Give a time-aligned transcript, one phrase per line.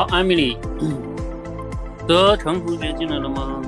[0.00, 0.56] 好，艾米丽，
[2.08, 3.60] 德成同学进来了吗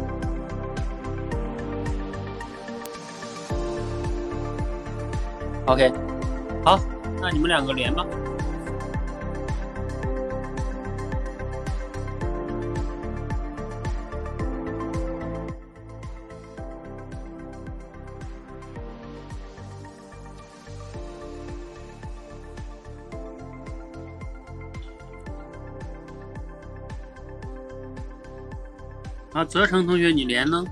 [5.66, 5.92] ？OK，
[6.64, 6.80] 好，
[7.20, 8.06] 那你们两个连吧。
[29.44, 30.64] 泽成同学，你连呢？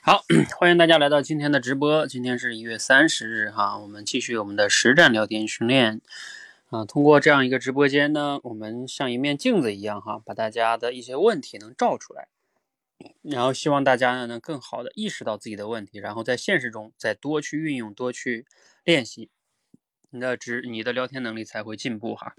[0.00, 0.24] 好，
[0.58, 2.06] 欢迎大家来到今天的直播。
[2.06, 6.00] 今天是一月三十日，哈，我们继续我们的实战聊天训练。
[6.70, 12.28] 啊，通过这样一个直播间呢，我们像一面镜子一样，哈，把大家的一些问题能照出来，
[13.22, 18.46] 然后希望大家呢能更好的意识到自己的问题，然后在现实中再多去运用，多去
[18.84, 19.30] 练习。
[20.10, 22.34] 你的直，你的聊天能力才会进步哈。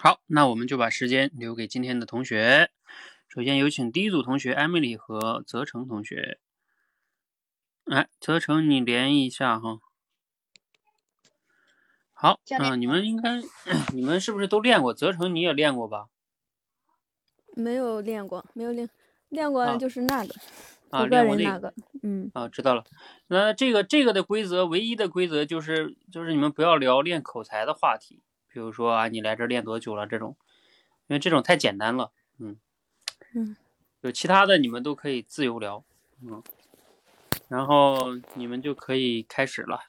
[0.00, 2.70] 好，那我们就把时间留给今天的同学。
[3.28, 6.38] 首先有请第一组同学艾米丽和泽成同学。
[7.84, 9.80] 哎，泽成，你连一下哈。
[12.12, 13.40] 好，嗯，你们应该，
[13.94, 14.92] 你们是不是都练过？
[14.92, 16.08] 泽成，你也练过吧？
[17.54, 18.90] 没有练过，没有练，
[19.28, 20.34] 练过就是那个。
[20.34, 20.36] 啊，
[20.90, 22.84] 练过那个，嗯，啊，知道了。
[23.26, 30.36] 那这个这个的规则，唯一的规则就是就是你们不要聊练口才的话题，比如说啊，你来这练多久了这种，
[31.08, 32.56] 因为这种太简单了，嗯
[33.34, 33.56] 嗯，
[34.02, 35.84] 有其他的你们都可以自由聊，
[36.22, 36.42] 嗯，
[37.48, 39.80] 然后你们就可以开始了。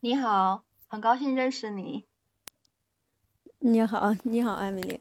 [0.00, 2.04] 你好，很高兴认识你。
[3.58, 5.00] 你好，你好，艾米丽。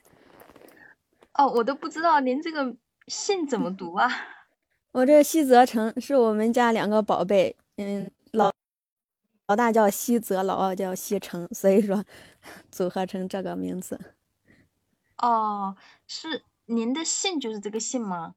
[1.36, 2.76] 哦，我都不知道您这个
[3.08, 4.08] 姓怎么读啊？
[4.94, 8.52] 我这西泽成是我们家两个宝贝，嗯，老
[9.48, 12.04] 老大叫西泽，老二叫西成，所以说
[12.70, 14.00] 组合成这个名字。
[15.18, 15.76] 哦，
[16.08, 18.36] 是您的姓就是这个姓吗？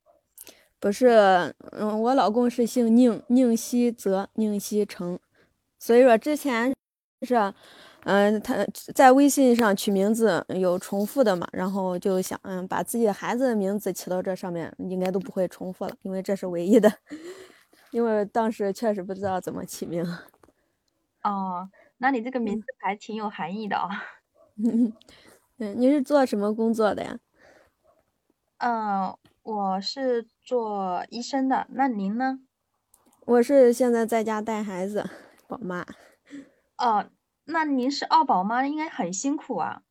[0.80, 5.18] 不是，嗯，我老公是姓宁，宁西泽，宁西成，
[5.78, 6.74] 所以说之前
[7.22, 7.52] 是。
[8.06, 16.92] 嗯，他在微信上取名字有重复的嘛，然后就想，嗯，把自己的孩子的名字起到这上面，应该都不会重复了，因为这是唯一的。
[17.90, 20.04] 因为当时确实不知道怎么起名。
[21.24, 23.88] 哦，那你这个名字还挺有含义的啊。
[25.58, 27.18] 嗯，你是做什么工作的呀？
[28.60, 31.66] 嗯，我是做医生的。
[31.70, 32.40] 那您呢？
[33.24, 35.04] 我是现在在家带孩子，
[35.48, 35.84] 宝妈。
[36.78, 37.15] 哦。
[37.46, 39.82] 那您是二宝妈，应该很辛苦啊。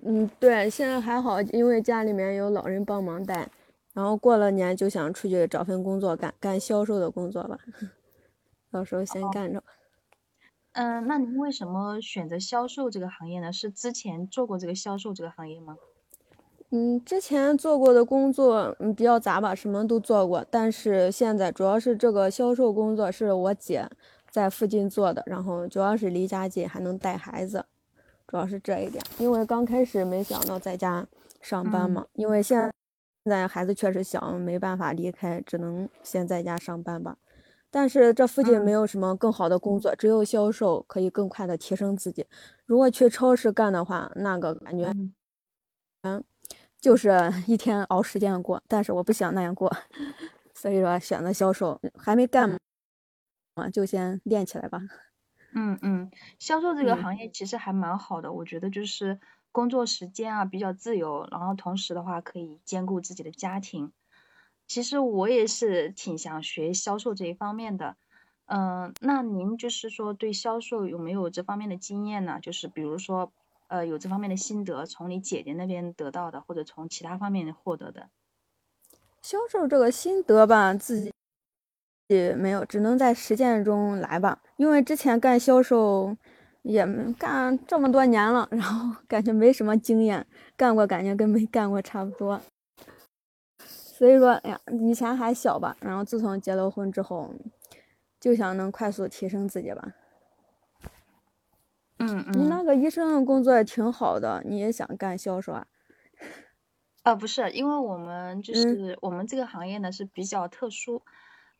[0.00, 3.50] 嗯，对，现在还好，因为家里面有老人帮忙带。
[3.92, 7.58] 然后过了年就想出去找份工作干，干销售的工作吧。
[8.70, 9.62] 到时候先干着。
[10.72, 13.52] 嗯，那您为什么选择销售这个行业呢？
[13.52, 15.76] 是之前做过这个销售这个行业吗？
[16.70, 20.46] 嗯，之前做过的工作嗯比较杂吧，什么都做过。
[20.48, 23.88] 但是现在主要是这个销售工作是我姐。
[24.38, 27.64] 在附近做的，然后主要是离家近，还能带孩子，
[28.28, 29.02] 主要是这一点。
[29.18, 31.04] 因为刚开始没想到在家
[31.40, 32.72] 上班嘛，因为现
[33.24, 37.16] 在孩子确实小，没办法离开，只能先在家上班吧。
[37.68, 42.24] 但是这附近没有什么更好的工作，只有销售可以更快的提升自己。
[42.64, 44.94] 如果去超市干的话，那个感觉，
[46.02, 46.22] 嗯，
[46.80, 47.10] 就是
[47.48, 48.62] 一天熬时间过。
[48.68, 49.68] 但是我不想那样过，
[50.54, 52.56] 所以说选择销售，还没干。
[53.68, 54.82] 就先练起来吧。
[55.54, 59.18] 嗯嗯，销售这个行业其实还蛮好的，我觉得就是
[59.50, 63.90] 工作时间啊比较自由，然后同时的话可以兼顾自己的家庭。
[64.66, 67.96] 其实我也是挺想学销售这一方面的。
[68.44, 72.38] 嗯，那您就是说对销售有没有这方面的经验呢？
[72.40, 73.32] 就是比如说
[73.68, 78.10] 呃有这方面的心得，从你姐姐那边得到的，或者从其他方面获得的。
[79.22, 81.12] 销售这个心得吧，自己。
[82.08, 84.40] 也没有，只能在实践中来吧。
[84.56, 86.16] 因为之前干销售
[86.62, 86.84] 也
[87.18, 90.26] 干这么多年了，然后 感觉没什么经验，
[90.56, 92.40] 干过感觉跟没干过差不多。
[93.58, 97.34] 所以说，哎呀，以前还小吧，然后自从结了婚之后，
[98.18, 99.92] 就想能快速提升自己吧。
[101.98, 102.32] 嗯嗯。
[102.32, 105.66] 你那个医生的工作也挺好的，你也想干销售啊？
[107.02, 111.02] 啊，不是，因为我们就是我们这个行业呢是比较特殊。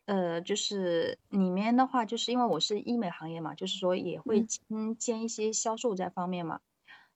[0.09, 6.61] 呃，就是里面的话，就是因为我是医美行业嘛，就是说也会兼兼一些销售这方面嘛。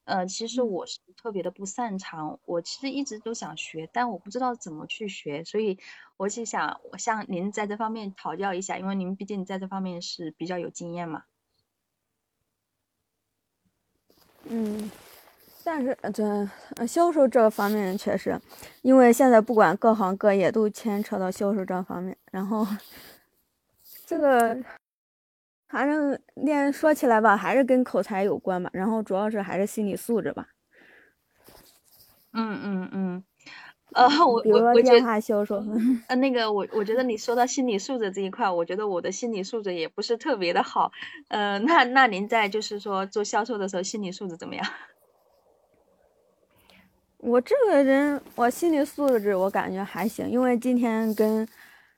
[0.04, 5.80] 呃，其实我是特别的不擅长，我其实一直都想学，但我不知道怎么去学，所以
[6.18, 11.24] 我是想我向您在这方面讨教一下，因为您毕竟在这方面是比较有经验嘛。
[14.44, 14.92] 嗯，
[15.64, 18.40] 但是呃这呃销售这方面确实，
[18.84, 22.68] 因为现在不管各行各业都牵扯到销售这方面，然后
[24.06, 24.58] 这个。
[25.70, 30.50] 反正练说起来吧，还是跟口才有关吧，然后主要是还是心理素质吧。
[32.32, 33.24] 嗯嗯嗯，
[33.94, 35.66] 呃，我比如说电话销售，
[36.08, 40.92] 呃，那个我我觉得你说到心理素质这一块，我觉得我的心理素质也不是特别的好。
[41.30, 44.64] 呃，那那您在就是说做销售的时候，心理素质怎么样？
[47.18, 51.48] 我这个人，我心理素质我感觉还行，因为今天跟。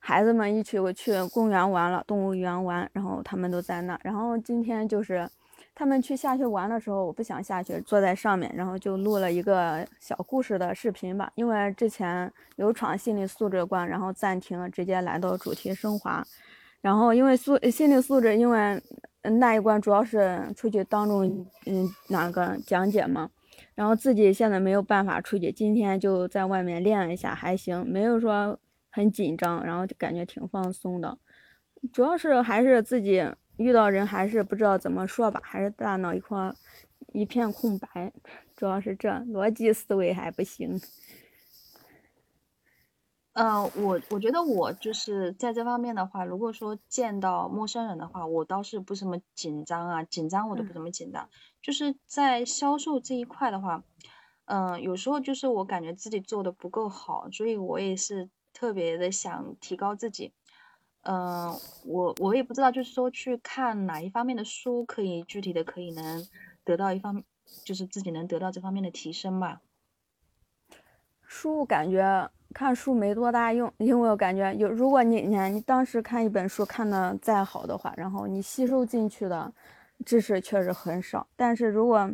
[0.08, 4.00] 孩子们一起我去公园玩了，动物园玩，然后他们都在那。
[4.04, 5.28] 然后今天就是
[5.74, 11.32] 他们去下去玩的时候，我不想下去，坐在上面，然后就录了一个小故事的视频吧。
[11.34, 16.24] 因为之前有闯心理素质关，然后暂停，直接来到主题升华。
[16.82, 18.80] 然后因为素心理素质，因为
[19.24, 21.26] 那一关主要是出去当众
[21.66, 23.28] 嗯那个讲解嘛，
[23.74, 28.60] 然后自己现在没有办法出去，今天就在外面练了一下，还行，没有说。
[28.96, 31.18] 很紧张，然后就感觉挺放松的，
[31.92, 33.22] 主要是还是自己
[33.58, 36.50] 遇到人还是不知道怎么说吧，还是大脑一块
[37.12, 38.14] 一片空白，
[38.56, 40.80] 主要是这逻辑思维还不行。
[43.34, 51.30] 嗯，我我觉得我就是在这方面的话，如果说见到陌生人的话，我倒是不怎么紧张啊，紧张我都不怎么紧张，
[51.62, 53.84] 就是在销售这一块的话，
[54.46, 58.30] 嗯，有时候就是我感觉自己做的不够好，所以我也是。
[58.56, 60.32] 特别的想提高自己，
[61.04, 61.54] 嗯，
[61.84, 66.26] 我我也不知道，就是说去看哪一方面的书，可以具体的可以能
[66.64, 67.22] 得到一方，
[67.66, 69.62] 就是自己能得到这方面的提升吧。
[71.28, 79.54] 书感觉看书没多大用， 因为我感觉有，如果你你看你当时看一本书看的再好的话，然后你吸收进去的
[80.06, 81.28] 知识确实很少。
[81.36, 82.10] 但是如果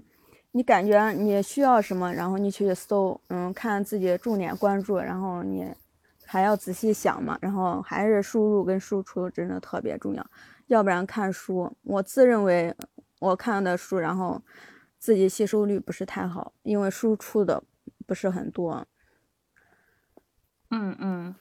[0.54, 5.72] 你感觉你需要什么，然后你去搜，嗯，看自己重点关注，然后你。
[6.32, 10.26] 还要仔细想嘛，然后还是输入跟输出真的特别重要，
[10.68, 12.74] 要不然看书，我自认为
[13.20, 14.42] 我看的书，然后
[14.98, 17.62] 自己吸收率不是太好，因为输出的
[18.08, 18.88] 不是很多。
[20.70, 21.36] 嗯嗯，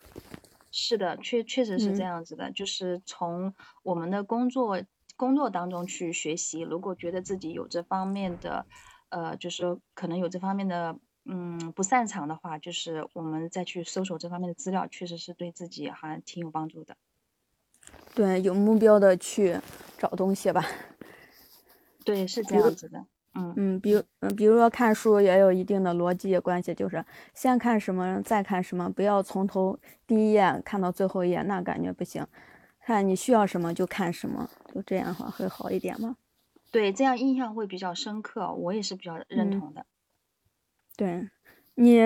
[0.72, 3.54] 是的，确确实是这样子的，就是从
[3.84, 4.82] 我们的工作
[5.16, 8.66] 工作当中去学习，如果觉得自己有这方面的，
[9.10, 10.99] 呃，就是可能有这方面的。
[11.25, 16.97] 嗯，不擅长的话，就是我们再去搜索这方面的资料，确实是对自己还挺有帮助的。
[18.15, 19.59] 对，有目标的去
[19.99, 20.65] 找东西吧。
[22.05, 23.07] 对，是这样子的。
[23.35, 32.27] 嗯嗯，比如嗯，比如说看书也有一定的逻辑关系，就是先看什么，再看什么，不要从头第一页看到最后一页，那感觉不行。
[32.81, 36.17] 看你需要什么就看什么，就这样的话会好一点吗？
[36.73, 39.87] 对，这样印象会比较深刻，我也是比较认同的。
[41.00, 41.26] 对，
[41.76, 41.99] 你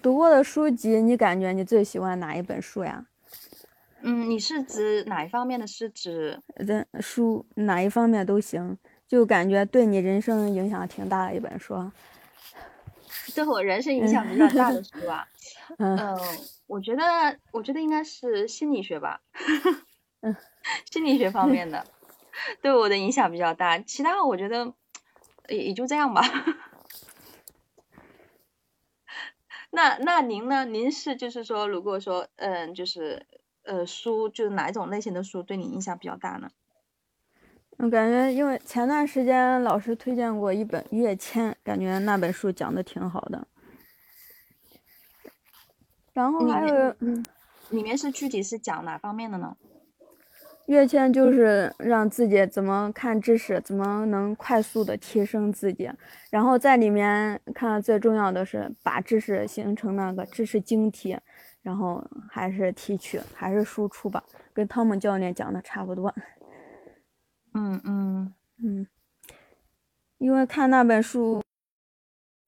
[0.00, 3.04] 读过的书籍，你感觉你最喜欢哪一本书呀？
[4.00, 5.66] 嗯，你是指哪一方面的？
[5.66, 11.92] 是指人书哪一方面都行，就感觉对你人生影响挺大的一本书。
[13.36, 15.28] 对我人生影响比较大的书啊？
[15.76, 16.18] 嗯，
[16.66, 17.02] 我觉得，
[17.50, 19.20] 我觉得应该是心理学吧。
[20.24, 20.34] 嗯，
[20.90, 21.84] 心理学方面的，
[22.62, 23.78] 对我的影响比较大。
[23.78, 24.72] 其他我觉得
[25.50, 26.22] 也也就这样吧。
[29.70, 30.64] 那那您呢？
[30.64, 33.26] 您是就是说，如果说，嗯，就是
[33.64, 36.50] 呃，书就是哪一种类型的书对你影响比较大呢？
[37.76, 43.46] 我感觉，因为前段时间老师推荐过一本《跃迁》，感觉那本书讲的挺好的。
[46.12, 47.24] 然后还有，嗯，
[47.70, 49.56] 里面是具体是讲哪方面的呢？
[50.68, 55.90] 跃迁就是让自己怎么看知识，怎么能快速的提升自己。
[56.30, 61.18] 然后在里面看最重要的是把知识形成那个知识晶体，
[61.62, 64.22] 然后还是提取，还是输出吧，
[64.52, 66.14] 跟汤姆教练讲的差不多。
[67.54, 68.86] 嗯嗯 嗯，
[70.18, 71.42] 因为看那本书，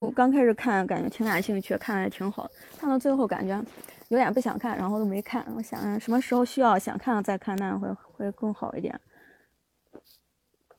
[0.01, 3.65] 我刚开始看感觉挺感兴趣，看的挺好，看到最后感觉。
[4.11, 5.47] 有点不想看，然后都没看。
[5.57, 9.01] 我想什么时候需要想看了再看，那样会会更好一点。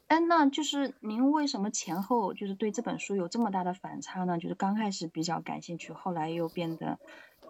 [0.07, 4.37] 哎，那就是您为什么前后就是对这本书有这么大的反差呢？
[4.37, 6.99] 就是刚开始比较感兴趣，后来又变得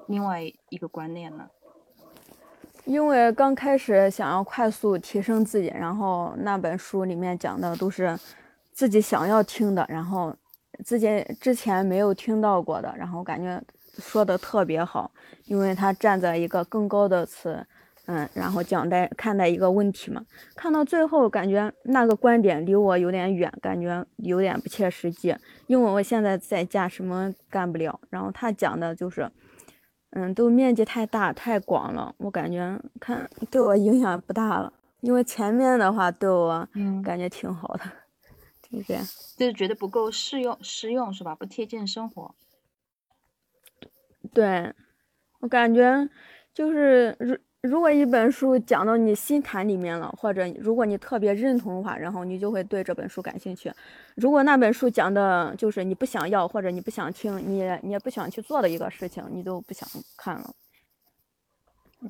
[0.08, 1.50] 另外一个观念呢？
[2.86, 8.16] 因为刚开始想要快速提升自己，然后那本书里面讲的都是
[8.72, 10.36] 自己想要听的，然后
[10.86, 11.08] 自己
[11.40, 13.60] 之前没有听到过的，然后感觉
[13.98, 15.12] 说的特别好，
[15.46, 17.66] 因为他站在一个更高的词，
[18.06, 20.26] 嗯，然后讲待看待一个问题嘛。
[20.56, 25.36] 看到最后，感觉那个观点离我有点远，感觉有点不切实际，
[25.68, 29.30] 因为我现在在家什么干不了，然后他讲的就是，
[30.12, 36.68] 嗯，都面积太大太广了，我感觉看对我影响不大了，因为前面的话对我
[37.04, 37.84] 感觉挺好的。
[38.72, 39.04] 就这样，
[39.36, 41.36] 就是觉得不够适用，适用是吧？
[41.36, 42.34] 不贴近生活。
[44.34, 44.74] 对，
[45.40, 46.10] 我感觉
[46.54, 53.72] 就是如如果一本书讲到你心坎里面了，或者如果你特别认同的话，然后你就会对这本书感兴趣。
[54.16, 60.52] 如果那本书讲的就是你不想要或者你不想听，你你也不想去做的一个事情，你就不想看了。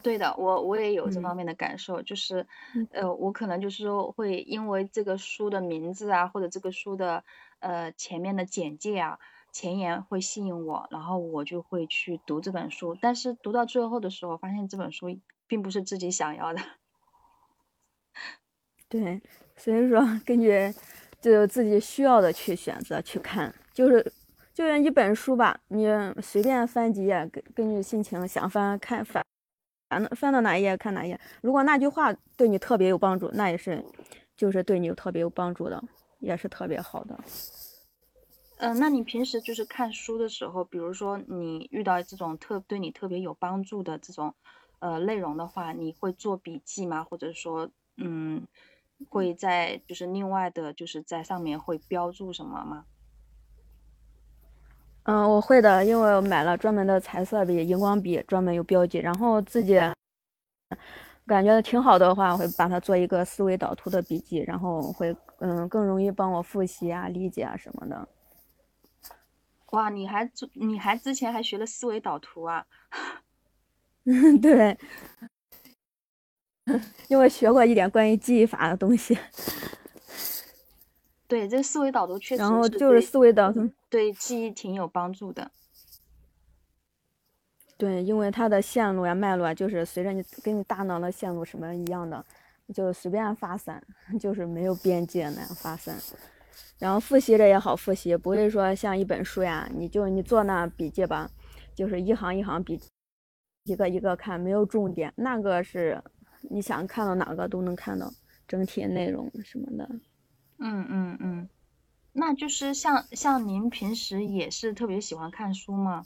[0.02, 2.48] 对的，我我也有这方面的感受，就是，
[2.92, 7.26] 呃，我可能就是说会因为这个书的名字啊，或者这个书的
[7.60, 9.20] 呃前面的简介啊、
[9.52, 15.08] 前言会吸引我，然后我就会去读这本书，但是读到最后的时候，发现这本书
[15.48, 16.62] 并不是自己想要的。
[18.90, 19.22] 对，
[19.56, 20.74] 所以说 根据
[21.20, 24.14] 就自己需要的去选择去看，就是
[24.54, 25.88] 就像一本书吧，你
[26.22, 29.24] 随便翻几页，根根据心情想翻看翻。
[29.90, 33.84] 翻翻到哪一页看哪一页，如果那句话对你特别有帮助，那也是，
[34.38, 35.84] 就是对你有特别有帮助的，
[36.20, 37.20] 也是特别好的。
[38.64, 44.36] 嗯，那你平时就是看书的时候，比如说你遇到这种特对你特别有帮助的这种
[44.78, 47.04] 呃内容的话，你会做笔记吗？
[47.04, 48.46] 或者说，嗯，
[49.10, 52.86] 会在就是另外的，就是在上面会标注什么吗？
[55.06, 59.00] 嗯，我会的，因为我买了专门的彩色笔、荧光笔，专门有标记。
[59.00, 59.80] 然后自己
[61.26, 68.08] 感觉挺好的话，会把它做一个思维导图的笔记，然后会嗯更容易帮我复习啊、理解啊什么的。
[69.72, 72.66] 哇，你还你还之前还学了思维导图啊？
[74.06, 74.78] 嗯，对，
[77.08, 79.18] 因为学过一点关于记忆法的东西。
[81.28, 85.52] 对，这个思维导图确实，然后就是思维导图对记忆挺有帮助的。
[87.78, 92.26] 对，因为它的线路呀、脉络啊，就是随着你跟你大脑的线路什么一样的，
[92.74, 93.82] 就随便发散，
[94.20, 95.96] 就是没有边界那样发散。
[96.82, 101.30] 然后复习着也好复习，不会说像一本书呀，你就你做那笔记吧，
[101.76, 102.82] 就是一行一行笔，
[103.66, 105.14] 一个一个看，没有重点。
[105.16, 106.04] 那个是
[106.50, 108.12] 你想看到哪个都能看到
[108.48, 109.88] 整体内容什么的。
[110.58, 111.50] 嗯嗯嗯，
[112.14, 116.04] 那就是像像您平时也是特别喜欢看书吗？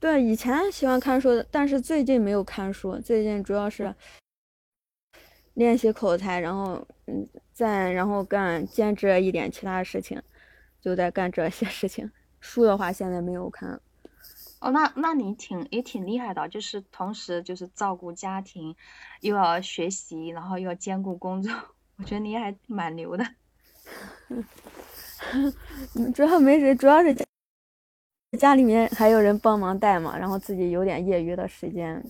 [0.00, 2.98] 对，以前喜欢看书，但是最近没有看书。
[2.98, 3.94] 最近主要是
[5.52, 10.22] 练习口才，然后嗯，再然后干兼职一点其他事情，
[10.80, 12.08] 就在干这些事情。
[12.38, 13.80] 书的话，现在没有看。
[14.60, 18.76] 哦，那那你挺也挺厉害的，就是同时就是照顾家庭，
[19.22, 21.52] 又要学习，然后又要兼顾工作，
[21.98, 23.26] 我觉得你还蛮牛的。
[26.14, 27.12] 主要没谁，主要是
[28.38, 32.00] 家里面还有人帮忙带嘛，然后自己有点业余的时间，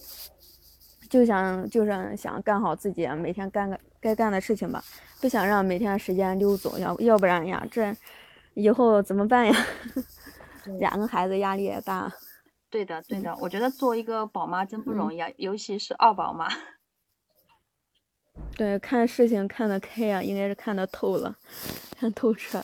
[1.09, 4.83] 就想就是想干好自己每天干个该干的事情吧，
[5.21, 7.95] 不想让每天时间溜走，要要不然呀，这
[8.55, 9.55] 以后怎么办呀？
[10.79, 12.13] 两个孩子压力也大。
[12.71, 16.49] 对的，对的，我觉得做一个宝妈真不容易啊，尤其是二宝妈。
[18.55, 21.37] 对，看事情看得开啊，应该是看得透了，
[21.99, 22.63] 看透彻。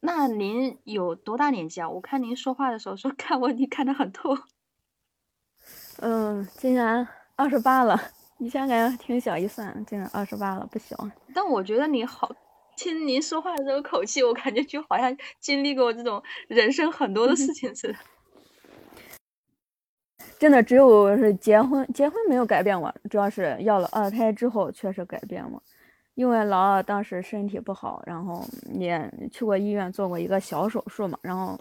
[0.00, 1.88] 那您有多大年纪啊？
[1.90, 4.34] 我看您说话的时候说看问题看得很透。
[5.98, 7.06] 嗯，今年
[7.36, 8.00] 二十八了，
[8.38, 10.96] 以前感觉挺小，一算今年二十八了，不小。
[11.34, 12.30] 但我觉得你好。
[12.74, 17.94] 听您说话的这个口气，我感觉就好像经历过这种人生很多的事情似的。
[20.40, 25.62] 真的，只有是结婚，结婚没有改变我，主要是要了二胎之后确实改变我。
[26.14, 31.58] 因为老二当时身体不好，然后也去过医院做过一个小手术嘛，然后。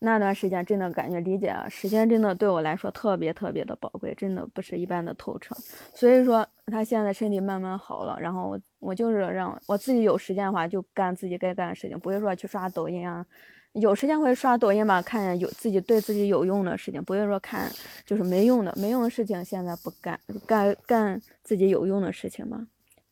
[0.00, 5.54] 那段时间真的感觉理解时间真的对我来说特别特别的宝贵，真的不是一般的透彻。
[5.94, 13.24] 所以说他现在身体慢慢好了，然后我我就是让我自己有时间的话就干自己该干的事情，不会说去刷抖音啊。
[13.72, 17.70] 有时间会刷抖音吧，看有自己对自己有用的事情，不会说看
[18.04, 19.42] 就是没用的没用的事情。
[19.42, 22.60] 现在不干，干干自己有用的事情吧，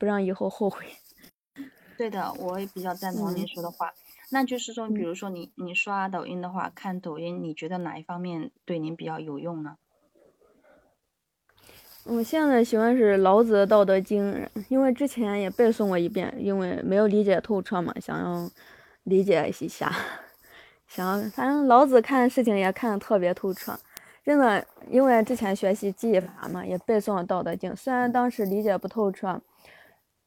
[0.03, 0.85] 不让以后后悔。
[1.97, 3.95] 对的，我也比较赞同您说的话。
[4.31, 9.77] 那就是说，比如说你你刷抖音的话，看抖音，你觉得哪一方面对您比较有用呢？
[12.03, 14.35] 我现在喜欢是老子的《道德经》，
[14.69, 18.51] 因为之前也背诵过一遍，因为没有理解透彻嘛，想要
[19.05, 19.95] 理解一下。
[20.89, 23.79] 想，反正老子看事情也看得特别透彻，
[24.25, 29.41] 真的，因为之前学习记忆法嘛，也背诵了《道德经》，虽然当时理解不透彻。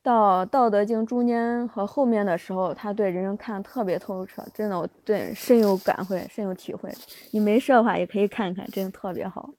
[0.05, 6.93] 到《道德经》中间和后面的时候，他对人生看特别透彻，真的，我对深有感会，深有体会。
[7.31, 9.49] 你没事的话也可以看看，真的特别好。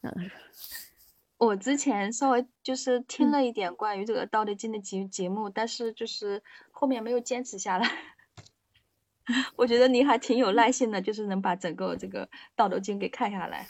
[0.00, 0.30] 嗯，
[1.36, 7.86] 我之前稍微就是听了一点关于这个《道德经》的节节目，但是就是后面没有坚持下来。
[9.56, 13.66] 我觉得你还挺有耐心的，就是能把整个这个《道德经》给看下来。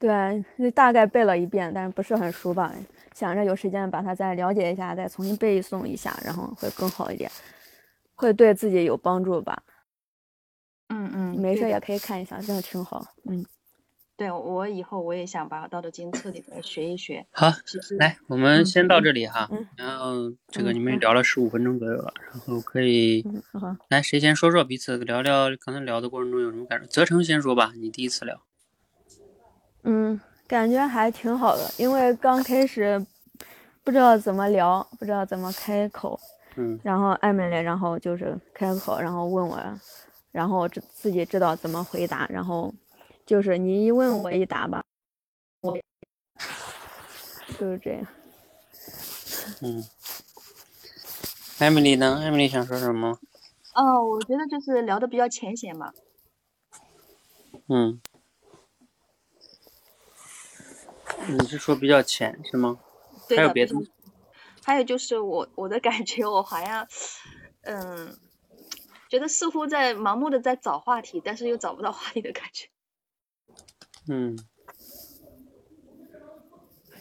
[0.00, 2.74] 对，大概背了一遍，但是不是很熟吧？
[3.14, 7.30] 想着有时间把它再了解一下，再重新背诵一下，然后会更好一点，
[8.14, 9.62] 会对自己有帮助吧。
[10.88, 13.04] 嗯嗯，没事也可以看一下，真的挺好。
[13.24, 13.46] 嗯，
[14.16, 17.24] 对我以后我也想把《道德经》彻底的学一学。
[17.30, 17.52] 好，
[17.98, 19.48] 来，我们先到这里哈。
[19.76, 23.24] 然后这个你们聊了十五分钟左右了，然后可以
[23.88, 26.86] 来谁先说说彼此聊聊刚才聊的过程中有什么感受？
[26.86, 28.42] 泽成先说吧，你第一次聊。
[29.84, 30.20] 嗯，
[30.50, 33.06] 感觉还挺好的，因为刚开始
[33.84, 36.18] 不知道怎么聊，不知道怎么开口。
[36.56, 36.76] 嗯。
[36.82, 39.56] 然后艾米丽，然后就是开口，然后问我，
[40.32, 42.74] 然后自自己知道怎么回答，然后
[43.24, 44.82] 就是你一问我一答吧，
[45.60, 45.78] 我
[47.56, 48.04] 就是这样。
[49.60, 49.84] 嗯。
[51.60, 52.20] 艾米丽呢？
[52.24, 53.16] 艾米丽想说什么？
[53.76, 55.92] 哦，我觉得就是聊的比较浅显嘛。
[57.68, 58.00] 嗯。
[61.28, 62.78] 你是说比较浅是吗？
[63.36, 63.74] 还有别的？
[64.64, 66.86] 还有就是我我的感觉，我好像，
[67.62, 68.16] 嗯，
[69.08, 72.68] 觉得似乎在盲目的在找话题，但是又找不到话题的感觉。
[74.08, 74.38] 嗯，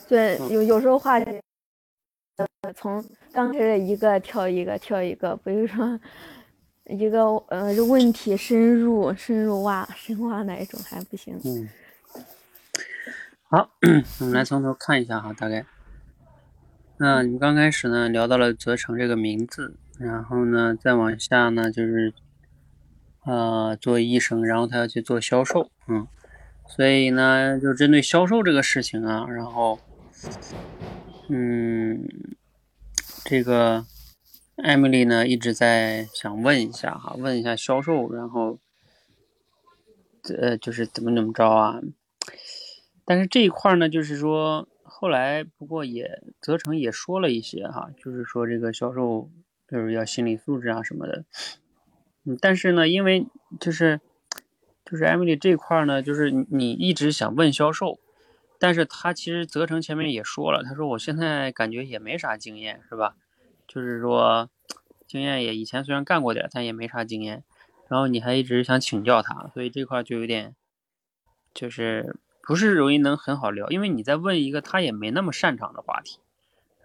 [0.08, 1.42] 对，有有时候话题
[2.76, 6.00] 从刚开始一个跳一个跳一个，比如说
[6.86, 11.40] 一个呃问题深入深入挖深挖那一种还不行。
[11.44, 11.70] 嗯。
[13.52, 13.68] 好，
[14.22, 15.66] 我们来从头看一下哈，大概。
[16.98, 22.14] 那你们刚开始呢聊到了泽成这个名字，然后呢再往下呢就是，
[23.26, 26.08] 呃，做医生，然后他要去做销售，嗯，
[26.68, 29.80] 所以呢就针对销售这个事情啊，然后，
[31.28, 32.08] 嗯，
[33.26, 33.84] 这个
[34.58, 38.60] 艾米丽呢一直在想问一下哈，问一下销售，然后，
[40.40, 41.82] 呃，就是怎么怎么着啊？
[43.10, 49.32] 但是这一块呢，就是说后来不过也泽成也说了一些哈，就是说这个销售
[49.68, 51.26] 就是要心理素质啊什么的。
[52.24, 53.26] 嗯，但是呢，因为
[53.60, 54.00] 就是
[54.86, 58.00] 就是艾米丽这块呢，就是你一直想问销售，
[58.60, 63.16] 但是他其实泽成前面也说了，他说我现在感觉也没啥经验，是吧？
[63.68, 64.52] 就是说
[65.08, 67.44] 经验也以前虽然干过点，但也没啥经验。
[67.88, 70.56] 然后你还一直想请教他，所以这块就有点
[71.52, 72.16] 就是。
[72.50, 76.18] 不是容易能很好聊，因为你在问一个他也没那么擅长的话题，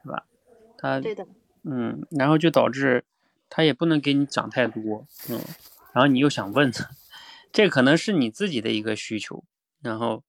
[0.03, 0.27] 是吧？
[0.77, 1.27] 他对的，
[1.63, 3.07] 嗯，然后就导致
[3.49, 5.41] 他也不能给你讲太多，嗯，
[5.95, 6.91] 然后你又想问他，
[7.51, 9.43] 这可能是你自己的一个需求，
[9.81, 10.23] 然后，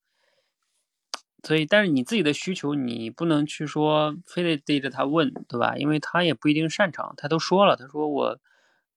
[1.43, 5.75] 所以但是你自己的需求你不能去说非得对着他问，对吧？
[5.75, 8.39] 因为他也不一定擅长，他都说了，他说我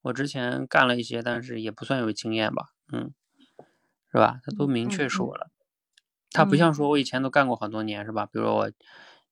[0.03, 3.13] 我之前干了一些，但是也不算有经验吧，嗯，
[4.13, 4.41] 是吧？
[4.45, 5.51] 他都明确说了。
[6.39, 8.27] 他不像说，我以前都干过很多年，是吧？
[8.27, 8.71] 比如说我，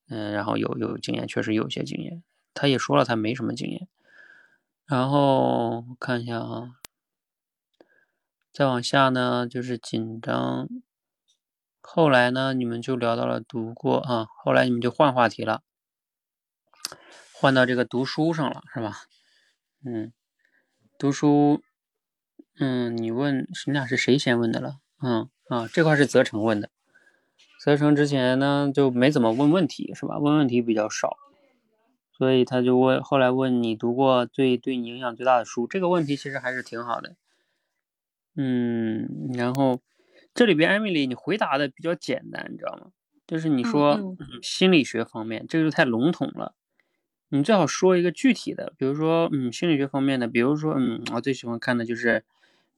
[0.09, 2.25] 嗯，然后有有经验，确实有些经验。
[2.53, 3.87] 他也说了，他没什么经验。
[4.87, 6.73] 然后看一下啊，
[8.53, 10.69] 再往下呢就是紧张。
[11.81, 15.63] 后来呢，你们就聊到了读过啊，后来你们就换话题了，
[17.33, 19.03] 换到这个读书上了，是吧？
[19.85, 20.13] 嗯，
[20.99, 21.63] 读书，
[22.59, 24.81] 嗯，你问你俩是谁先问的了？
[25.01, 26.71] 嗯啊，这块是泽成问的。
[27.67, 30.21] 泽成之前呢就没怎么问问题，是吧？
[30.21, 31.17] 问问题比较少，
[32.17, 37.17] 所以他就问，后来问你读过最对你影响最大的书，这个问题其实还是挺好的。
[38.37, 39.81] 嗯，然后
[40.33, 42.93] 这里边艾米丽你回答的比较简单，你知道吗？
[43.27, 46.55] 就是你说 心理学方面，这个就太笼统了，
[47.31, 52.25] 你最好说一个具体的，比如说嗯心理学方面的，比如说嗯我最喜欢看的就是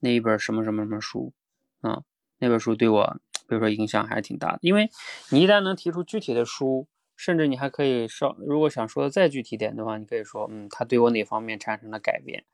[0.00, 1.34] 那一本什么什么什么书
[1.82, 2.04] 啊，
[2.38, 3.20] 那本书对我。
[3.48, 4.90] 比如说影响还是挺大的，因为
[5.30, 12.44] 你一旦能提出具体的书，甚至你还可以稍，如果想说的再具体点的话，你可以说，嗯，他对我哪方面产生了改变，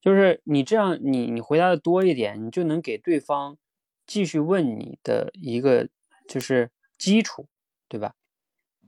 [0.00, 3.58] 就是你这样，你你回答的多一点，你就能给对方
[4.06, 5.88] 继续问你的一个
[6.28, 7.48] 就是基础，
[7.88, 8.14] 对吧？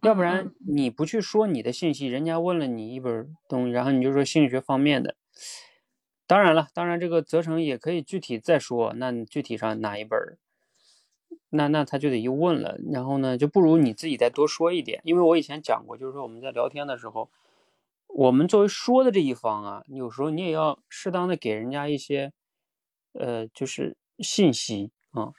[0.02, 5.16] 要不嗯然嗯你不去说你的信息，人家问了你一本东西，然后你就说心理学方面的。
[6.26, 10.38] 当然了，当然这个责成也可以具体再说，那你具体上哪一本儿，
[11.50, 17.30] 那那他就得又问了，然后呢，就不如你自己再多说一点，因为我以前讲过，就是说我们在聊天的时候，
[18.08, 22.32] 我们作为说的这一方啊，有时候你也要适当的给人家一些，
[23.12, 25.32] 呃，就是信息啊，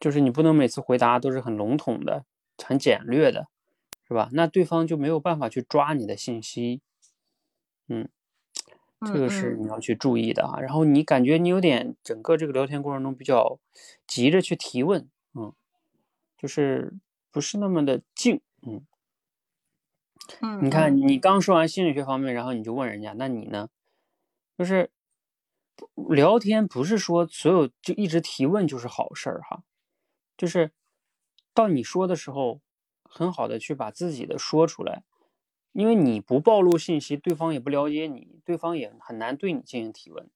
[0.00, 2.24] 就是你不能每次回答都是很笼统的、
[2.64, 3.48] 很简略的，
[4.08, 4.28] 是吧？
[4.32, 6.80] 那对方就没有办法去抓你的信息，
[7.88, 8.08] 嗯。
[9.04, 10.60] 这个是嗯你要去注意的啊。
[10.60, 13.58] 然后你感觉你有点整个这个聊天过程中比较
[14.06, 15.52] 急着去提问，嗯，
[16.36, 16.94] 就是
[17.30, 18.86] 不是那么的静，嗯。
[20.40, 23.68] 嗯，你看，嗯你刚说完心理学方面，然后你就问人家，那你呢？
[24.56, 24.90] 就是
[26.08, 29.62] 聊天不是说所有就一直提问就是好事儿哈，
[30.36, 30.70] 就是
[31.52, 32.60] 到你说的时候，
[33.02, 35.02] 很好的去把自己的说出来，
[35.72, 40.28] 因为你不暴露信息，对方也不了解你，对方也很难对你进行提问。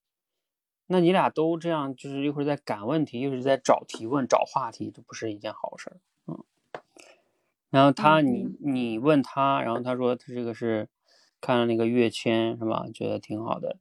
[0.87, 5.97] 那你俩都这样，就是一会儿在赶问题，一会儿在找提问、找话题，这不是一件好事儿。
[6.27, 6.45] 嗯。
[7.71, 10.89] 然后他，嗯你你问他，然后他说他这个是
[11.41, 12.87] 看了那个跃迁是吧？
[12.95, 13.77] 觉得挺好的。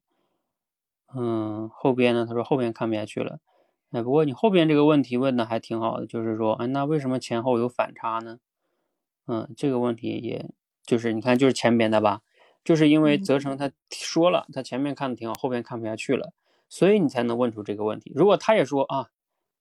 [1.13, 2.25] 嗯，后边呢？
[2.25, 3.39] 他说后边看不下去了。
[3.91, 8.39] 哎，不过你后边这个问题问的还挺好的，就是说，哎，那为什么前后有反差呢？
[9.27, 10.49] 嗯，这个问题也
[10.85, 12.21] 就是你看，就是前边的吧，
[12.63, 16.33] 就是因为嗯泽成他说了，他前面看的挺好，后边看不下去了，
[16.69, 18.11] 所以你才能问出这个问题。
[18.15, 19.09] 如果他也说啊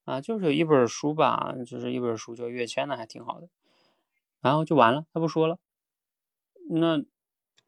[0.05, 3.49] 啊，就是有一本书吧，就是一本书叫《跃迁》的，还挺好的，
[4.41, 5.59] 然后就完了，他不说了，
[6.69, 7.03] 那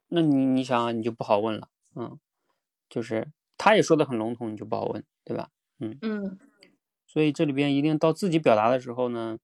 [0.08, 2.18] 那你你想啊，你就不好问了，嗯，
[2.90, 5.50] 就是他也说的很笼统，你就不好问，对吧？
[5.78, 6.38] 嗯嗯
[7.06, 9.38] 所以这里边一定到自己表达的时候呢，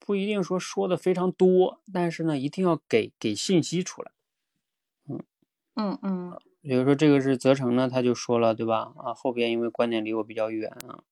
[0.00, 4.10] 不一定说说的非常多，但是呢，一定要给给信息出来。
[5.06, 5.22] 嗯
[5.74, 8.92] 嗯嗯比如说这个是泽成呢，他就说了，对吧？
[8.96, 11.04] 啊，后边因为观点离我比较远啊，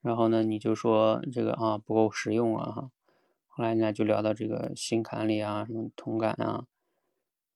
[0.00, 2.90] 然后呢，你就说这个啊不够实用啊哈。
[3.46, 6.64] 后来呢就聊到这个心坎里啊，什么同感啊，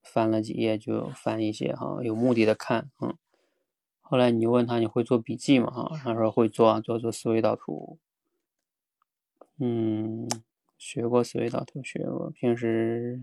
[0.02, 3.16] 翻了几页就翻一些哈，有目的的看，嗯。
[4.06, 5.70] 后来你就问他你会做笔记吗？
[5.70, 7.98] 哈，他说会做啊，做做思维导图。
[9.58, 10.28] 嗯，
[10.86, 12.28] 学过思维导图，学过。
[12.28, 13.18] 平时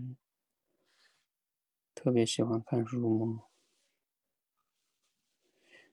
[1.94, 3.42] 特别喜欢看书吗？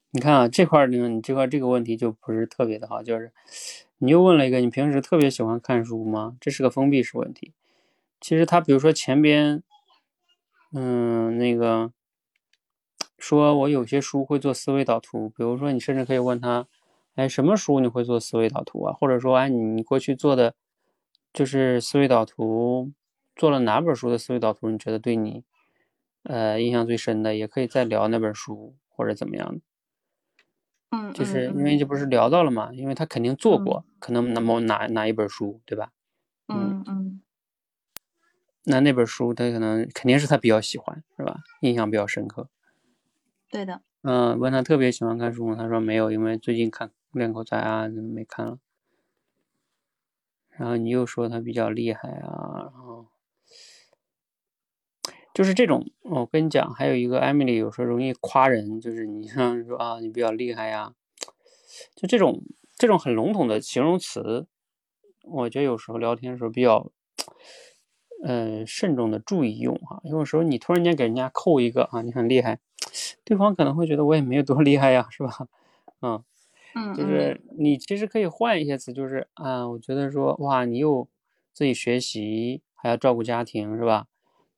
[0.10, 3.32] 你看啊，这块呢，你这块这个问题就不是特别的好，就是
[4.00, 6.36] 你又问了一个，你平时特别喜欢看书吗？
[6.42, 7.54] 这是个封闭式问题。
[8.20, 9.62] 其实他比如说前边，
[10.74, 11.94] 嗯，那个
[13.20, 16.68] 说我有些书会做思维导图，比如说你甚至可以问他，
[17.14, 18.94] 哎，什么书你会做思维导图啊？
[18.94, 20.56] 或者说，哎，你你过去做的
[21.40, 22.92] 就是思维导图，
[23.34, 24.70] 做了哪本书的思维导图？
[24.70, 25.46] 你觉得对你，
[26.24, 27.34] 呃，印象最深的？
[27.34, 29.62] 也可以再聊那本书或者怎么样的。
[30.90, 35.94] 嗯，就是因嗯为这不是聊到了嘛，因为他肯定做过，可能那么哪哪一本书，对吧？
[36.50, 37.22] 嗯嗯
[38.66, 41.40] 那那本书他可能肯定是他比较喜欢，是吧？
[41.62, 42.50] 印象比较深刻。
[43.50, 45.56] 对的，嗯，问他特别喜欢看书吗？
[45.56, 48.60] 他说没有，因为最近看练口才啊，没看了。
[50.60, 53.06] 然后你又说他比较厉害啊，然后
[55.34, 60.94] 就是这种，我跟你讲，还有一个 Emily 有时候容易夸人，就是你像说啊，你比较厉害呀，
[61.96, 62.42] 就这种
[62.78, 64.48] 这种很笼统的形容词，
[65.24, 66.92] 我觉得有时候聊天的时候比较，
[68.24, 70.02] 呃，慎重的注意用哈。
[70.04, 72.60] 有时候你突然间给人家扣一个啊，你很厉害，
[73.24, 75.48] 对方可能会觉得我也没有多厉害呀，是吧？
[76.02, 76.24] 嗯。
[76.76, 81.08] 嗯就是你其实可以换一些词，就是啊，我觉得说哇，你又
[81.54, 84.08] 自己学习，还要照顾家庭，是吧？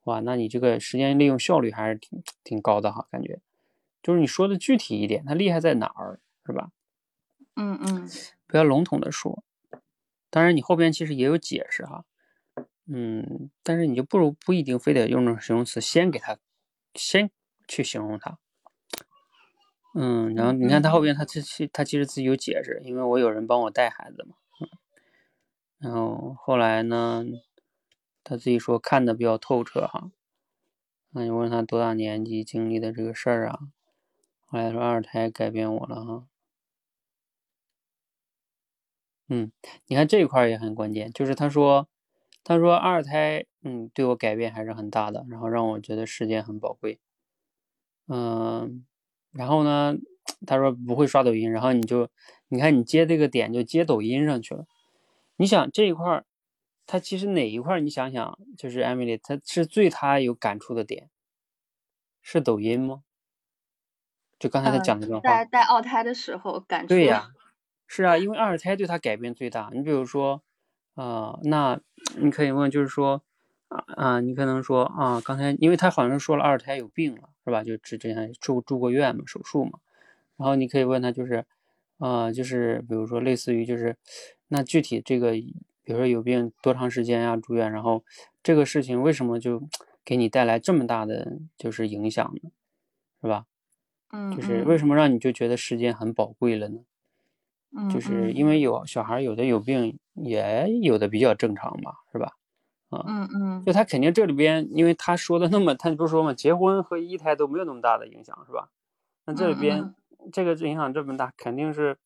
[0.05, 3.39] 哇，那你这个时间利用效率还是挺挺高的哈，感觉。
[4.03, 6.71] 就是你说的具体一点，它厉害在哪儿，是吧？
[7.55, 8.09] 嗯嗯
[8.47, 9.43] 不要笼统的说。
[10.29, 12.05] 当然，你后边其实也有解释哈，
[12.87, 16.37] 嗯，但是你就不如不一定非得用这种形容词先给它，
[16.95, 17.29] 先
[17.67, 18.39] 去形容它。
[19.93, 24.67] 嗯，然后你看他后边，他其实他其实自己有解释，因为我有人帮我带孩子嘛，嗯，
[25.79, 27.25] 然后后来呢，
[28.23, 30.11] 他自己说看的比较透彻哈，
[31.11, 33.59] 那你问他多大年纪经历的这个事儿啊，
[34.47, 36.27] 后来说二胎改变我了哈，
[39.29, 39.51] 嗯，
[39.87, 41.87] 你看这一块也很关键，就是他说，
[42.43, 46.99] 他说二胎，嗯，对我改变还是很大的，然后让我觉得时间很宝贵，
[48.07, 48.85] 嗯。
[49.31, 49.95] 然后呢，
[50.45, 52.09] 他说不会刷抖音，然后你就，
[52.49, 54.65] 你看你接这个点就接抖音上去了。
[55.37, 56.25] 你想这一块儿，
[56.85, 61.09] 他其实哪一块你想想，就是 Emily，他是最他有感触的点，
[62.21, 63.03] 是抖音吗？
[64.37, 66.87] 就刚才他讲那段话，在带二胎的时候感触。
[66.89, 67.29] 对呀，
[67.87, 69.69] 是啊，因为二胎对他改变最大。
[69.71, 70.41] 你比如说，
[70.95, 71.79] 啊，那
[72.17, 73.23] 你可以问，就是说，
[73.67, 77.63] 啊啊，你可能说啊，刚才因为他好像说了二胎有病了，是吧？
[77.63, 79.79] 就之之前住住过院嘛，手术嘛。
[80.37, 81.45] 然后你可以问他，就是，
[81.97, 83.95] 啊，就是比如说类似于就是，
[84.47, 85.33] 那具体这个。
[85.83, 87.35] 比如说有病多长时间呀？
[87.35, 88.05] 住院，然后
[88.43, 89.67] 这个事情为什么就
[90.05, 92.51] 给你带来这么大的就是影响呢？
[93.19, 93.45] 是吧？
[94.11, 96.81] 嗯，就是为什么让你就觉得时间很宝贵了呢？
[97.75, 102.37] 嗯，就是因为有小孩，有的有病，也有的比较正常吧，是吧？
[102.91, 108.69] 啊，嗯嗯，就他肯定这里边，因为他说的那么，他不是说嘛，结婚和一胎都没有那么大的影响，是吧？
[109.25, 109.95] 那这里边
[110.31, 111.97] 这个影响这么大，肯定是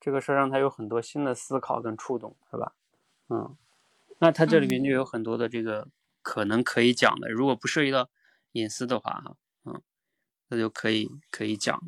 [0.00, 2.72] 这个事儿让他有很多新的思考跟触动，是吧？
[3.28, 3.56] 嗯，
[4.18, 5.88] 那他这里面就有很多的这个
[6.22, 8.08] 可能可以讲的，如果不涉及到
[8.52, 9.80] 隐私的话，哈，嗯，
[10.48, 11.80] 那就可以可以讲，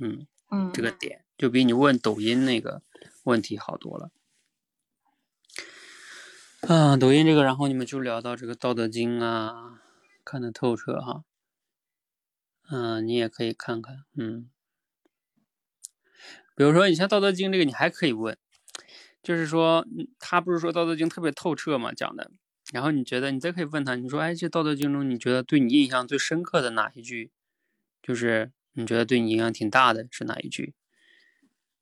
[0.00, 0.90] 嗯嗯，这个。
[0.90, 2.82] 点就比你问抖音那个
[3.22, 4.10] 问题好多了。
[6.68, 9.80] 啊，抖音这个，然后你们就聊到这个《道德经》啊，
[10.22, 11.24] 看得透彻哈。
[12.70, 14.50] 嗯，你也可以看看，嗯，
[16.54, 18.36] 比如说你像《道德经》这个，你还可以问。
[19.22, 19.86] 就是说，
[20.18, 22.30] 他不是说《道德经》特别透彻嘛，讲的。
[22.70, 27.32] 然后你觉得，你再可以问他，你说，哎，这《道德经》中，你觉得对你印象最深刻的哪一句？
[28.02, 30.74] 就是你觉得对你影响挺大的是哪一句？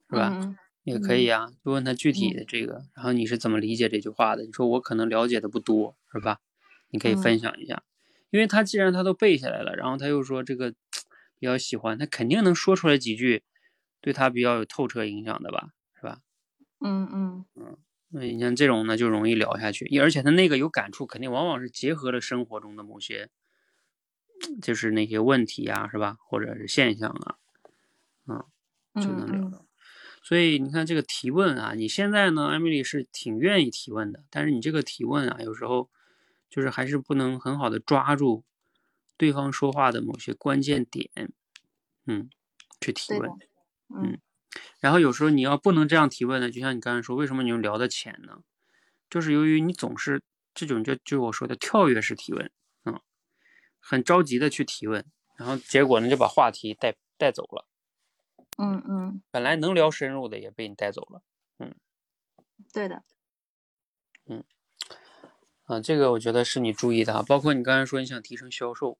[0.08, 0.56] 是吧？
[0.86, 4.44] 也可以啊，就问他具体的这个，然后你是怎么理解这句话的？
[4.44, 6.38] 你说我可能了解的不多，是吧？
[6.90, 7.82] 你可以分享一下，
[8.30, 10.70] 因为他既然他都背下来了，然后他又说这个
[11.40, 13.42] 比较喜欢，他肯定能说出来几句
[14.00, 15.70] 对他比较有透彻影响的吧？
[15.96, 16.20] 是吧
[16.80, 17.76] 嗯嗯嗯，
[18.08, 23.30] 那你像这种呢，就容易聊下去，而且他那个有感触，肯定往往是结合了生活中的某些，
[24.62, 26.16] 就是那些问题啊，是吧？
[26.28, 27.36] 或者是现象啊，
[28.28, 28.44] 嗯，
[29.00, 29.65] 就能聊到。
[30.26, 35.88] 所以你看这个提问啊，你现在呢，艾米丽是挺愿意提问的，但是你这个提问啊，有时候
[36.50, 38.42] 就是还是不能很好的抓住
[39.16, 41.08] 对方说话的某些关键点，
[42.06, 42.28] 嗯，
[42.80, 43.30] 去提问，
[43.94, 44.18] 嗯。
[44.80, 48.38] 然后有时候你要不能这样提问呢，就像你刚才说，为什么你又聊的浅呢？
[49.08, 52.50] 就是由于你总是这种就就我说的跳跃式提问，
[52.84, 52.98] 嗯，
[53.78, 55.04] 很着急的去提问，
[55.36, 57.68] 然后结果呢就把话题带带走了，
[58.56, 61.22] 嗯嗯，本来能聊深入的也被你带走了，
[61.58, 61.74] 嗯，
[62.72, 63.02] 对的，
[64.26, 64.44] 嗯，
[65.64, 68.98] 啊，这个我觉得是你注意的，包括你刚才说你想提升销售，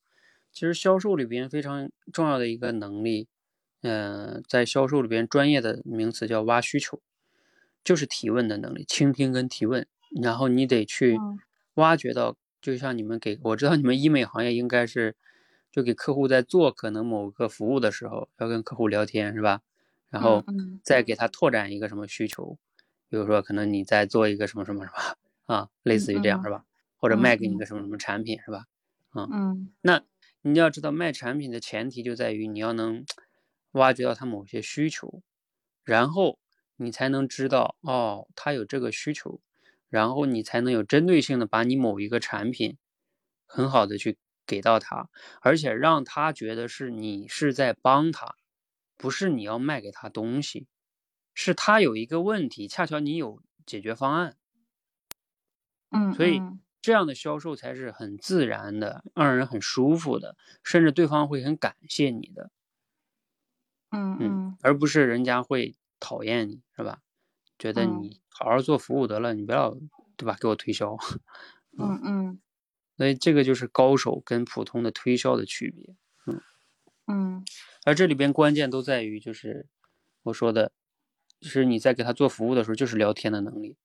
[0.53, 3.29] 其实销售里边非常重要的一个能力。
[3.83, 7.01] 嗯，在销售里边，专业的名词叫挖需求，
[7.85, 9.87] 就是提问的能力，倾听跟提问。
[10.21, 11.17] 然后你得去
[11.75, 15.15] 挖掘到，就像你们给我知道，你们医美行业应该是
[15.77, 19.61] 就给客户在做可能某个服务的时候，要跟客户聊天是吧？
[20.09, 20.43] 然后
[20.83, 22.59] 再给他拓展一个什么需求，
[23.11, 26.65] 比如说可能你在做一个什么什么什么啊，类似于这样是吧？
[26.97, 28.65] 或者卖给你个什么什么产品是吧？
[29.15, 30.03] 嗯嗯，那
[30.41, 33.05] 你要知道卖产品的前提就在于你要能。
[33.73, 35.21] 挖掘到他某些需求，
[35.85, 36.39] 然后
[36.77, 39.39] 你才能知道哦，他有这个需求，
[39.91, 42.79] 然后你才能有针对性的把你某一个产品
[43.45, 45.09] 很好的去给到他，
[45.41, 48.37] 而且让他觉得是你是在帮他，
[48.97, 50.67] 不是你要卖给他东西，
[51.35, 54.37] 是他有一个问题，恰巧你有解决方案。
[55.91, 56.41] 嗯，所以
[56.81, 62.51] 这样的销售才是很自然的，让人很舒服的，甚至对方会很感谢你的。
[63.91, 67.01] 嗯嗯，而不是人家会讨厌你，是吧？
[67.59, 69.77] 觉得你好好做服务得了，你不要
[70.17, 70.37] 对吧？
[70.41, 70.97] 给我推销。
[71.79, 72.41] 嗯嗯，
[72.97, 75.95] 所以这个就是高手跟普通的推销的区别。
[76.27, 76.41] 嗯
[77.07, 77.45] 嗯，
[77.85, 79.67] 而这里边关键都在于，就是
[80.25, 80.73] 我说的，
[81.41, 83.77] 就是你在给他做服务的时候，就是聊天的能力。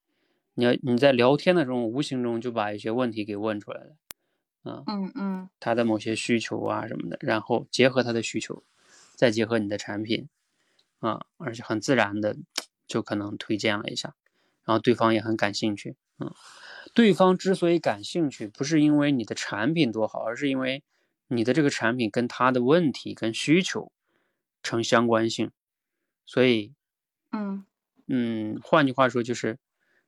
[0.53, 3.95] 你要你在聊天的时候，无形中就把一些问题给问出来了。
[4.63, 8.63] 嗯嗯嗯，他的某些需求啊什么的，然后结合他的需求。
[9.15, 10.29] 再结合你的产品，
[10.97, 12.35] 啊，而且很自然的
[12.87, 14.15] 就可能推荐了一下，
[14.65, 16.33] 然后对方也很感兴趣，嗯，
[16.93, 20.83] 对方之所以感兴趣，不是因为你的产品多好，而是因为
[21.27, 23.91] 你的这个产品跟他的问题跟需求
[24.63, 25.51] 成相关性，
[26.25, 26.73] 所以，
[27.31, 27.65] 嗯
[28.07, 29.57] 嗯，换句话说就是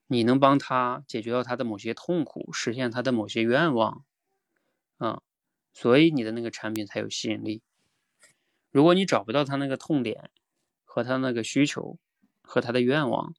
[0.07, 4.03] 你能帮他解决到他的某些痛苦，实现他的某些愿望，
[4.97, 5.21] 啊，
[5.73, 7.62] 所以你的那个产品才有吸引力。
[8.71, 10.31] 如果你找不到他那个痛点
[10.83, 11.97] 和他那个需求
[12.41, 13.33] 和他的愿望，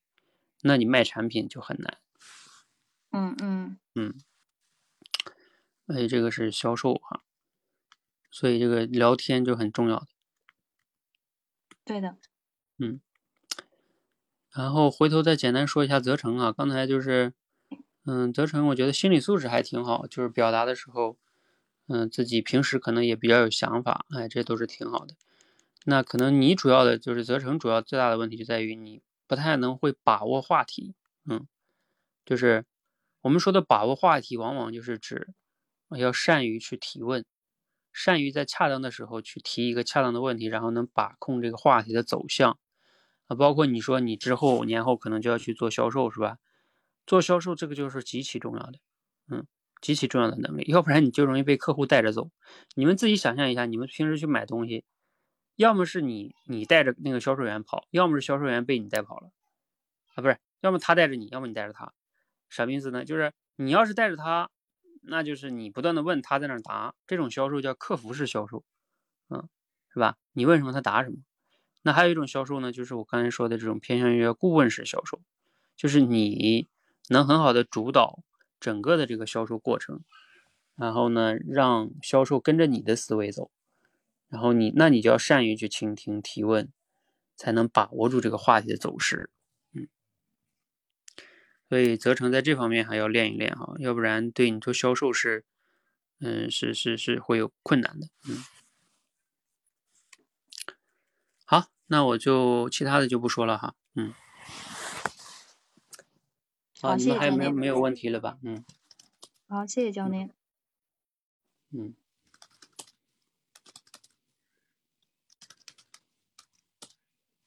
[0.63, 1.99] 那你卖产品就很难。
[3.17, 4.15] 嗯嗯嗯，
[5.87, 7.23] 所以这个是销售哈，
[8.29, 10.09] 所以这个聊天就很重要的。
[11.85, 12.17] 对的。
[12.79, 13.01] 嗯，
[14.51, 17.33] 然后回头再简单说一下泽成啊，刚才就是，
[18.05, 21.17] 嗯，泽成我觉得心理素质还挺好，就是表达的时候，
[21.87, 25.15] 嗯，自己平时可能也比较有想法，哎，这都是挺好的。
[25.85, 30.97] 那可能你主要的就是泽成主要最大的问题就在于你不太能会把握话题，
[31.27, 31.47] 嗯，
[32.25, 32.65] 就是
[33.25, 35.29] 我们说的把握话题，往往就是指
[35.97, 37.25] 要善于去提问。
[37.91, 42.59] 善于在恰当的时候去提一个恰当的问题，然后能把控这个话题的走向
[43.27, 46.37] 啊，包括你说你之后年后可能就要去做销售是吧？
[47.07, 48.79] 做销售这个就是极其重要的，
[49.31, 49.47] 嗯，
[49.81, 52.31] 极其重要的能力，要不然你就容易被客户带着走。
[52.75, 54.85] 你们自己想象一下，你们平时去买东西，
[55.57, 59.31] 要么是你你带着那个销售员跑，要么是销售员被你带跑了
[60.15, 61.95] 啊，不是，要么他带着你，要么你带着他，
[62.49, 63.05] 啥意思呢？
[63.05, 64.51] 就是你要是带着他。
[65.07, 68.65] 那就是你不断的问他在那答，这种销售叫客服式销售，
[69.29, 69.51] 嗯，
[69.93, 70.17] 是吧？
[70.33, 71.17] 你问什么他答什么。
[71.83, 75.21] 那还有一种销售呢，就是我刚才说的这种偏向于顾问式销售，
[75.77, 76.69] 就是你
[77.11, 78.21] 能很好的主导
[78.59, 80.01] 整个的这个销售过程，
[80.75, 83.51] 然后呢，让销售跟着你的思维走，
[84.31, 86.73] 然后你那你就要善于去倾听提问，
[87.37, 89.29] 才能把握住这个话题的走势。
[91.75, 95.45] 所以泽成在这方面还要练一练哈，要不然对你做销售是，
[96.21, 98.45] 嗯，是是是会有困难的，嗯。
[101.45, 104.15] 好，那我就其他的就不说了哈，嗯。
[106.81, 108.39] 好，你们还有没有没有问题了吧？
[108.45, 108.65] 嗯
[109.49, 110.31] 好，谢谢教练。
[111.73, 111.93] 嗯。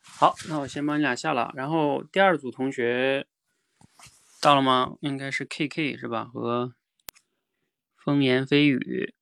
[0.02, 3.26] 好，那我先帮你俩下了，然后第二组同学
[4.40, 4.98] 到了吗？
[5.02, 6.26] 应该是 KK 是吧？
[6.26, 6.76] 和
[7.98, 9.16] 风言蜚语，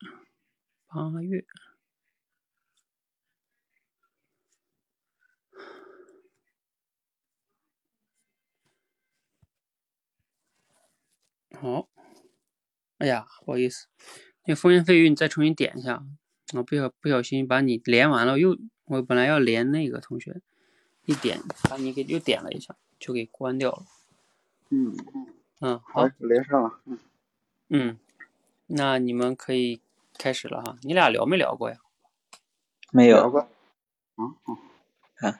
[0.87, 1.45] 八月。
[11.59, 11.87] 好，
[12.97, 13.87] 哎呀，不好意思，
[14.45, 16.03] 那风言蜚语你再重新点一下，
[16.53, 20.41] 我不小不小心把你连完了，又我本来要连那个同学，
[21.05, 23.85] 一点把你给又点了一下，就给关掉了。
[24.69, 24.95] 嗯，
[25.61, 26.79] 嗯，好好，，连上了。
[26.85, 26.99] 嗯，
[27.69, 27.99] 嗯，
[28.67, 29.81] 那你们可以
[30.17, 30.77] 开始了哈。
[30.81, 31.77] 你俩聊没聊过呀？
[32.91, 33.47] 没有，聊过。
[34.17, 34.35] 嗯
[35.21, 35.39] 嗯，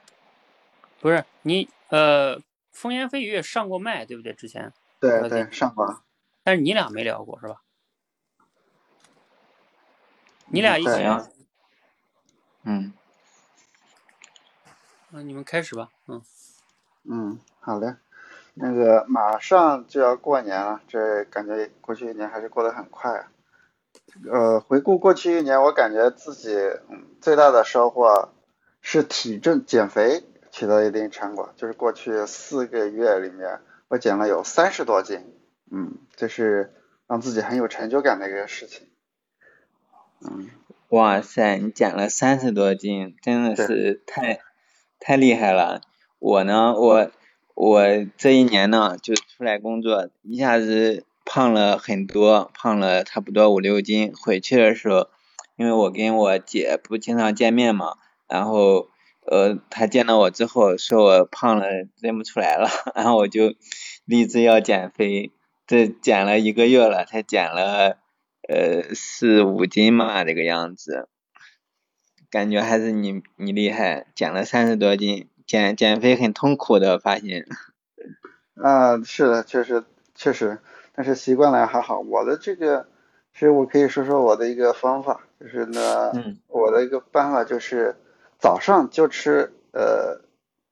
[1.00, 2.40] 不是你呃，
[2.72, 4.32] 风言蜚语也上过麦，对不对？
[4.32, 6.02] 之前，对对，上过。
[6.42, 7.62] 但是你俩没聊过是吧？
[10.46, 11.28] 你俩一起对呀
[12.62, 12.92] 嗯，
[15.10, 15.90] 那你们开始吧。
[16.06, 16.22] 嗯，
[17.04, 17.96] 嗯，好嘞。
[18.58, 23.28] 那个马上就要过年了，这感觉过去一年还是过得很快啊。
[24.32, 26.56] 呃，回顾过去一年，我感觉自己
[26.88, 28.30] 嗯最大的收获
[28.80, 35.34] 是体重减肥取得一定成果，就是过去四个月里面，我减了有三十多斤，
[35.70, 36.72] 嗯，这是
[37.06, 38.86] 让自己很有成就感的一个事情。
[40.22, 40.48] 嗯，
[40.88, 44.40] 哇塞，你减了三十多斤，真的是太
[44.98, 45.82] 太厉害了。
[46.18, 47.10] 我呢，我
[47.56, 54.12] 我这一年呢，就出来工作，一下子胖了很多，胖了差不多五六斤。
[54.14, 55.08] 回去的时候，
[55.56, 57.96] 因为我跟我姐不经常见面嘛，
[58.28, 58.88] 然后
[59.24, 61.66] 呃，她见到我之后说我胖了
[61.98, 63.54] 认不出来了， 然后我就
[64.04, 65.32] 立志要减肥，
[65.66, 67.96] 这减了一个月了，才减了
[68.46, 71.08] 呃四五斤嘛这个样子，
[72.30, 77.46] 感觉还是你你厉害，减了三十多斤，减减肥很痛苦的，发现。
[78.60, 79.84] 啊，是的，确实
[80.14, 80.58] 确实，
[80.94, 82.00] 但是习惯了还好。
[82.00, 82.86] 我的这个，
[83.32, 87.96] 其实我可以说说我的一个方法，就是呢，嗯我的一个办法就是
[88.38, 90.22] 早上就吃，呃，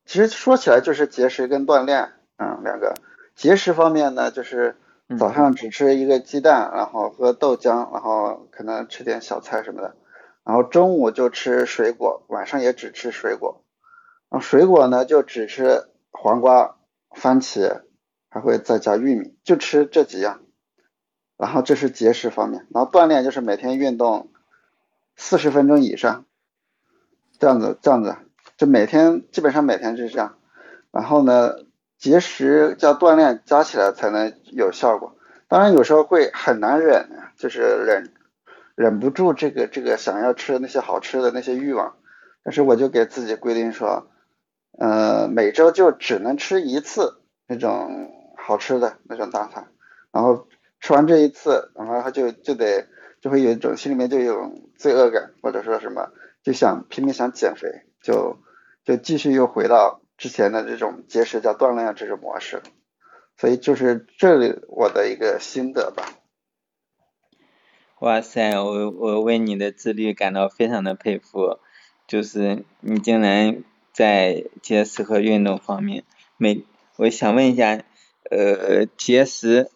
[0.06, 2.94] 其实说起来就是节食跟锻炼，嗯，两个。
[3.36, 4.76] 节食方面呢，就是
[5.08, 9.94] 嗯早上只吃一个鸡蛋，然后喝豆浆，然后可能吃点小菜什么的，
[10.44, 13.60] 然后中午就吃水果，晚上也只吃水果。
[14.40, 16.76] 水果呢，就只吃黄瓜、
[17.10, 17.82] 番茄，
[18.28, 20.40] 还会再加玉米，就吃这几样。
[21.36, 24.30] 然后这是节食方面，然后锻炼就是每天运动
[25.16, 26.26] 四十分钟以上，
[27.38, 28.16] 这样子这样子，
[28.56, 30.36] 就每天基本上每天就是这样。
[30.92, 31.56] 然后呢，
[31.98, 35.16] 节食加锻炼加起来才能有效果。
[35.48, 38.12] 当然有时候会很难忍，就是忍
[38.76, 41.96] 忍不住这个这个想要吃那些好吃的那些欲望，
[42.44, 44.06] 但是我就给自己规定说，
[44.78, 49.68] 呃，每周就只能吃一次那种好吃的那种大餐，
[50.10, 50.48] 然后
[50.80, 52.86] 吃完这一次，然后他就就得
[53.20, 56.10] 就会有一种心里面就有罪恶感，或者说什么
[56.42, 58.38] 就想拼命想减肥，就
[58.84, 62.62] 就继续又回到之前的这种节食加锻炼这种模式，
[63.38, 66.04] 所以就是这里我的一个心得吧。
[68.00, 71.58] 哇塞，我我为你的自律感到非常的佩服，
[72.06, 73.64] 就是你竟然
[73.94, 76.04] 在节食和运动方面，
[76.36, 76.64] 每
[76.96, 77.82] 我想问一下，
[78.30, 79.70] 呃，节食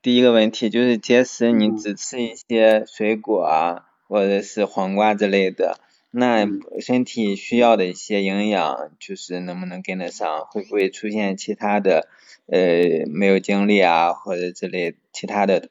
[0.00, 5.78] 第一个问题就是节食，你只吃一些水果啊，或者是黄瓜之类的，
[6.10, 6.46] 那
[6.80, 10.46] 身体需要的一些营养，就是能不能跟得上？
[10.46, 12.08] 会不会出现其他的
[12.46, 15.68] 呃没有精力啊，或者之类其他的？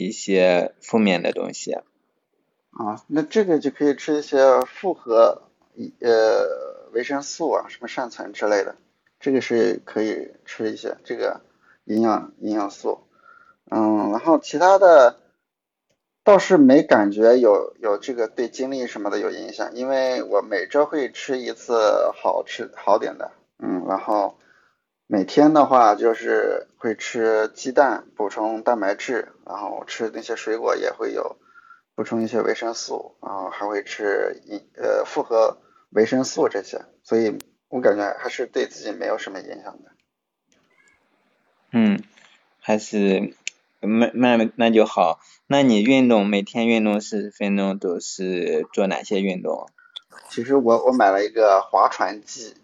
[0.00, 5.42] 一些负面的东西啊，那这个就可以吃一些复合
[5.98, 8.76] 呃维生素啊，什么善存之类的，
[9.20, 11.40] 这个是可以吃一些这个
[11.84, 13.00] 营养营养素，
[13.70, 15.16] 嗯，然后其他的
[16.24, 24.38] 倒是没感觉有有这个对精力什么的有影响，因为我每周会吃一次好吃好点的，嗯，然后。
[25.10, 31.38] 每天的话就是会吃鸡蛋补充蛋白质，然后吃那些水果也会有
[31.94, 35.56] 补充一些维生素，然后还会吃一呃复合
[35.90, 39.90] 维生素这些，所以我感觉还是对自己没有什么影响的。
[41.72, 42.02] 嗯，
[42.60, 43.34] 还是
[43.80, 45.20] 那那那就好。
[45.46, 49.68] 那你运动每天运动四十分钟都是做哪些运动？
[50.28, 52.54] 其实我我买了一个划船机，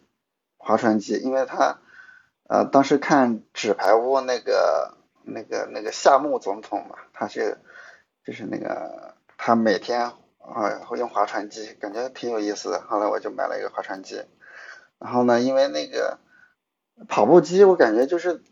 [0.57, 1.81] 划船机，因为它。
[2.47, 7.57] 呃，当时看《纸牌屋》那个、那个、那个夏目总统嘛，他是
[8.23, 10.13] 就是那个他每天
[10.47, 12.81] 啊会用划船机，感觉挺有意思的。
[12.83, 14.23] 后来我就买了一个划船机。
[14.99, 16.19] 然后呢，因为那个
[17.09, 18.43] 跑步机，我感觉就是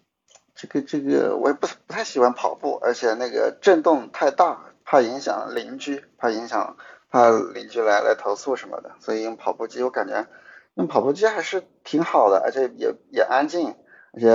[0.54, 6.76] 这个这个我也不不太喜欢跑步，而且那个震动太大，怕影响邻居，怕影响
[7.10, 10.26] 怕邻居来来投诉什么的，所以用跑步机我感觉
[10.74, 13.74] 用跑步机还是挺好的，而且也也安静。
[14.14, 14.28] 而且，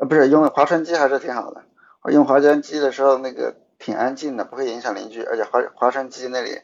[0.00, 1.62] 呃，不是用划船机还是挺好的。
[2.02, 5.24] 我用划船机的时候，那个挺安静的，不会影响邻居。
[5.24, 6.62] 而且划划船机那里，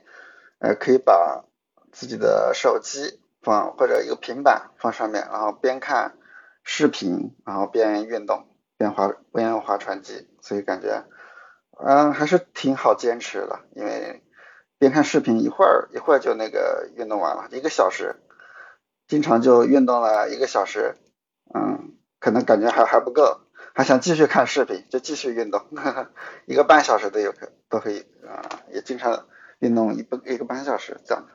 [0.60, 1.44] 呃，可以把
[1.90, 6.16] 自己的手机放或者一个平板放上面，然后边看
[6.62, 8.46] 视频，然后边运动，
[8.76, 10.28] 边划边用划船机。
[10.40, 11.04] 所以感觉，
[11.84, 13.58] 嗯，还是挺好坚持的。
[13.74, 14.22] 因为
[14.78, 18.14] 边看视频一会儿一会儿就那个运动完了，一个小时，
[19.08, 20.94] 经常就运动了一个小时，
[21.52, 21.94] 嗯。
[22.18, 23.42] 可能感觉还还不够，
[23.76, 25.66] 还想继续看视频，就继续运动，
[26.46, 28.40] 一个半小时都有可都可以啊，
[28.72, 29.26] 也经常
[29.58, 31.32] 运动一不一个半小时这样的。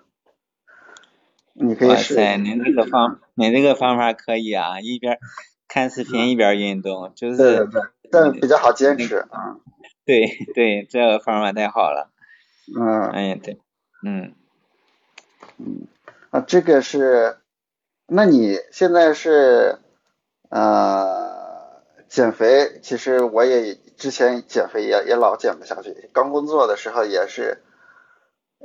[1.54, 2.16] 你可以试。
[2.16, 5.20] 哇塞，您这个方，您这个方法可以啊，一边
[5.68, 7.38] 看视频一边运动，就是。
[7.38, 7.60] 对
[8.12, 9.58] 对比较好坚持啊。
[10.04, 10.26] 对
[10.56, 12.10] 对，这个方法太好了。
[12.76, 13.08] 嗯。
[13.12, 13.60] 哎呀对，
[14.04, 14.34] 嗯。
[15.60, 15.88] 嗯，
[16.32, 17.38] 啊，这个是，
[18.08, 19.78] 那你现在是？
[20.50, 21.41] 呃，
[22.12, 27.62] 减肥其实我也之前减肥也也老减不下去，刚工作的时候也是，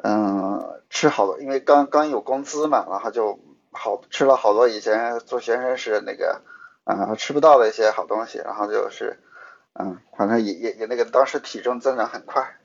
[0.03, 3.39] 嗯，吃好多，因为刚刚有工资嘛，然后就
[3.71, 6.43] 好吃了好多以前做学生时那个
[6.83, 9.21] 啊吃不到的一些好东西，然后就是
[9.75, 12.57] 嗯，反正也也也那个当时体重增长很快，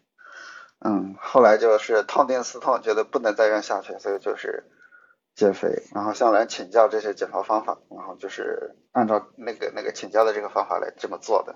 [0.80, 4.64] 嗯，后来就是痛定思痛，觉得不能再这样下去，所以就是。
[5.36, 11.56] 减肥，然后向人请教这些减肥方法，然后就是按照那个那个请教的这个方法来这么做的。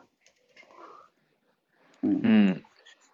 [2.02, 2.62] 嗯嗯，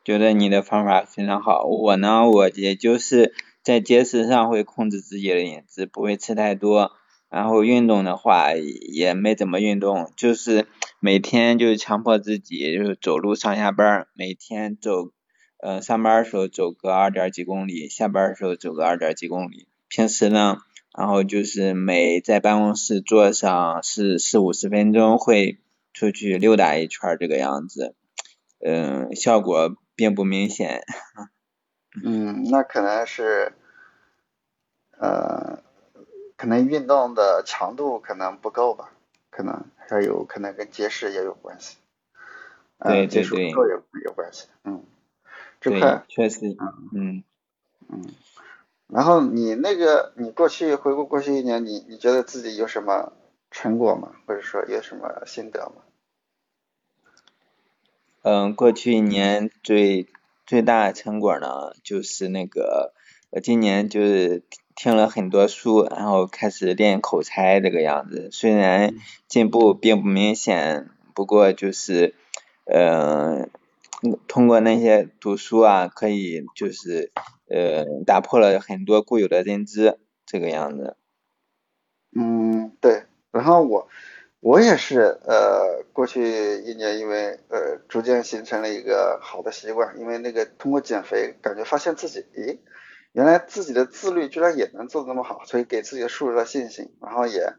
[0.04, 1.64] 觉得你的方法非常好。
[1.64, 3.34] 我呢，我也就是
[3.64, 6.92] 在节食上会控制自己的饮食，不会吃太多。
[7.30, 10.68] 然后运动的话也没怎么运动，就是
[11.00, 15.12] 每天就是强迫自己就是走路上下班，每天走，
[15.58, 19.70] 呃，上班的时候走个二点几公里，下班的时候走个二点几公里。
[19.94, 20.60] 平时呢，
[20.98, 25.60] 然后就是每在办公室坐上四四五十分钟，会
[25.92, 27.94] 出去溜达一圈这个样子，
[28.66, 30.82] 嗯，效果并不明显。
[32.02, 33.52] 嗯，那可能是，
[34.98, 35.62] 呃，
[36.38, 38.94] 可能运动的强度可能不够吧，
[39.30, 41.76] 可能还有可能跟节食也有关系。
[42.80, 43.50] 对对对。
[43.50, 44.86] 有有关系，嗯。
[45.60, 46.56] 这块，确实，
[46.96, 47.26] 嗯
[47.90, 48.06] 嗯。
[48.94, 53.14] 然后你那个，你过去回顾过去一年，你你觉得自己有什么
[53.50, 54.12] 成果吗？
[54.26, 55.84] 或者说有什么心得吗？
[58.24, 60.08] 嗯，过去一年最
[60.46, 62.94] 最大的成果呢，就是那个，
[63.42, 64.44] 今年就是
[64.76, 68.30] 听了很多书，然后开始练口才这个样子。
[68.32, 68.94] 虽然
[69.28, 72.14] 进步并不明显，不过就是
[72.66, 73.48] 呃，
[74.28, 77.12] 通过那些读书啊，可以就是
[77.52, 80.96] 呃打破了很多固有的认知，这个样子。
[82.16, 83.04] 嗯，对。
[83.32, 83.88] 然后我
[84.42, 92.58] 我也是呃，过去一年因为呃逐渐形成了一个好的习惯，因为那个通过减肥，感觉发现自己，咦，
[93.14, 97.54] 原来自己的自律居然也能做的那么好，所以给自己树立了信心，然后也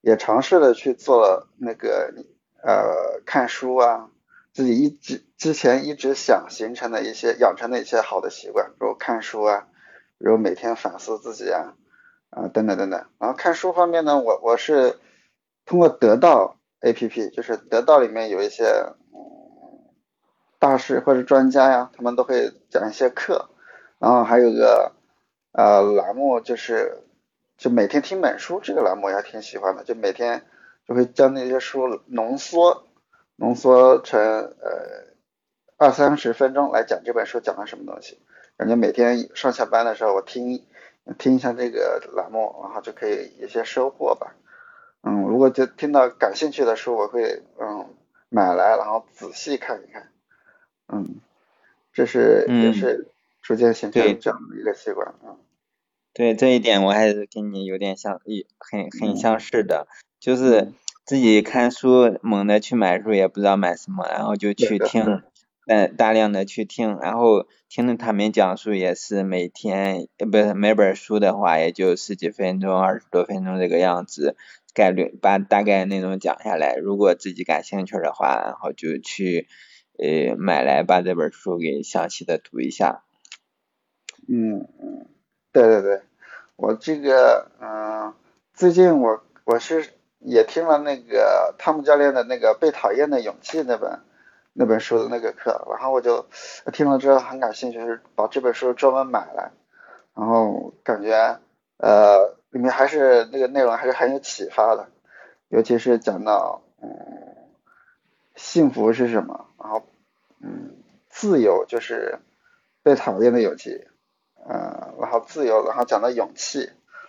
[0.00, 2.12] 也尝试了去做那个
[2.62, 4.10] 呃看书啊，
[4.56, 9.68] 自己一直之前一直想形成的一些养成的一些好的习惯，比如看书啊，
[10.18, 11.74] 比如每天反思自己啊。
[12.28, 14.98] 啊，等等等等，然后看书方面呢，我我是
[15.64, 18.64] 通过得到 A P P，就是得到里面有一些
[20.58, 23.48] 大师或者专家呀，他们都会讲一些课，
[23.98, 24.92] 然后还有个
[25.52, 27.04] 呃栏目就是
[27.56, 30.44] 就每天听本书这个栏目也挺喜欢的，就每天
[30.86, 32.85] 就会将那些书浓缩
[33.36, 35.14] 浓缩成呃
[35.76, 38.18] 二三十分钟来讲这本书讲了什么东西，
[38.56, 40.64] 感觉每天上下班的时候我听。
[41.18, 44.34] 听一下这个栏目，然后就可以有些收获吧。
[45.02, 47.94] 嗯，如果就听到感兴趣的书，我会嗯
[48.28, 50.10] 买来，然后仔细看一看。
[50.88, 51.20] 嗯，
[51.92, 53.06] 这是也是
[53.40, 55.38] 逐渐形成这样的一个习惯啊。
[56.12, 59.86] 对这一点，我还是跟你有点相一很很相似的，
[60.18, 60.72] 就是
[61.06, 65.22] 自己看书猛的去买书，也不知道买什么，然后就去听。
[65.68, 74.36] 嗯，大量的去听，然后听着他们讲述也是每天，呃，不是每本书的话也就十几分钟、二十多分钟这个样子，
[74.74, 76.76] 概率把大概内容讲下来。
[76.76, 79.48] 如果自己感兴趣的话，然后就去
[79.98, 83.02] 呃买来把这本书给详细的读一下。
[84.28, 85.06] 嗯嗯，
[85.50, 86.02] 对对对，
[86.54, 88.14] 我这个嗯，
[88.54, 94.00] 最近我我是也听了那个汤姆教练的那个《被讨厌的勇气》那本。
[94.58, 96.24] 那本书的那个课，然后我就
[96.72, 99.50] 听了之后很感兴趣，是把这本书专门买来，
[100.14, 101.38] 然后感觉
[101.76, 104.88] 呃里面还是那个内容还是很有启发的，
[105.48, 106.88] 尤其是讲到嗯
[108.34, 109.82] 幸福是什么，然后
[110.40, 110.76] 嗯
[111.10, 112.18] 自由就是
[112.82, 113.86] 被讨厌的勇气，
[114.48, 116.60] 嗯然后自由，然后讲到勇气，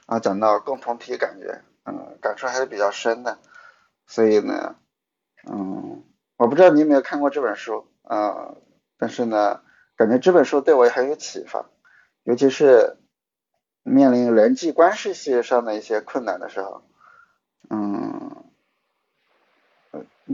[0.05, 3.39] 然后讲到共同体感觉，嗯感受还是比较深的，
[4.05, 4.75] 所以呢
[5.49, 6.03] 嗯。
[6.39, 8.53] 我不知道你有没有看过这本书，啊，
[8.99, 9.61] 但是呢，
[9.95, 11.65] 感觉这本书对我很有启发，
[12.25, 12.97] 尤其是
[13.81, 16.83] 面临人际关系上的一些困难的时候，
[17.71, 18.35] 嗯，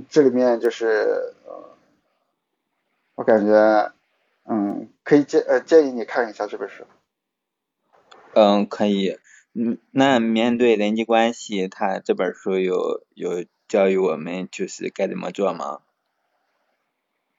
[0.09, 1.33] 这里面就是，
[3.15, 3.93] 我感觉，
[4.43, 6.83] 嗯，可以建呃建议你看一下这本书。
[8.33, 9.17] 嗯，可以，
[9.55, 15.81] 嗯，那面对人际关系，他这本书有有教育我们就是该怎么做吗？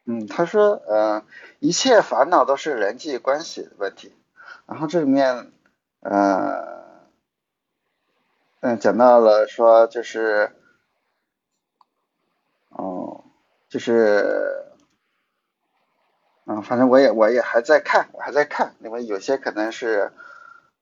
[0.07, 1.25] 嗯，他说，呃，
[1.61, 4.13] 一切烦恼都是人际关系的问题。
[4.67, 5.51] 然后这里面，
[6.01, 7.09] 呃，
[8.61, 10.53] 嗯，讲到了说，就是，
[12.69, 13.25] 哦，
[13.69, 14.67] 就是，
[16.47, 20.13] 嗯，反正我也我也还在看，我还在看，因为有些可能是，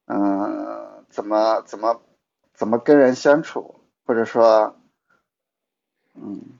[0.06, 0.71] 嗯，
[1.12, 2.02] 怎么怎么
[2.54, 4.76] 怎么跟人相处，或者说，
[6.14, 6.58] 嗯。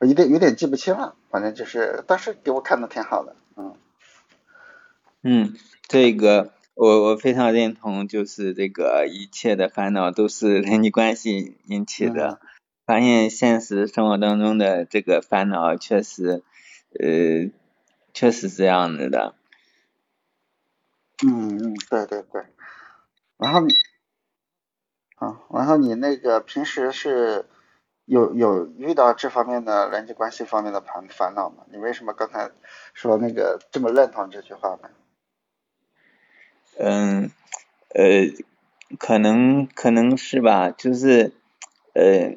[0.00, 3.76] 有点有点记不清了，反正就是当时给我看的挺好的，嗯。
[5.22, 5.54] 嗯，
[5.86, 12.40] 这个我我非常认同，就是这个一切的烦恼都是人际关系引起的。
[12.84, 16.42] 发现现实生活当中的这个烦恼确实，
[16.98, 17.48] 呃，
[18.12, 19.36] 确实这样子的。
[21.24, 22.42] 嗯嗯，对对对。
[23.42, 23.72] 然后你，
[25.16, 27.46] 啊，然后你那个平时是？
[28.04, 31.64] 有有遇到这方面的人际关系方面的烦烦恼吗？
[31.70, 32.50] 你为什么刚才
[32.94, 34.90] 说那个这么认同这句话呢？
[36.78, 37.30] 嗯，
[37.94, 38.26] 呃，
[38.98, 41.32] 可能可能是吧，就是
[41.94, 42.34] 呃，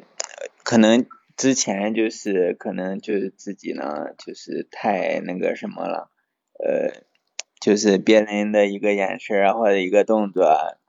[0.63, 6.11] 可能之前就是可能就是自己呢，就是太那个什么了，
[6.63, 7.01] 呃，
[7.59, 10.45] 就是别人的一个眼神啊或者一个动作，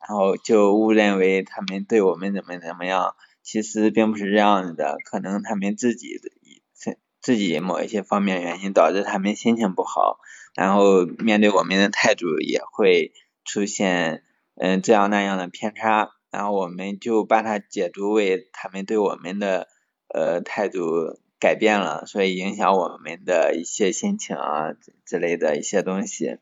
[0.06, 3.16] 然后就误认为他们对我们怎么怎么样。
[3.42, 6.18] 其实并不是这样子的，可能他们自己
[6.72, 10.18] 自自己某一些方面原因导致他们心情不好，
[10.54, 13.12] 然后面对我们的态度也会
[13.44, 14.24] 出现
[14.56, 19.68] 嗯这样那样的偏差，然后我们就把它解读为他们对我们的
[20.08, 24.72] 呃态度改变了，所以影响我们的一些心情啊
[25.04, 26.38] 之类的一些东西。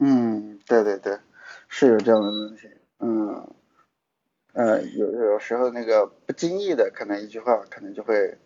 [0.00, 1.18] 嗯，对对对，
[1.76, 2.70] 是有这样的东西，
[3.00, 3.52] 嗯。
[4.52, 8.38] 呃，有有时候那个不经意的，可能一句话，可能就会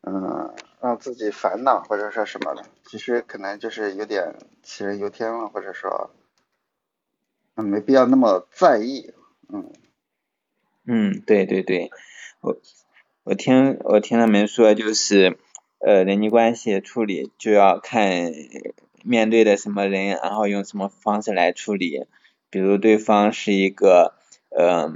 [0.00, 6.10] 嗯，让自己烦恼或者说什么的，其实可能就是有点杞人忧天了，或者说，
[7.56, 9.12] 嗯，没必要那么在意，
[9.52, 9.70] 嗯。
[10.86, 11.90] 嗯，对对对，
[12.40, 12.56] 我
[13.24, 15.36] 我听我听他们说，就是
[15.80, 18.32] 呃人际关系处理就要看
[19.04, 22.06] 面对的什么人，然后用什么方式来处理。
[22.52, 24.14] 比如对方是一个
[24.50, 24.92] 呃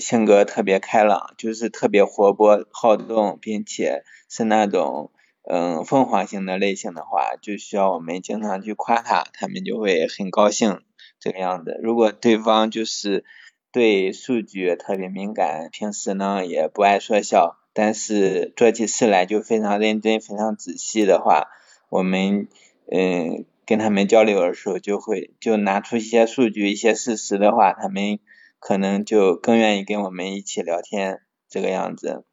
[0.00, 5.10] 性格特别开朗，就是特别活泼好动，并且是那种
[5.42, 10.80] 嗯凤凰型的类型的话，就需要我们经常去夸他，他们就会很高兴
[11.18, 11.78] 这个样子。
[11.82, 13.24] 如果对方就是
[13.72, 21.48] 对数据特别敏感，平时呢也不爱说笑，但是做起事来就非常认真、非常仔细的话，
[21.88, 22.46] 我们
[22.88, 28.20] 嗯跟他们交流的时候，就会就拿出一些数据、一些事实的话，他们
[28.60, 32.24] 可能就更愿意跟我们一起聊天，这个样子，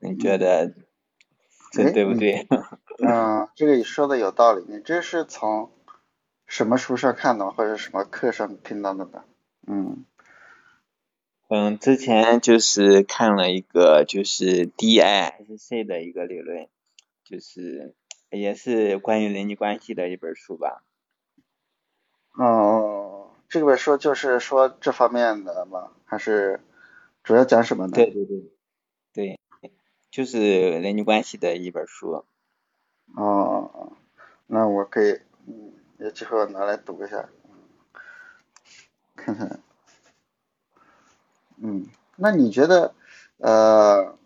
[0.00, 0.74] 你觉得
[1.72, 2.48] 这对不对？
[3.06, 4.64] 嗯，这个你说的有道理。
[4.66, 5.70] 你这是从
[6.46, 9.24] 什么书上看到，或者什么课上听到的吧？
[9.66, 10.04] 嗯。
[11.50, 16.68] 嗯，之前就是看了一个就是 DISC 的一个理论，
[17.24, 17.94] 就是
[18.30, 20.82] 也是关于人际关系的一本书吧。
[22.34, 25.90] 哦，这本书就是说这方面的吗？
[26.04, 26.60] 还是
[27.24, 27.92] 主要讲什么呢？
[27.92, 28.42] 对对对，
[29.12, 29.72] 对，
[30.10, 32.24] 就是人际关系的一本书。
[33.16, 33.92] 哦，
[34.46, 37.28] 那我可以，嗯，有机会拿来读一下，
[39.16, 39.60] 看看。
[41.56, 42.94] 嗯，那你觉得，
[43.38, 44.16] 呃，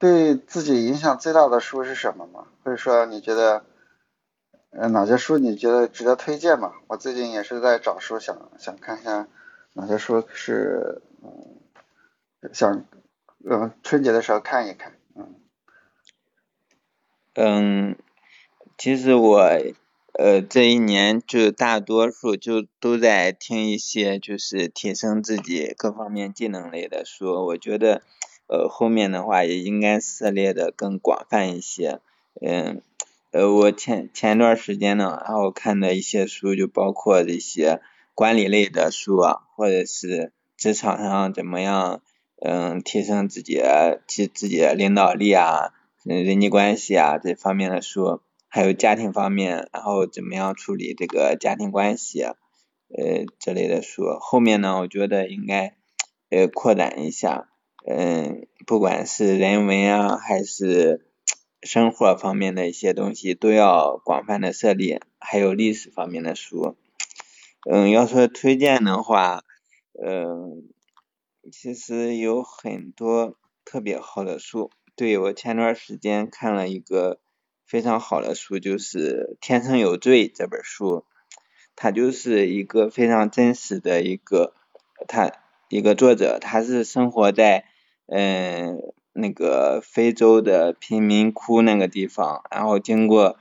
[0.00, 2.46] 对自己影响最大的书是什么吗？
[2.64, 3.64] 或者说你觉得，
[4.70, 6.72] 呃，哪些书你觉得值得推荐吗？
[6.88, 9.28] 我最近也是在找书，想想看一下
[9.74, 12.86] 哪些书是，嗯，想，
[13.44, 15.34] 嗯，春节的时候看一看，嗯。
[17.34, 17.96] 嗯，
[18.76, 19.48] 其实我。
[20.14, 28.02] 呃，这一年就大多数就都在听一些就是提升自己各方面技能类的书，我觉得
[28.50, 32.00] 呃后面的话也应该涉猎的更广泛一些。
[32.40, 32.82] 嗯，
[33.30, 37.80] 呃我前前段时间呢，然后看的一些书就包括这些
[38.14, 42.02] 管理类的书啊，或者是职场上怎么样
[42.42, 43.62] 嗯提升自己
[44.08, 45.72] 提自己的领导力啊，
[46.04, 48.20] 人际关系啊这方面的书。
[48.52, 52.34] 还有家庭方面，然后怎么样处理这个家庭关系，呃
[53.38, 54.18] 之类的书。
[54.20, 55.76] 后面呢，我觉得应该
[56.30, 57.48] 呃扩展一下，
[57.86, 61.06] 嗯，不管是人文啊，还是
[61.62, 65.02] 生活方面的一些东西，都要广泛的涉猎。
[65.18, 66.76] 还有历史方面的书，
[67.70, 69.44] 嗯，要说推荐的话，
[70.02, 70.64] 嗯，
[71.52, 74.70] 其实有很多特别好的书。
[74.96, 77.20] 对我前段时间看了一个。
[77.66, 81.04] 非常好的书就是《天生有罪》这本书，
[81.76, 84.54] 它就是一个非常真实的一个，
[85.06, 85.30] 他
[85.68, 87.66] 一个作者，他是生活在
[88.10, 93.38] 嗯那个非洲的贫民窟那个地方，然后经过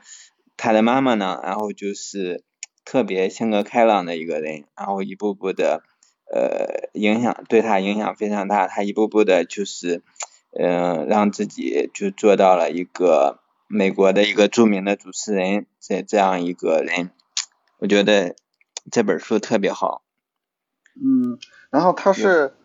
[0.56, 2.44] 他的妈妈呢，然后就是
[2.86, 5.84] 特别性格开朗的一个人，然后一步步的
[6.34, 10.04] 呃影响对他影响非常大，他一步步的就是
[10.58, 13.40] 嗯让自己就做到了一个。
[13.72, 17.12] 美国的一个著名的主持人，这这样一个人，
[17.78, 18.36] 我觉得
[18.92, 20.02] 这本书特别好。
[20.96, 21.38] 嗯，
[21.70, 22.56] 然后他是，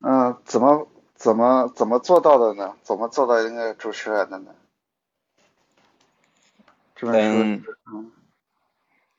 [0.00, 2.76] 嗯，怎么怎么怎么做到的呢？
[2.82, 4.54] 怎么做到那个主持人的呢？
[6.94, 8.12] 这本书，嗯，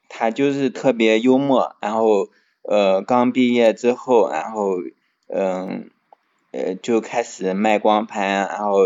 [0.07, 2.29] 他就是特别幽默，然后
[2.63, 4.77] 呃，刚毕业之后，然后
[5.27, 5.91] 嗯
[6.51, 8.81] 呃就开始卖光盘，然后。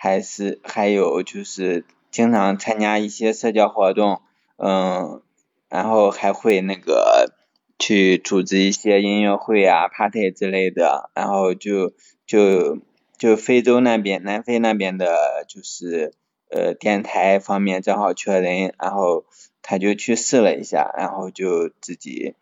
[0.00, 4.22] 还是还有就是经常参加一些社交活动，
[4.56, 5.20] 嗯，
[5.68, 7.32] 然后还会那个
[7.80, 11.94] 去组织一些音乐会啊、party 之类的，然后就
[12.28, 12.78] 就
[13.16, 16.12] 就非洲那边、南非那边的，就是
[16.50, 19.24] 呃电台方面正好缺人，然后
[19.62, 22.36] 他就去试了一下，然后就自己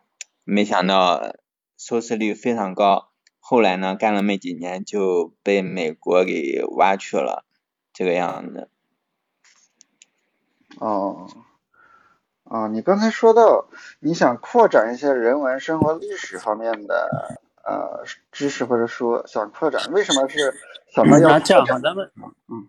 [0.45, 1.37] 没想到
[1.79, 3.09] 收视率非常高，
[3.41, 7.45] 后来呢干了没几年就被美国给挖去了。
[7.93, 8.69] 这个样子。
[10.79, 11.27] 哦，
[12.45, 13.69] 哦，你刚才说到
[14.01, 20.55] 你想扩展一些人文、生活、历史方面的呃知识或者说想拓展，为什么是
[20.95, 21.79] 想到要这样哈？
[21.81, 22.11] 咱们
[22.49, 22.69] 嗯，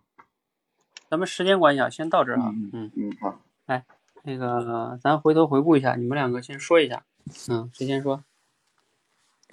[1.09, 2.49] 咱们时间关系啊，先到这儿哈。
[2.73, 3.39] 嗯嗯好。
[3.65, 3.85] 来，
[4.23, 7.05] 那个咱回头回顾一下，你们两个先说一下。
[7.49, 8.23] 嗯，谁先说？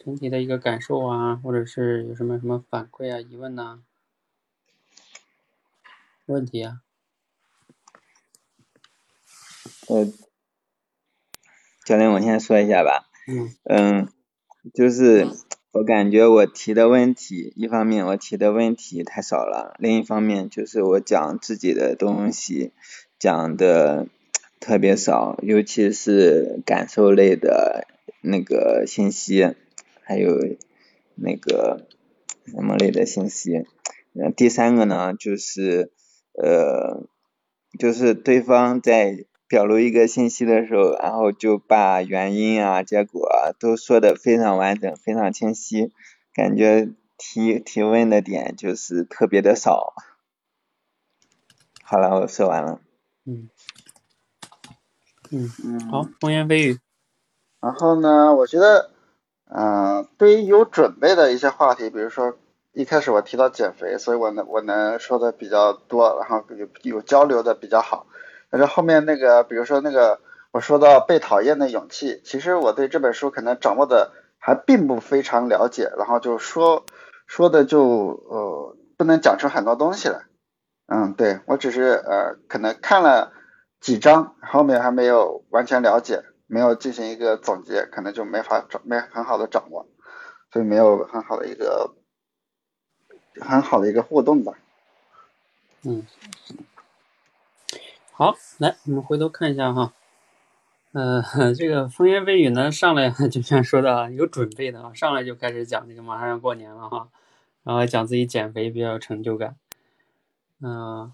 [0.05, 3.81] 整体的一个感受啊，或者是有什么什么反馈啊、疑问呐？
[6.27, 6.81] 问题啊？
[9.89, 10.07] 呃，
[11.85, 13.07] 教练，我先说一下吧。
[13.29, 13.55] 嗯。
[13.65, 14.09] 嗯，
[14.73, 15.29] 就是
[15.73, 22.73] 我感觉我提的问题，一方面我提的问题太少了，另一方面就是我讲自己的东西
[23.19, 24.07] 讲的
[24.61, 27.87] 特别少，尤其是感受类的
[28.23, 29.55] 那个信息，
[30.03, 30.39] 还有
[31.15, 31.87] 那个
[32.47, 33.67] 什么类的信息。
[34.15, 35.93] 嗯，第三个呢，就是
[36.33, 37.07] 呃，
[37.79, 39.27] 就是对方在。
[39.55, 45.93] 表露一个信息的时候，然后就把原因啊、结果啊都说的非常完整、非常清晰，
[46.35, 49.95] 感觉提提问的点就是特别的少。
[51.85, 52.81] 好了，我说完了。
[53.27, 53.49] 嗯。
[55.31, 55.89] 嗯嗯。
[55.89, 56.81] 好，风言蜚语。
[57.61, 58.91] 然后呢，我觉得，
[59.45, 62.37] 嗯，对于有准备的一些话题，比如说
[62.73, 68.09] 一开始我提到减肥，所以我能我能说的比较多，然后有有交流的比较好。
[68.51, 70.21] 但是后面那个，比如说那个，
[70.53, 76.85] 我说到被讨厌的勇气，其实我对这本书可能掌握的还并不非常了解，然后就说
[77.27, 77.83] 说的就
[78.29, 80.23] 呃不能讲出很多东西来，
[80.87, 83.33] 嗯，对我只是呃可能看了
[83.81, 89.89] 几章，后面还没有完全了解，没有进行一个总结，可能就没法掌没很好的掌握，
[90.53, 91.95] 所以没有很好的一个
[93.41, 94.53] 很好的一个互动吧，
[95.83, 96.07] 嗯。
[98.17, 99.93] 好，来，我们回头看一下哈，
[100.93, 101.21] 呃，
[101.53, 107.09] 这个风言蜚语呢，上来 就像说的有准备的啊，上来就开始讲这个马上要过年了哈，
[107.65, 109.57] 然后讲自己减肥比较有成就感，
[110.61, 111.13] 嗯，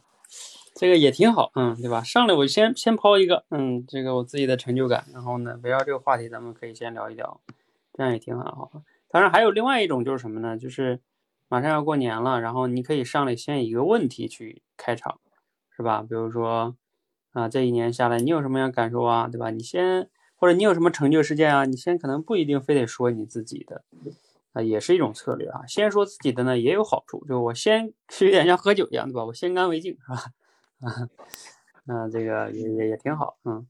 [0.75, 2.03] 这个也挺好，嗯，对吧？
[2.03, 7.41] 上来我先先抛一个，嗯，这个我自己的成就感，然后呢，围绕这个话题，咱们可以先聊一聊，
[7.95, 8.71] 这样也挺好。
[9.09, 10.59] 当然还有另外一种就是什么呢？
[10.59, 11.01] 就是
[11.49, 15.19] 马上要过年了，然后你可以上来先以一个问题去开场，
[15.75, 16.03] 是吧？
[16.07, 16.77] 比如说。
[17.33, 19.29] 啊，这一年下来，你有什么样感受啊？
[19.29, 19.51] 对吧？
[19.51, 21.65] 你先，或者你有什么成就事件啊？
[21.65, 23.85] 你先可能不一定非得说你自己的，
[24.53, 25.65] 啊，也是一种策略啊。
[25.69, 29.25] 先说自己的呢，也有好处，就我先是有点像喝酒一样，对吧？
[29.27, 30.17] 我先干为敬，是吧？
[30.81, 31.09] 啊，
[31.87, 33.65] 嗯，这个也也也挺好，嗯。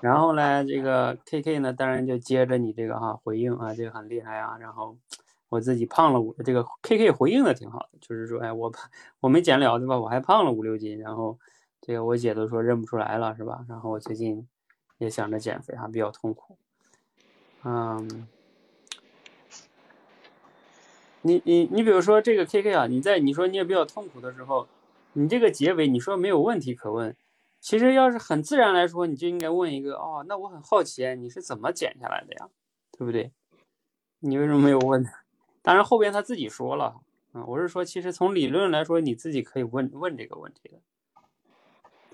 [0.00, 4.56] 然后呢，这个 K K 呢，当然就接着你这个哈回应啊，这个很厉害啊。
[4.58, 4.96] 然后
[5.50, 8.72] 我自己胖了五，这个 K K 回应的挺好的，就是说，哎，我
[9.20, 9.98] 我没减了，对吧？
[9.98, 11.38] 我还胖了五六斤，然后。
[11.86, 13.64] 这个我姐都说认不出来了，是吧？
[13.68, 14.48] 然后我最近
[14.98, 16.58] 也想着减肥，还比较痛苦。
[17.62, 18.26] 嗯，
[21.22, 24.66] 你你你比如说这个 K K 啊，你在你说你也比较痛苦的时候，
[25.12, 27.16] 你这个结尾你说没有问题可问，
[27.60, 32.48] 其实要是很自然来说，你就应该问一个哦，那我很好奇，你是怎么减下来的呀？
[32.98, 33.30] 对不对？
[34.18, 35.06] 你为什么没有问？
[35.62, 36.96] 当然后边他自己说了，
[37.32, 40.80] 嗯，我是说，其实从理论来说，你自己可以问问这个问题的。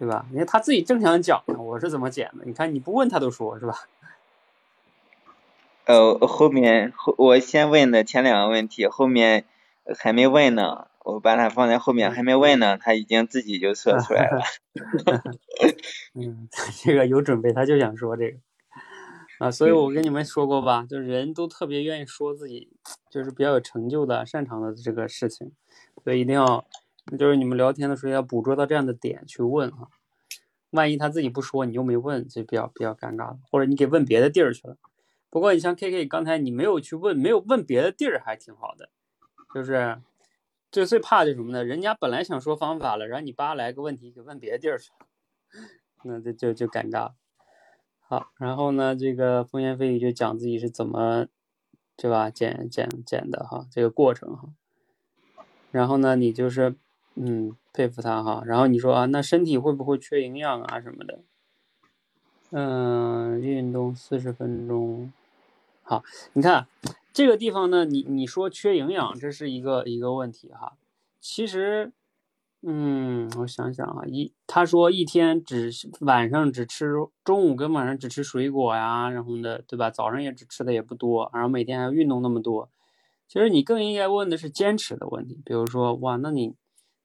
[0.02, 0.26] 对吧？
[0.32, 2.44] 因为他自己正想讲呢，我是怎么剪的？
[2.44, 3.86] 你看你不问他都说是吧？
[5.86, 9.44] 呃，后面后我先问的前两个问题，后面
[9.96, 14.42] 还没问呢，我把它放在后面还没问呢，他已经自己就说出来了。
[16.18, 16.48] 嗯，
[16.82, 18.38] 这个有准备，他就想说这个
[19.38, 22.68] 啊，所以我跟你们说过吧，就是人都特别愿意说自己
[23.08, 25.52] 就是比较有成就的、擅长的这个事情，
[26.02, 26.64] 所以一定要。
[27.06, 29.88] 那就是你们聊天的时候要捕捉到这样的点去问啊，
[30.70, 33.38] 万一他自己不说，你又没问，就比较比较尴尬了。
[33.50, 34.76] 或者你给问别的地儿去了。
[35.28, 38.88] 不过你像 K K 刚才你没有去问，没有问别的地儿还挺好的。
[39.52, 40.00] 就是
[40.70, 41.64] 最最怕就什么呢？
[41.64, 45.06] 人家本来想说方法了，然后你叭来个问题给问别的地儿去了，
[46.04, 47.12] 那就就就尴尬。
[47.98, 51.26] 好，然后呢，这个风言蜚语就讲自己是怎么，
[51.96, 52.30] 对吧？
[52.30, 54.50] 减减减的哈，这个过程哈。
[55.72, 56.76] 然后呢，你就是。
[57.14, 58.42] 嗯，佩服他哈。
[58.46, 61.20] 然后你说啊，那身体会不会缺营养啊什么的？
[62.50, 65.12] 嗯，运动四十分钟。
[65.82, 66.02] 好，
[66.34, 66.66] 你看
[67.12, 70.74] 这个地方呢，你你说缺营养，这是一个一个问题哈。
[71.20, 71.92] 其实，
[72.62, 76.94] 嗯，我想想啊，一他说一天只晚上只吃
[77.24, 79.90] 中午跟晚上只吃水果呀，然后呢，对吧？
[79.90, 82.70] 早上也只吃的也不多，然后每天还要运动那么多。
[83.28, 86.54] 其实你更应该问的是坚持的问题，比如说哇，那你。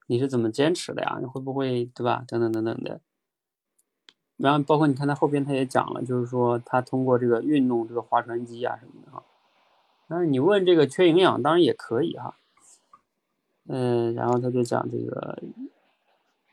[0.08, 1.18] 你是怎么坚持的呀？
[1.20, 2.26] 你会不会对吧？
[2.28, 3.00] 等等等等的。
[4.38, 9.24] 然后包括你看他后边他也讲了，就是说他通过这个运动这个划船机啊什么的哈。
[10.08, 12.36] 但是你问这个缺营养，当然也可以哈。
[13.68, 15.44] 嗯，然后他就讲这个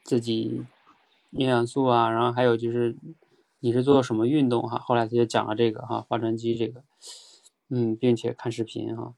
[0.02, 0.64] 自己
[1.30, 2.96] 营养素啊，然后还有就是
[3.60, 4.78] 你是做什么运动哈。
[4.78, 6.82] 后来他就讲了这个哈，划船机这个，
[7.68, 9.14] 嗯，并且看视频哈。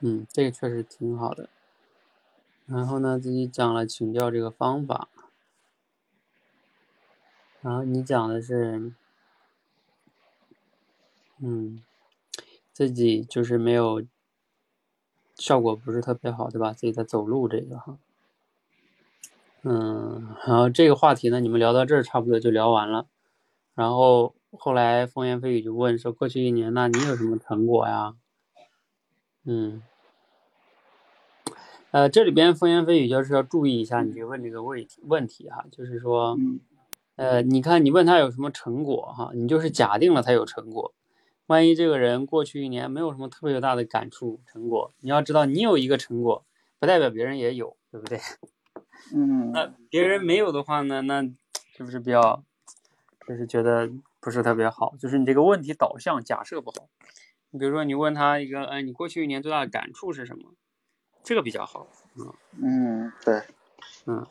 [0.00, 1.48] 嗯，这个确实挺好的。
[2.72, 5.08] 然后呢，自己讲了请教这个方法。
[7.60, 8.92] 然后你讲的是，
[11.38, 11.84] 嗯，
[12.72, 14.02] 自己就是没有
[15.36, 16.72] 效果不是特别好，对吧？
[16.72, 17.98] 自己在走路这个哈，
[19.60, 23.06] 嗯，然后这个话题呢，你们聊到这儿差不多就聊完了。
[23.74, 28.14] 然后后来风言蜚语就问说，过去一年那你有什么成果呀？
[29.44, 29.82] 嗯，
[31.92, 36.36] 呃，这里边风言蜚语就是要注意一下，你就问这个问问题哈，就是说。
[37.14, 39.30] 呃，你看，你问他有什么成果哈？
[39.34, 40.94] 你就是假定了他有成果。
[41.46, 46.42] 万一这个人过去一年没有什么特别大的感触成果，你要知道，你有一个成果，
[46.80, 48.18] 不代表别人也有，对不对？
[49.14, 49.52] 嗯。
[49.52, 51.02] 那别人没有的话呢？
[51.02, 51.22] 那
[51.76, 52.42] 是不是比较，
[53.28, 54.94] 就是觉得不是特别好？
[54.98, 56.88] 就是你这个问题导向假设不好。
[57.50, 60.54] 你比如说，你问他一个，哎，你过去一年最大的感触是什么？
[61.22, 61.86] 这个比较好。
[62.16, 63.42] 嗯嗯，对，
[64.06, 64.26] 嗯。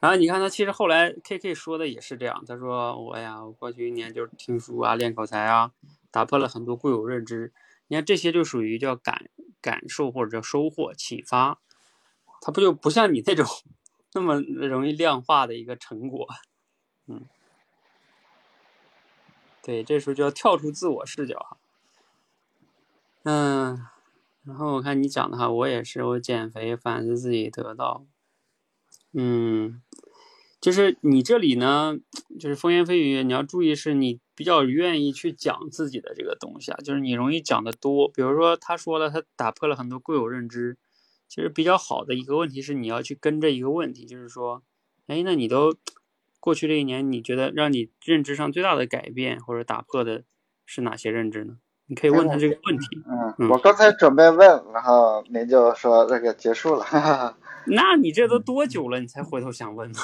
[0.00, 5.72] 然后你看他其实后来 K K 说的也是这样，他说我呀，我过去一年就是听书啊，练口才啊，
[6.10, 7.52] 打破了很多固有认知。
[7.88, 9.28] 你看这些就属于叫感
[9.60, 11.58] 感受或者叫收获启发，
[12.40, 13.44] 他不就不像你那种
[14.14, 16.26] 那么容易量化的一个成果，
[17.06, 17.26] 嗯，
[19.62, 21.56] 对，这时候就要跳出自我视角哈，
[23.24, 23.86] 嗯，
[24.50, 28.04] 然后我看你讲的哈，我也是，我减肥反思自己得到。
[29.12, 29.80] 嗯，
[30.60, 31.96] 就是你这里呢，
[32.40, 38.08] 就是风言蜚语，你要注意，是你比较愿意去讲自己的这个东西啊，就是你容易讲的多。
[38.08, 40.76] 比如说，他说了，他打破了很多固有认知，
[41.28, 44.64] 其实比较好的一个问题是，你要去跟着一个问题，就是说，
[45.06, 45.76] 哎，那你都
[46.40, 50.24] 过去这一年，你觉得让你认知上最大的改变或者打破的
[50.66, 51.58] 是哪些认知呢？
[51.90, 53.02] 你可以问他这个问题。
[53.04, 56.84] 嗯，我刚才准备问，然后您就说那个结束了。
[56.84, 57.36] 哈 哈
[57.66, 59.00] 那你这都多久了？
[59.00, 59.98] 你才回头想问呢？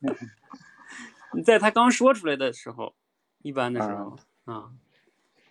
[1.32, 2.94] 你在他刚说出来的时候，
[3.42, 4.72] 一般的时候啊，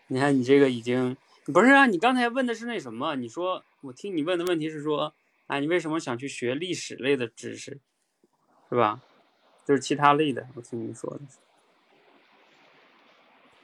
[0.08, 1.16] 你看你这个已经
[1.46, 1.86] 不是啊？
[1.86, 3.16] 你刚才问的是那什么？
[3.16, 5.14] 你说我听你问的问题是说，
[5.48, 7.80] 啊，你为什么想去学历史类的知识，
[8.68, 9.00] 是吧？
[9.66, 11.22] 就是其他类的，我听你说的。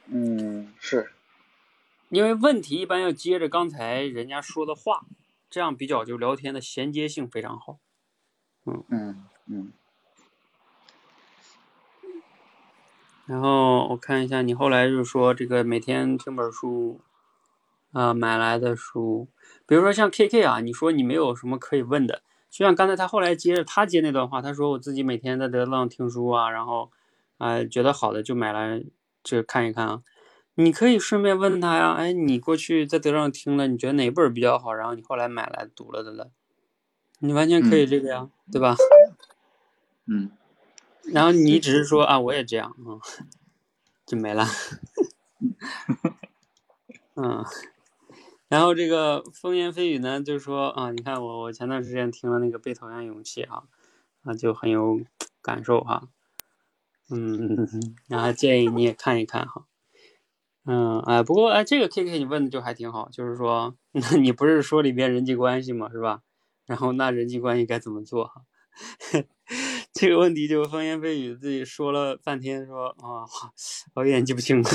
[0.06, 1.10] 嗯，是。
[2.10, 5.06] 因为问题一般要接着刚才人家说的话。
[5.48, 7.78] 这样比较就聊天的衔接性非常好，
[8.64, 9.72] 嗯嗯嗯。
[13.26, 17.00] 然后我看一下你后来就说这个每天听本书，
[17.92, 19.28] 啊买来的书，
[19.66, 26.90] 比如说像 K K 啊，你说你没有什么可以问的，就像刚才他后来接着他接那段话，他说我自己每天在得浪听书啊，然后
[27.38, 28.84] 啊觉得好的就买来
[29.22, 30.02] 就看一看啊。
[30.58, 34.72] 你可以顺便问他呀，哎，你过去在德上听了，你觉得哪本比较好？
[34.72, 36.30] 然后你后来买来读了的了，
[37.20, 38.74] 你完全可以这个呀，对吧？
[40.06, 40.30] 嗯。
[41.12, 42.98] 然后你只是说啊，我也这样啊，
[44.06, 44.46] 就没了。
[47.14, 47.44] 嗯。
[48.48, 53.64] 然后这个风言蜚语呢，就是说啊，你看我我前段时间听了那个《被讨厌勇气》啊，
[54.24, 55.00] 啊就很有
[55.42, 56.08] 感受哈。
[57.10, 57.68] 嗯，
[58.08, 59.66] 然后建议你也看一看哈。
[60.68, 66.22] 嗯，哎，不过哎，这个 K K 你问的就还挺好，就是说， 那你不是说里边人际关系嘛，是吧？
[66.66, 68.42] 然后那人际关系该怎么做哈？
[69.94, 73.24] 这个问题就风言蜚语自己说了半天，说啊，
[73.94, 74.68] 我有点记不清了。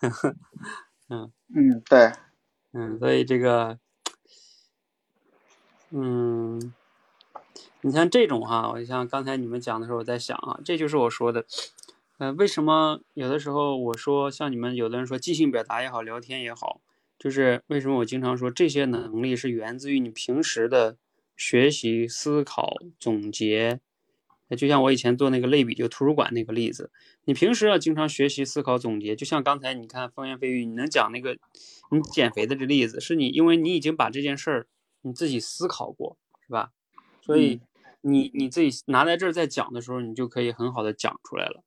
[1.08, 2.12] 嗯嗯，对，
[2.72, 3.78] 嗯，所以这个，
[5.90, 6.74] 嗯，
[7.82, 11.46] 你像这种哈，我像刚才你们讲的时候，我在想啊，这就是我说的。
[12.18, 16.80] 呃，为什么有的时候我说像你们有的人说即兴表达也好，聊天也好，
[17.16, 20.96] 就是为什么我经常说这些能力是源自于你平时的
[21.36, 23.80] 学习、思考、总结。
[24.56, 26.90] 就像我以前做那个类比，就图书馆那个例子，
[27.26, 29.14] 你平时要经常学习、思考、总结。
[29.14, 31.36] 就像刚才你看风言蜚语，你能讲那个
[31.90, 34.66] 你减肥的这例子，是你因为你已经把这件事儿
[35.02, 36.72] 你自己思考过，是吧？
[37.20, 37.60] 所以
[38.00, 41.62] 你你自己拿在这儿在讲的时候，你就可以很好的讲出来了。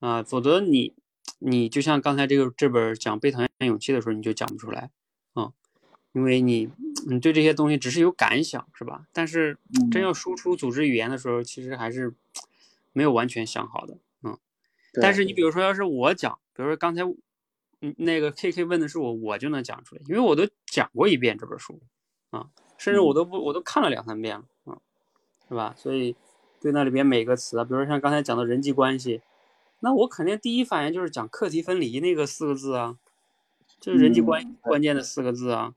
[0.00, 0.94] 啊，否则你，
[1.38, 4.90] 你就像刚才这个这本讲《被讨厌勇气》的时候，你就讲不出来，
[5.34, 5.52] 啊，
[6.12, 6.70] 因为你，
[7.06, 9.06] 你对这些东西只是有感想，是吧？
[9.12, 9.58] 但是
[9.92, 12.14] 真要输出组织语言的时候，其实还是
[12.94, 14.38] 没有完全想好的，嗯。
[15.02, 17.02] 但是你比如说，要是我讲，比如说刚才，
[17.82, 21.78] 嗯，那个 K K 问的是我，我就能讲出来，因为我都讲过一遍这本书，
[22.30, 22.48] 啊，
[22.78, 24.80] 甚至我都不，我都看了两三遍了，啊，
[25.46, 25.74] 是吧？
[25.76, 26.16] 所以
[26.58, 29.20] 对那里边每个词啊，比如说像刚才讲的人际关系。
[29.80, 32.98] 那我肯定第一反应就是讲课题分离那个四个字啊，
[33.80, 35.74] 就是人际关系关键的四个字啊，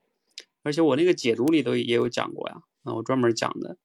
[0.62, 3.78] 而且我那个解读里头也有讲过呀，啊，我专门讲的，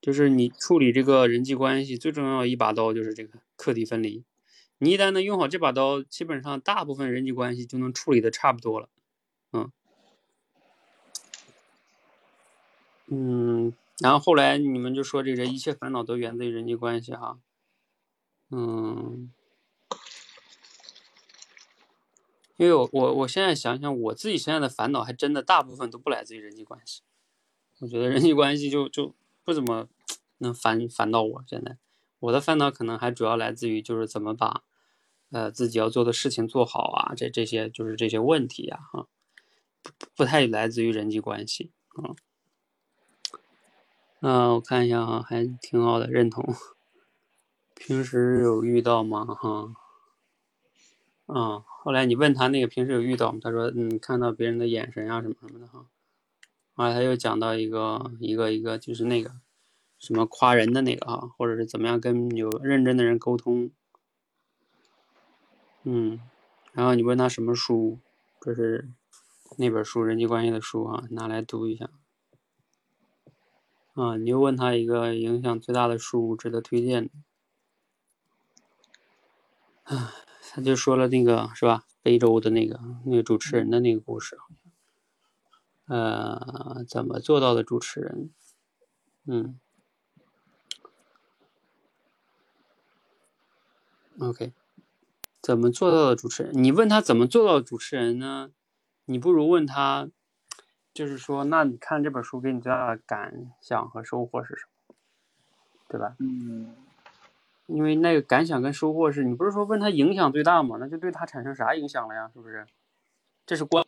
[0.00, 4.24] 就是你处理这个人际关系最重要一把刀就是这个课题分离。
[4.78, 8.88] 你一旦能用好这把刀，基本上大部分人际关系就能处理的差不多了。
[9.52, 9.70] 嗯
[13.06, 17.38] 嗯，然后后来你们就说这个一切烦恼都源自于人际关系哈。
[18.56, 19.32] 嗯，
[22.56, 27.02] 因为我我我现在想想，我自己现在的烦恼还真的大部分都不来自于人际关系。
[27.80, 29.88] 我觉得人际关系就就不怎么
[30.38, 31.44] 能烦烦到我。
[31.48, 31.78] 现在
[32.20, 34.62] 我的烦恼可能还主要来自于就是怎么把。
[35.30, 39.08] 呃，自己要做的事情做好啊，这这些就是这些问题呀，哈，
[39.82, 42.14] 不不太来自于人际关系啊。
[44.20, 46.54] 嗯，我看一下啊，还挺好的，认同。
[47.74, 49.24] 平时有遇到吗？
[49.26, 49.74] 哈，
[51.26, 53.40] 啊，后来你问他那个平时有遇到吗？
[53.42, 55.86] 他说，嗯，看到别人的眼神啊什么什么的哈。
[56.74, 59.32] 后来他又讲到一个一个一个就是那个
[59.98, 63.70] 什么夸人的那个啊，或者是怎么样跟有认真的人沟通。
[65.82, 66.20] 嗯，
[66.72, 67.98] 然后你问他什么书，
[68.40, 68.88] 这是
[69.58, 71.90] 那本书人际关系的书啊，拿来读一下。
[73.92, 77.10] 啊，你又问他一个影响最大的书，值得推荐的。
[79.84, 80.12] 啊，
[80.50, 81.84] 他就说了那个是吧？
[82.02, 84.36] 非洲的那个那个主持人的那个故事，
[85.86, 88.30] 呃，怎么做到的主持人？
[89.26, 89.58] 嗯
[94.18, 94.52] ，OK。
[95.42, 96.52] 怎么做到的主持人？
[96.54, 98.50] 你问他怎么做到的主持人呢？
[99.06, 100.08] 你不如问他，
[100.94, 104.94] 就是说，那你看这本书给你最大的感想和收获是什么？
[105.88, 106.16] 对吧？
[106.18, 106.83] 嗯。
[107.66, 110.76] 因为那个感想跟收获是你不是说问他影响最大吗？
[110.78, 112.30] 那就对他产生啥影响了呀？
[112.32, 112.66] 是不是？
[113.46, 113.84] 这是观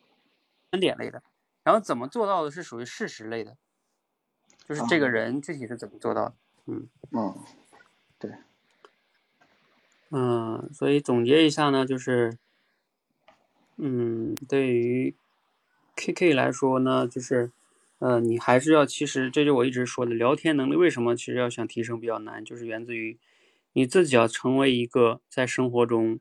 [0.71, 1.21] 观点类的。
[1.63, 3.57] 然后怎么做到的是属于事实类的，
[4.65, 6.35] 就是这个人具体是怎么做到的？
[6.65, 6.87] 嗯。
[7.11, 7.35] 嗯。
[8.17, 8.31] 对。
[10.09, 12.37] 嗯，所以总结一下呢，就是，
[13.75, 15.13] 嗯，对于
[15.97, 17.51] K K 来说呢，就是，
[17.99, 23.17] 呃，你还是要，其实这就我一直说的，聊天能力为什么其实要想提升比较难，就是源自于
[23.77, 26.19] 你自己要成为一个在生活中，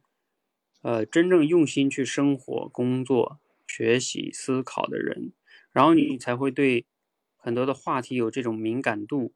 [0.82, 5.32] 呃，真正用心去生活、工作、学习、思考的人，
[5.72, 6.84] 然后你才会对
[7.34, 9.32] 很多的话题有这种敏感度。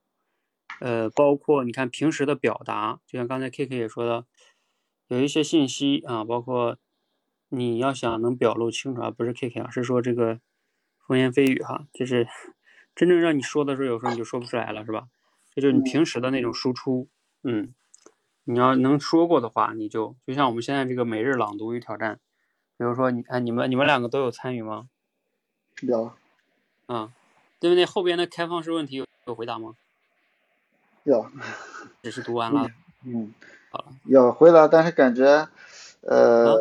[0.81, 4.27] 呃，包括你看平时的表达，就像刚才 K K 也说的，
[5.09, 6.77] 有一些信息啊，包括
[7.49, 10.43] 你要想能表露清楚啊，不是 K K 啊，是说这个
[11.09, 12.29] 风言蜚语哈，就是
[12.95, 15.09] 真正让你说的时候，有时候你就说不出来了，是吧？
[15.55, 17.09] 这就是你平时的那种输出，
[17.43, 17.75] 嗯，
[18.45, 22.19] 你要能说过的话，你就就像我们现在这个每日朗读与挑战，
[22.77, 24.89] 比如说你看你们你们两个都有参与吗？
[25.83, 26.13] 有。
[26.87, 27.13] 啊，
[27.61, 27.87] 对不对？
[27.87, 29.75] 后边的开放式问题有有回答吗？
[31.05, 31.31] 有，
[32.03, 32.69] 只是读完了。
[33.05, 33.33] 嗯，
[33.71, 33.87] 好了。
[34.05, 35.49] 有回答，但是感觉，
[36.01, 36.59] 呃，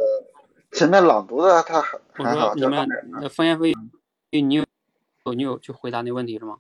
[0.71, 2.53] 前面朗读的他还好。
[2.55, 2.87] 你们
[3.29, 3.73] 风言蜚
[4.29, 4.65] 语，你有
[5.33, 6.59] 你有去回答那问题是吗？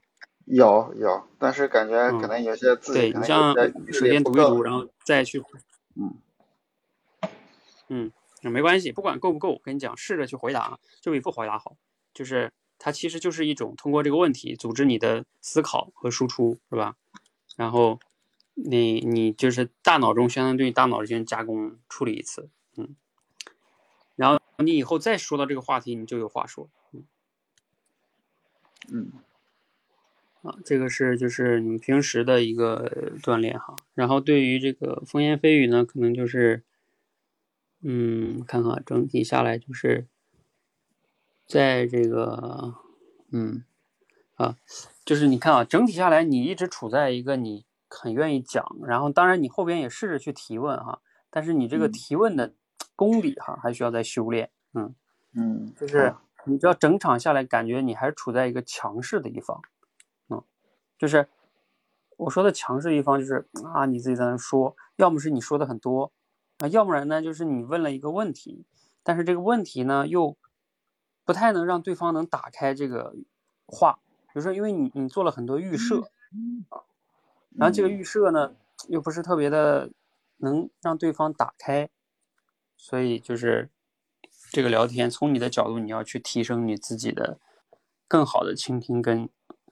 [0.49, 3.53] 有有，但是感觉可能有些字对你像
[3.93, 5.43] 首先读一读，然后再去。
[5.95, 6.17] 嗯。
[7.91, 11.75] 嗯，那没关系，不管够不够，我跟你讲，试着去回答，就比不回答好。
[12.13, 16.95] 就是它其实就是一种通过这个问题组织你的思考和输出，是吧？
[17.55, 17.99] 然后，
[18.53, 22.95] 你你就是大脑中相当于对大脑进行加工处理一次，嗯，
[24.15, 27.03] 然后你以后再说到这个话题，你就有话说，嗯，
[28.91, 29.11] 嗯，
[30.41, 33.75] 啊，这个是就是你们平时的一个锻炼哈。
[33.93, 36.63] 然后对于这个风言蜚语呢，可能就是，
[37.81, 40.07] 嗯，看看整体下来就是，
[41.45, 42.75] 在这个，
[43.31, 43.63] 嗯，
[44.35, 44.55] 啊。
[45.05, 52.53] 就是你看啊，整体下来，你一直处在一个你很愿意讲，然后当然你后边也试着去提问哈，但是你这个提问的
[52.95, 54.93] 功底哈还需要再修炼，嗯
[55.33, 56.13] 嗯，就是
[56.45, 59.78] 你知道整场下来感觉你还是处在一个强势的一方，嗯，
[60.99, 61.27] 就是
[62.17, 66.11] 我说的强势一方就是啊你自己在那说，要么是你说的很多
[66.59, 68.65] 啊，要不然呢就是你问了一个问题，
[69.01, 70.37] 但是这个问题呢又
[71.25, 73.15] 不太能让对方能打开这个
[73.65, 73.99] 话。
[74.31, 76.11] 比如说，因为你你做了很多预设
[76.69, 76.83] 啊，
[77.57, 78.53] 然后这个预设呢
[78.87, 79.89] 又不是特别的
[80.37, 81.89] 能让对方打开，
[82.77, 83.69] 所以就是
[84.51, 87.39] 这个聊天从你的角度，你要去提升你自己的
[88.07, 89.27] 更好的倾听跟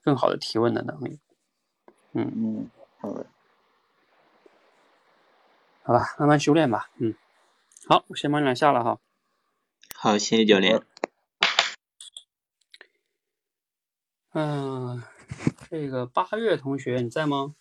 [0.08, 1.20] 更好的提问的能力。
[2.12, 3.26] 嗯嗯，好的，
[5.82, 6.88] 好吧，慢慢修炼吧。
[6.96, 7.14] 嗯，
[7.86, 8.98] 好，我先把你俩下了哈。
[9.94, 10.82] 好，谢谢教练。
[14.32, 15.02] 嗯，
[15.68, 17.54] 这个八月同学你在吗？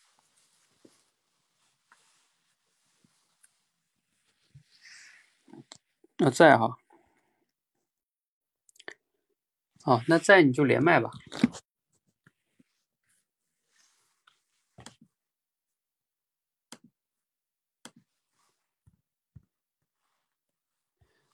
[6.20, 6.78] 啊，在哈。
[9.84, 11.12] 好，那在你就连麦吧。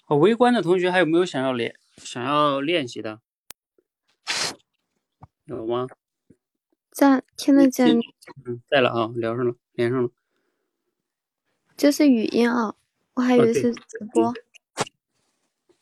[0.07, 3.21] 哦，围观的同学还有没有想要练、想要练习的？
[5.45, 5.87] 有吗？
[6.91, 7.97] 在，听得见。
[8.45, 10.09] 嗯，在了啊，聊上了，连上了。
[11.75, 12.75] 这是语音啊，
[13.15, 14.33] 我还以为是直播。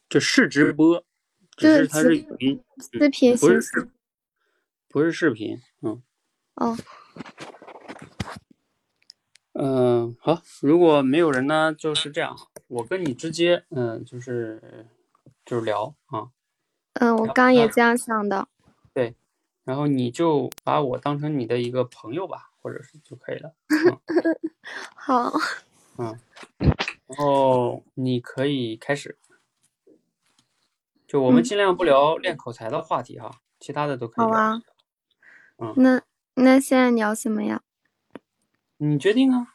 [0.08, 1.04] 这是直播，
[1.58, 3.90] 只是它是语音，视频不是
[4.88, 6.02] 不是视频，嗯。
[6.56, 6.78] 哦。
[9.64, 12.36] 嗯，好，如果没有人呢，就是这样，
[12.68, 14.88] 我跟你直接，嗯，就是
[15.46, 16.30] 就是聊啊。
[16.94, 18.48] 嗯，我刚也这样想的。
[18.92, 19.14] 对，
[19.64, 23.54] 然后你就把我当成你的一个朋友吧，或者是就可以了。
[24.98, 25.32] 好。
[26.00, 26.18] 嗯，
[27.06, 29.16] 然后你可以开始，
[31.06, 34.26] 就我们尽量不聊练口才的话题哈，其他的都可以。
[34.26, 34.64] 好啊。
[35.60, 35.72] 嗯。
[35.78, 36.02] 那
[36.34, 37.62] 那现在聊什么呀？
[38.84, 39.54] 你决定啊，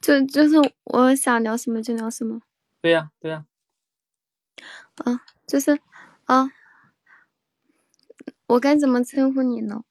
[0.00, 2.40] 就就是我想聊什么就聊什么。
[2.80, 3.46] 对呀，对呀。
[4.96, 5.78] 啊，就是
[6.24, 6.50] 啊，
[8.48, 9.84] 我该怎么称呼你呢？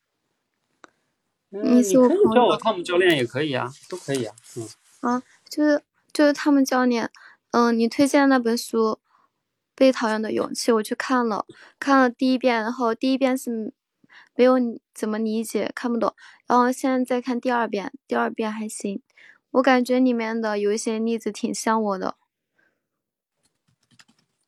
[1.48, 2.34] 你是我朋友。
[2.34, 4.36] 叫我汤姆教练也可以啊，都可以啊。
[4.58, 4.68] 嗯。
[5.00, 5.82] 啊，就是
[6.12, 7.10] 就是汤姆教练，
[7.52, 8.80] 嗯，你推荐那本书
[9.74, 11.46] 《被讨厌的勇气》，我去看了，
[11.80, 13.74] 看了第一遍，然后第一遍是。
[14.42, 14.56] 没有
[14.92, 16.16] 怎么理解，看不懂。
[16.48, 19.00] 然后现在再看第二遍，第二遍还行。
[19.52, 22.16] 我感觉里面的有一些例子挺像我的。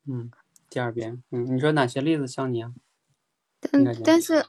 [0.08, 0.32] 嗯，
[0.68, 2.74] 第二遍，嗯，你说哪些例子像你啊？
[3.62, 4.44] 但但是，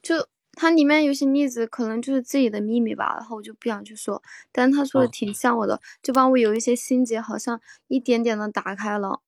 [0.00, 4.22] 就它里面有些例子可能就是自己的秘密吧，然后我就不想去说。
[4.52, 9.20] 但是他说的挺像我的，就把我有一些心结好像一点点的打开了，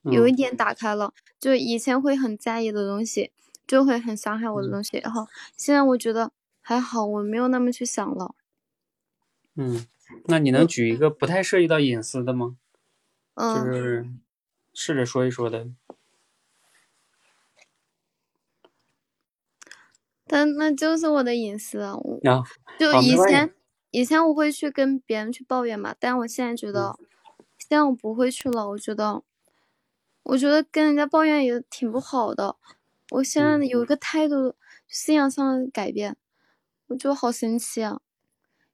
[0.00, 3.30] 有一点打开了，就以前会很在意的东西。
[3.66, 8.34] 就会很伤害我的东西，然后现在我觉得还好，我没有那么去想了。
[9.56, 9.86] 嗯，
[10.26, 12.56] 那你能举一个不太涉及到隐私的吗？
[13.34, 14.06] 嗯，就是
[14.72, 15.68] 试着说一说的。
[20.26, 21.96] 但那就是我的隐私啊！
[22.78, 23.54] 就以前
[23.90, 26.98] 以前我会去跟别人去抱怨嘛，但我现在觉得，
[27.58, 28.68] 现在我不会去了。
[28.70, 29.22] 我觉得，
[30.24, 32.56] 我觉得跟人家抱怨也挺不好的。
[33.14, 34.56] 我现在有一个态度、
[34.88, 36.16] 思想上的改变，
[36.88, 38.00] 我觉得好神奇啊！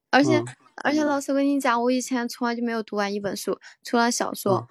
[0.08, 0.42] 而且
[0.76, 4.66] 而且，老师跟你讲，我以前从来就没有读完一本书，除了小说，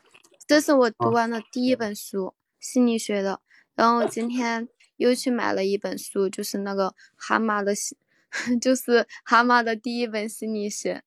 [0.47, 3.41] 这是我读完的第一本书，心理学的。
[3.75, 4.67] 然后今天
[4.97, 7.75] 又去买了一本书，就是那个蛤蟆的，
[8.59, 11.03] 就是蛤蟆的第一本心理学。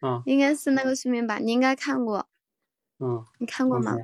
[0.00, 1.36] 嗯，应该是那个视频吧？
[1.36, 2.26] 你应该看过。
[2.98, 3.94] 嗯，你看过吗？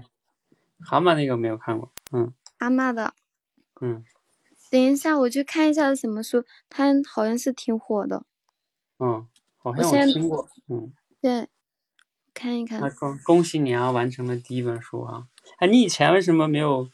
[0.80, 1.90] 蛤蟆那个没有看过。
[2.12, 3.14] 嗯，蛤蟆的。
[3.80, 4.04] 嗯，
[4.70, 8.24] 等一下，我去看一下是什么书，它好像是挺火的。
[8.98, 9.26] 嗯，
[9.56, 10.48] 好像我听过。
[10.68, 11.48] 嗯，对，
[12.34, 12.80] 看一看。
[12.80, 15.28] 那恭恭喜你啊，完成了第一本书啊！
[15.58, 16.90] 哎，你以前为什么没有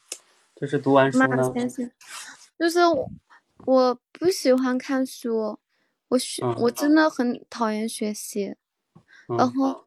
[0.54, 1.52] 就是读完书呢？
[2.58, 2.80] 就是
[3.64, 5.58] 我不喜欢看书，
[6.08, 8.54] 我学我真的很讨厌学习，
[9.26, 9.86] 然后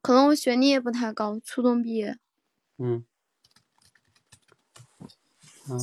[0.00, 2.18] 可能我学历也不太高，初中毕业。
[2.78, 3.04] 嗯。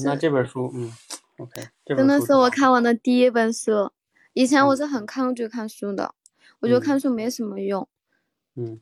[0.04, 0.92] 那这本书，嗯
[1.38, 3.92] ，OK，真的是我看完的第一本书。
[4.34, 6.14] 以前我是很抗拒看书的，
[6.60, 7.88] 我觉得看书没什么用。
[8.56, 8.80] 嗯，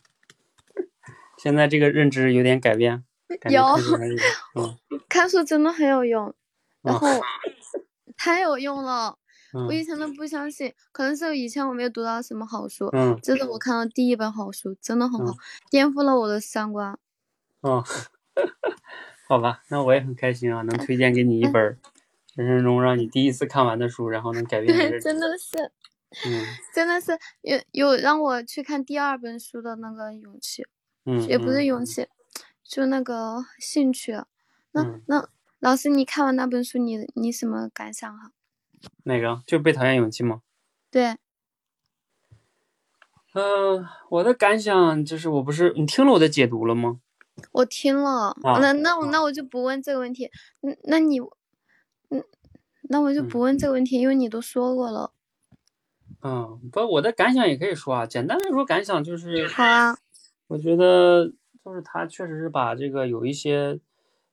[1.38, 3.04] 现在这个认知有点改变。
[3.50, 3.64] 有，
[4.56, 4.78] 嗯，
[5.10, 6.34] 看书真的很有用，
[6.82, 7.08] 然后
[8.18, 9.18] 太有用了。
[9.68, 12.90] 我以前都不相信，可能是以前我没有读到什么好书。
[12.92, 15.34] 嗯，这是我看到第一本好书，真的很好，
[15.70, 16.98] 颠覆了我的三观。
[17.62, 17.84] 哦。
[19.28, 21.62] 好吧，那我也很开心啊，能推荐给你一本
[22.36, 25.58] 人生中让你第一次看完的书，然后能改变对， 真的是，
[26.28, 30.66] 嗯， 真的是有有让我去看第二本书的那个勇气，
[31.06, 32.08] 嗯，也不是勇气，
[32.64, 34.14] 就那个兴趣。
[34.72, 35.28] 那那
[35.60, 38.32] 老师，你看完那本书，你你什么感想哈？
[39.06, 39.42] 哪个？
[39.48, 40.42] 就被讨厌勇气吗？
[40.92, 41.16] 对。
[43.34, 47.00] 嗯，我的感想就是，我不是你听了我的解读了吗？
[47.52, 50.32] 我听了，那那我那我就不问这个问题。
[50.62, 51.20] 那那你，
[52.10, 52.24] 嗯，
[52.84, 55.12] 那我就不问这个问题，因为你都说过了。
[56.22, 58.06] 嗯，不，我的感想也可以说啊。
[58.06, 59.98] 简单来说，感想就是，好啊。
[60.48, 61.32] 我觉得
[61.64, 63.80] 就是他确实是把这个有一些，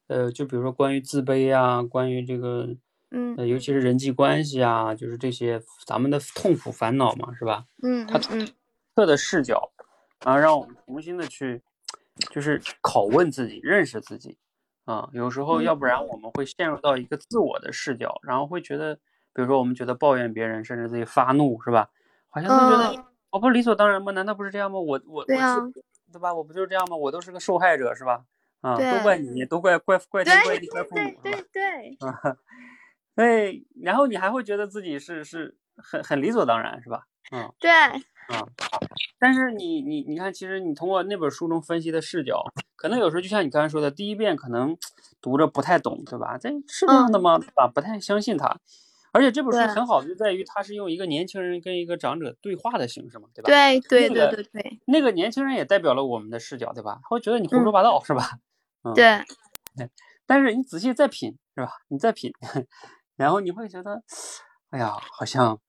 [0.06, 2.68] 呃，就比如说关于自卑啊，关于这个
[3.10, 7.66] 嗯呃，尤其是人际关系啊，就是这些咱们的痛苦烦恼嘛，是吧？
[7.82, 8.48] 嗯他嗯嗯
[8.94, 9.72] 特的视角，
[10.20, 11.62] 啊，让我们重新的去，
[12.30, 14.36] 就是拷问自己，认识自己，
[14.84, 18.94] 啊，有时候嗯要不然我们会陷入到一个自我的视角，然后会觉得，
[19.32, 21.88] 比如说我们觉得抱怨别人，甚至自己发怒，是吧？
[22.28, 24.12] 好像都觉得我不理所当然吗？
[24.12, 24.78] 难道不是这样吗？
[24.78, 25.72] 我我我对啊是
[26.12, 26.32] 对吧？
[26.34, 26.96] 我不就是这样吗？
[26.96, 28.24] 我都是个受害者，是吧？
[28.60, 31.96] 啊，都怪你，都怪怪怪天怪地怪父对母，是吧对？
[31.98, 32.36] 对，啊，
[33.16, 37.06] 对，然后你还会觉得自己是是很很理所当然，是吧？
[37.32, 38.46] 嗯对，啊，
[39.22, 42.42] 但是你你你看，其实你通过那本书中分析的视角，
[42.74, 44.76] 可能有时候就像你刚才说的，第一遍可能
[45.20, 46.36] 读着不太懂，对吧？
[46.36, 47.38] 这是这样的吗？
[47.38, 47.70] 对吧？
[47.72, 48.58] 不太相信他。
[49.12, 53.46] 而且这本书很好，就在于它是用一个年轻人跟一个长者对话的形式嘛，对吧？
[53.46, 56.98] 对对对对对那个年轻人也代表了我们的视角，对吧？
[57.04, 58.28] 他会觉得你胡说八道，是吧？
[58.82, 58.92] 嗯，
[59.76, 59.88] 对，
[60.26, 61.70] 但是你仔细再品，是吧？
[61.86, 62.32] 你再品，
[63.14, 64.02] 然后你会觉得，
[64.70, 65.60] 哎呀，好像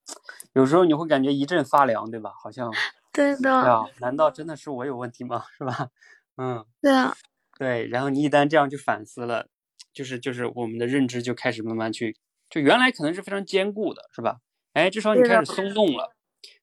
[0.54, 2.32] 有时候你会感觉一阵发凉，对吧？
[2.42, 2.78] 好像，哎
[3.14, 5.46] 对的，啊，难道真的是我有问题吗？
[5.58, 5.90] 是吧？
[6.38, 7.16] 嗯，对啊，
[7.58, 7.88] 对。
[7.88, 9.48] 然后你一旦这样去反思了，
[9.94, 12.18] 就是就是我们的认知就开始慢慢去，
[12.50, 14.38] 就原来可能是非常坚固的，是吧？
[14.74, 16.16] 哎，至少你开始松动了，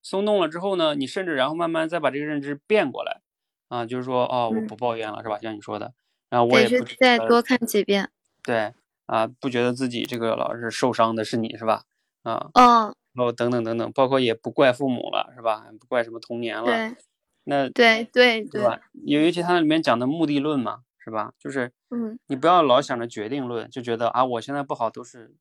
[0.03, 3.21] 松动了之后呢，你甚至然后慢慢再把这个认知变过来，
[3.69, 5.39] 啊，就是说，哦，我嗯不抱怨了，是吧？
[5.41, 5.95] 像你说的，
[6.29, 8.11] 然后我也得不再多看几遍。
[8.43, 8.75] 对
[9.07, 11.85] 啊，不觉得自己这个老是受伤的是你是吧？
[12.25, 15.67] 啊，嗯，然后等等等等，包括也不怪父母了是吧？
[15.81, 16.97] 不怪什么童年了，对
[17.45, 18.81] 那对对对吧？
[19.05, 21.33] 尤尤其它里面讲的目的论嘛，是吧？
[21.39, 25.35] 就是嗯，你不要老想着决定论，就觉得啊我现在不好都是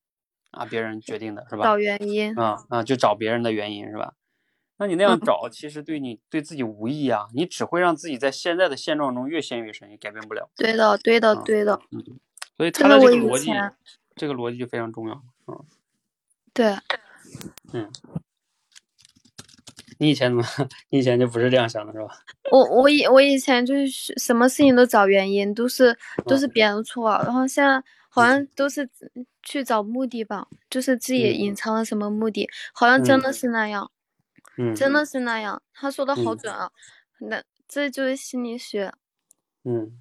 [0.52, 1.78] 啊别人决定的是吧找？
[1.78, 2.34] 原因。
[2.38, 4.14] 啊啊，就找别人的原因是吧？
[4.78, 10.50] 那你那样嗯找，其实对你对自己无益啊，你只会让自己在现在的现状中越陷越深，也改变不了。
[10.56, 12.04] 对的，对的，啊对的，嗯
[12.56, 13.52] 所以他的这个逻辑，
[14.16, 15.22] 这个逻辑就非常重要。
[15.48, 15.66] 嗯，
[16.54, 16.76] 对，
[19.98, 20.44] 你以前怎么？
[20.90, 22.08] 你以前就不是这样想的是吧？
[22.52, 23.88] 我我以我以前就是
[24.18, 28.90] 什么事情都找原因，都是都是嗯别人的错，然后现在好像都是
[29.44, 33.92] 去找目的吧，就是自己嗯隐藏了什么目的，好像真嗯的是那样，
[34.58, 35.62] 嗯，真的是那样。
[35.74, 36.72] 他说的好嗯准啊，
[37.20, 38.94] 那这就是心理学，
[39.66, 39.92] 嗯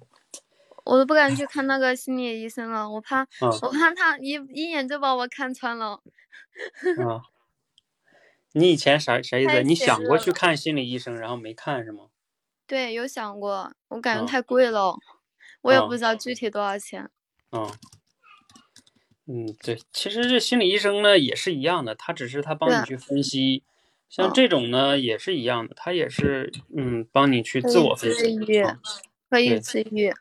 [0.85, 3.27] 我都不敢去看那个心理医生了，我怕啊
[3.61, 6.01] 我怕他一一眼就把我看穿了。
[7.05, 7.21] 啊！
[8.53, 9.63] 你以前啥啥意思？
[9.63, 12.07] 你想过去看心理医生，然后没看是吗？
[12.65, 14.95] 对，有想过，我感觉啊太贵了，
[15.61, 17.09] 我也啊不知道具体多少钱。
[17.49, 17.71] 啊，
[19.25, 23.63] 嗯，对，其实这心理医生呢也是一样的，他只是他帮你去分析，
[24.09, 28.37] 像嗯这种呢也是一样的，他也是嗯帮你去自我分治析。
[29.29, 30.11] 可以对治愈。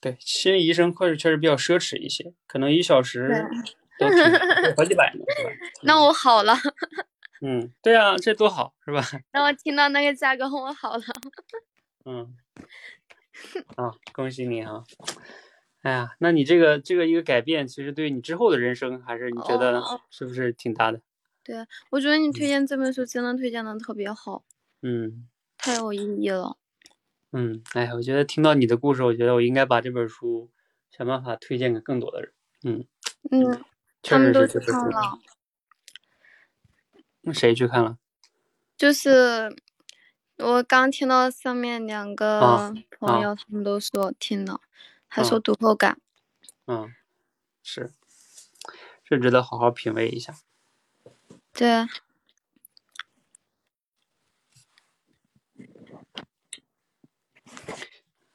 [0.00, 3.72] 对，心理医生确实确实比较奢侈一些，可能一小时对
[4.02, 5.50] 都挺好几百呢，是吧？
[5.84, 6.54] 那我好了，
[7.42, 9.02] 嗯，对啊，这多好是吧？
[9.32, 11.02] 那我听到那个价格我好了。
[12.04, 12.36] 嗯，
[13.76, 14.84] 啊，恭喜你啊！
[15.82, 21.00] 哎呀，那你这个这个一个改变，其实对你之后的人生，还是你觉得哦是不是挺大的？
[21.44, 24.44] 对，啊我觉得你推荐这本书真的推荐的特别好，
[24.82, 26.56] 嗯太有意义了。
[27.32, 30.50] 嗯，哎，我觉得听到你的故事，我觉得我应该把这本书
[30.90, 32.32] 想办法推荐给更多的人。
[32.64, 32.84] 嗯，
[33.30, 33.60] 嗯，确
[34.02, 34.58] 他们都去。
[34.58, 35.18] 看了，
[37.22, 37.98] 那谁去看了？
[38.76, 39.54] 就是
[40.38, 44.60] 我刚听到上面两个啊朋友，他们都说听了，
[45.06, 46.00] 还啊说读后感。
[46.66, 46.92] 嗯，
[47.62, 47.92] 是，
[49.04, 50.34] 是值得好好品味一下。
[51.52, 51.86] 对，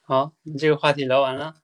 [0.02, 1.56] 好，你这个话题聊完了，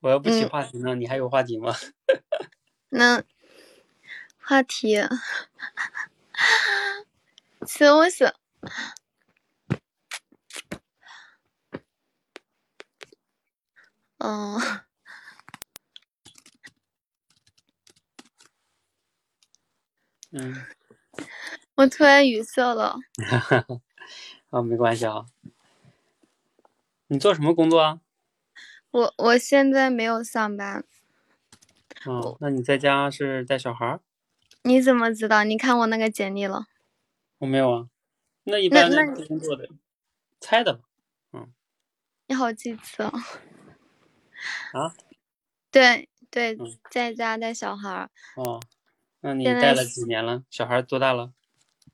[0.00, 1.72] 我要不起嗯话题呢，你还有话题吗？
[2.94, 3.24] 那
[4.38, 4.96] 话题
[7.66, 8.34] 是我是，
[14.18, 14.60] 嗯，
[20.32, 20.66] 嗯，
[21.76, 22.96] 我突然语塞了。
[24.50, 25.24] 啊，没关系啊。
[27.06, 28.00] 你做什么工作啊？
[28.90, 30.84] 我我现在没有上班，
[32.06, 34.00] 嗯，那你在家是带小孩儿？
[34.62, 35.44] 你怎么知道？
[35.44, 36.66] 你看我那个简历了。
[37.38, 37.88] 我没有啊。
[38.44, 39.68] 那一那那般的做工作的，
[40.40, 40.80] 猜的
[41.32, 41.52] 嗯？
[42.26, 43.12] 你好机智哦。
[44.72, 44.94] 啊？
[45.70, 48.60] 对对嗯，在家带小孩儿，哦，
[49.20, 50.42] 那你带了几年了？
[50.50, 51.32] 小孩儿多大了？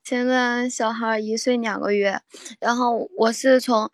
[0.03, 2.21] 现在小孩儿一岁两个月，
[2.61, 3.91] 然后我是从，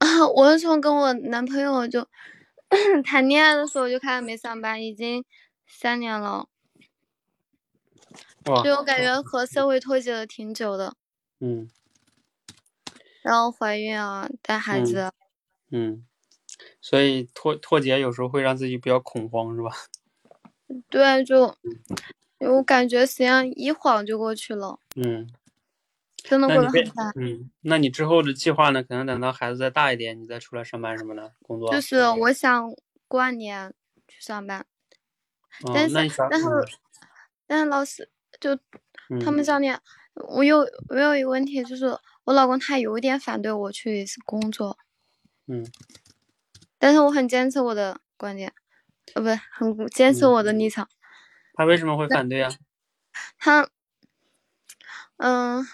[0.34, 2.08] 我是从跟我男朋友就
[3.04, 5.22] 谈恋爱的时候就开始没上班，已经
[5.68, 6.48] 三年了，
[8.46, 10.96] 哇，就我感觉和社会脱节了挺久的。
[11.40, 11.70] 嗯
[13.22, 15.12] 然后怀孕啊，带孩子啊，
[15.70, 16.06] 嗯，
[16.80, 19.70] 所以脱脱节有时候会让自己比较恐慌，是吧？
[20.88, 21.54] 对，就
[22.38, 25.28] 我感觉时间一晃就过去了，嗯，
[26.16, 27.22] 真的那你被过得很快。
[27.22, 28.82] 嗯，那你之后的计划呢？
[28.82, 31.70] 可能等到孩子再大一点，你再出来上班什么的工作。
[31.70, 32.72] 就是我想
[33.06, 33.74] 过完年
[34.06, 34.64] 去上班，哦
[35.74, 35.94] 但是
[36.30, 36.68] 但是嗯
[37.46, 38.08] 但是老师
[38.40, 38.56] 就
[39.24, 39.80] 他嗯们教练，
[40.14, 40.58] 我有
[40.88, 41.86] 我有一个问题，就是
[42.24, 44.78] 我老公他有一点反对我去工作，
[45.46, 45.64] 嗯
[46.78, 48.52] 但是我很坚持我的观点，
[49.14, 50.88] 呃，不是很坚持嗯我的立场。
[51.54, 52.52] 他为什么会反对啊？
[53.38, 53.68] 他，
[55.16, 55.66] 嗯，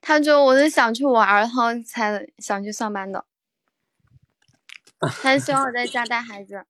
[0.00, 3.24] 他就我是想去玩儿，然后才想去上班的。
[5.20, 6.64] 他希望我在家带孩子，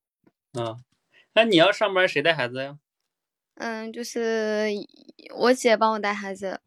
[0.52, 0.76] 啊，
[1.34, 2.78] 那你要上班谁带孩子呀？
[3.54, 4.68] 嗯，就是
[5.36, 6.60] 我姐帮我带孩子，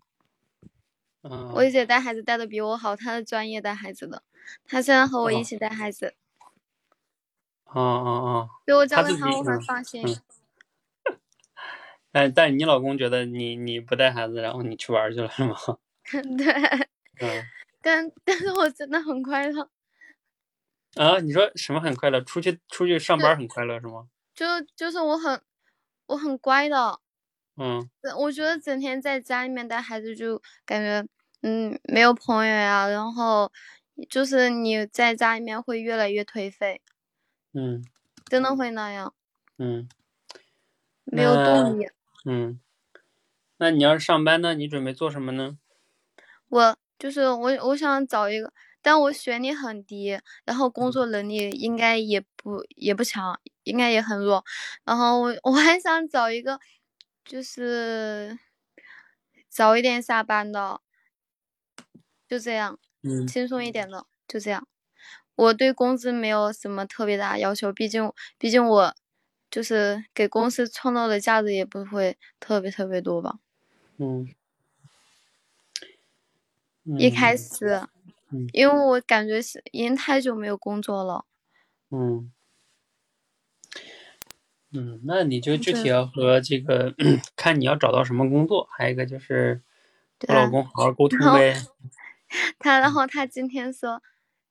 [1.23, 4.23] 嗯，我姐带孩子带的比我好，她是专业带孩子的，
[4.67, 6.13] 她现在和我哦一起带孩子，
[7.65, 10.01] 哦哦哦，所以我交给她我很嗯放心。
[10.03, 10.15] 嗯
[12.11, 15.55] 但但你老公觉得你你不带孩子，然后你去玩儿去了是吗？
[16.37, 16.53] 对，
[17.19, 17.43] 嗯
[17.81, 19.69] 但但是我真的很快乐，
[20.95, 22.22] 啊，你说什么很快乐？
[22.22, 24.07] 出去出去上班很快乐是吗？
[24.34, 24.45] 就
[24.76, 25.41] 就是我很
[26.07, 26.99] 我很乖的，
[27.57, 31.07] 嗯呃我觉得整天在家里面带孩子，就感觉
[31.41, 33.51] 嗯没有朋友呀，然后
[34.09, 36.81] 就是你在家里面会越来越颓废，
[37.53, 37.84] 嗯
[38.26, 39.13] 真的会那样，
[39.57, 39.88] 嗯
[41.03, 41.88] 没有动力。
[42.26, 42.59] 嗯，
[43.57, 44.53] 那你要是上班呢？
[44.55, 45.57] 你准备做什么呢？
[46.49, 48.51] 我就是我，我想找一个，
[48.85, 54.45] 但我学历很低，然后嗯工作能力应该也不也不强，应该也很弱。
[54.83, 56.59] 然后我我还想找一个，
[57.25, 58.37] 就是
[59.49, 60.81] 早一点下班的，
[62.27, 64.67] 就这样，嗯轻松一点的，就这样。
[65.33, 68.95] 我对工资没有什么特别大的要求，毕竟毕竟我
[69.49, 73.39] 就是给公司创造的价值也不会特别特别多吧。
[73.97, 74.29] 嗯
[76.99, 77.87] 一开嗯始，
[78.31, 81.26] 嗯因为我感觉是已经太久没有工作了，
[81.91, 82.31] 嗯
[84.72, 86.93] 嗯，那你就具体要和这个
[87.38, 89.61] 看你要找到什么工作，还有一个就是
[90.27, 91.53] 和老公好好沟通呗。
[92.60, 94.02] 他，然后他今天说，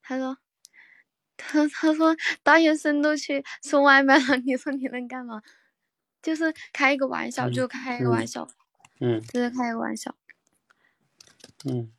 [0.00, 0.38] 他说，
[1.36, 5.42] 他他说大学生都去送外卖了，你说你能干嘛？
[6.22, 8.48] 就是开一个玩笑，嗯就开一个玩嗯笑，
[9.00, 10.14] 嗯就是开一个玩笑。
[11.66, 11.92] 嗯，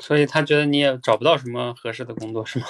[0.00, 2.66] 所以他觉得你也找不到什么合适的工作是吗？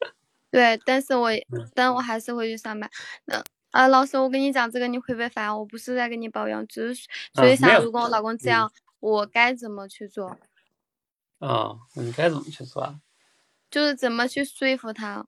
[0.50, 2.90] 对，但是我嗯，但我还是会去上班。
[3.24, 5.56] 那啊，老师，我跟你讲这个你会不会烦？
[5.56, 10.38] 我不是在跟你抱怨，只是所以想，如果我老公这嗯样，我该怎么去做？
[11.38, 13.00] 啊，你该怎么去做啊？
[13.70, 15.26] 就是怎么去说服他？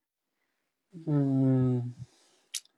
[1.07, 1.95] 嗯，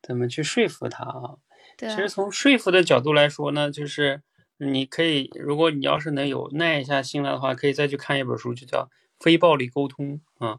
[0.00, 1.36] 怎么去说服他啊
[1.76, 4.22] 其实从说服的角度来说呢，就是
[4.58, 8.84] 你可以，如果你要是能有耐下心来的话，可以再去看一本书，就叫
[9.20, 10.54] 《非暴力沟通》啊，《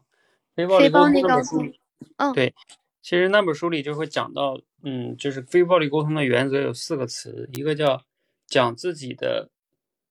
[0.54, 1.80] 非暴力沟通非暴》力沟通那本书里，
[2.16, 2.32] 嗯。
[2.32, 2.54] 对，
[3.02, 8.04] 其实那本书里就会讲到，嗯，就是非暴力沟通的原则有四个词，一个叫
[8.46, 9.50] 讲自己的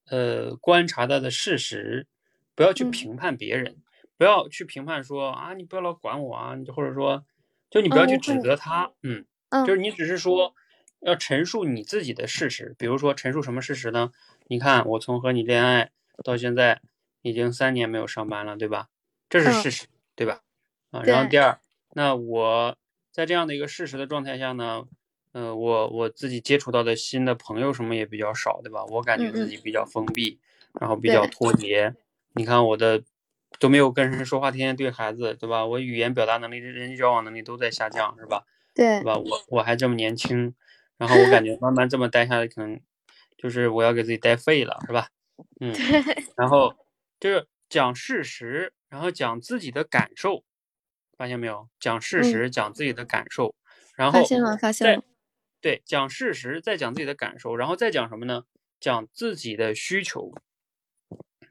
[0.09, 2.07] 呃观察到的事实，
[2.55, 2.91] 不要去嗯。
[2.91, 3.77] 评判别人，
[4.18, 7.23] 不要去评判说啊，你不要老管我啊，你就或者说，
[7.69, 8.55] 就你不要去指责。
[8.55, 9.26] 他，嗯。
[9.49, 9.65] 嗯。
[9.65, 10.53] 就是你只是说
[10.99, 14.11] 要陈述你自己的事实，比如说陈述什么事实呢？
[14.47, 15.91] 你看我从和你恋爱
[16.23, 16.81] 到现在
[17.21, 18.87] 已经三年没有上班了，对吧？
[19.29, 20.41] 这是嗯事实，对吧？
[20.91, 21.59] 啊，然后第二，
[21.93, 22.77] 那我
[23.11, 24.85] 在这样的一个事实的状态下呢，
[25.33, 28.85] 呃，我我自己接触到的新的朋友什么也比较少，对吧？
[28.85, 30.39] 我感觉嗯嗯自己比较封闭，
[30.79, 31.93] 然后比较脱节。
[32.33, 33.03] 你看我的
[33.59, 35.65] 都没有跟人说话，天天对孩子，对吧？
[35.65, 38.45] 我语言表达能力、人际交往能力都在下降，是吧？
[38.73, 39.17] 对对吧？
[39.17, 40.53] 我我还这么年轻，
[40.97, 42.79] 然后我感觉慢慢这么待下来，可能
[43.37, 45.09] 就是我要给自己待废了，是吧？
[45.59, 45.73] 嗯，
[46.35, 46.73] 然后
[47.19, 50.43] 就是讲事实，然后讲自己的感受，
[51.17, 51.69] 发现没有？
[51.79, 53.53] 讲事实，讲自己的感受，
[53.95, 55.03] 然后发现了，发现再了。
[55.61, 58.43] 对讲事实，再讲自己的感受，然后再讲什么呢？
[58.79, 60.33] 讲自己的需求，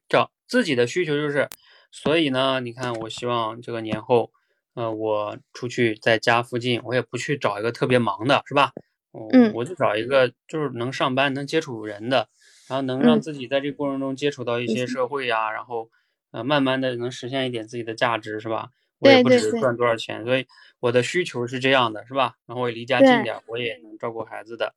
[0.08, 1.48] 讲自己的需求就是，
[1.90, 4.32] 所以呢，你看，我希望这个年后。
[4.74, 8.72] 呃，我出去在家附近，我也不去找一个特别忙的，是吧？
[9.16, 12.28] 我嗯我就找一个就是能上班、能接触人的，
[12.68, 15.90] 然后能让嗯自己在这个过程中接触到一些社会呀、然后
[16.32, 18.70] 呃，慢慢的能实现一点自己的价值，是吧？
[18.98, 20.46] 我也不只是赚多少钱，所以
[20.80, 22.34] 我的需求是这样的，是吧？
[22.46, 24.74] 然后我离家近点，我也能照顾孩子的。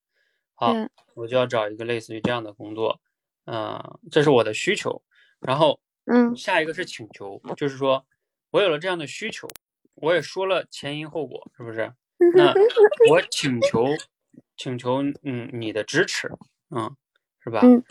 [0.56, 0.74] 好，
[1.16, 3.00] 我就要找一个类似于这样的工作，
[3.46, 5.02] 嗯，这是我的需求。
[5.40, 8.06] 然后，嗯，下一个是请求，就是说
[8.52, 9.48] 我有了这样的需求，
[9.96, 11.94] 我也说了前因后果，是不是？
[12.36, 12.54] 那
[13.10, 13.86] 我请求，
[14.60, 16.30] 请求，嗯，你的支持，
[16.70, 16.94] 嗯，
[17.42, 17.62] 是吧？
[17.64, 17.82] 嗯，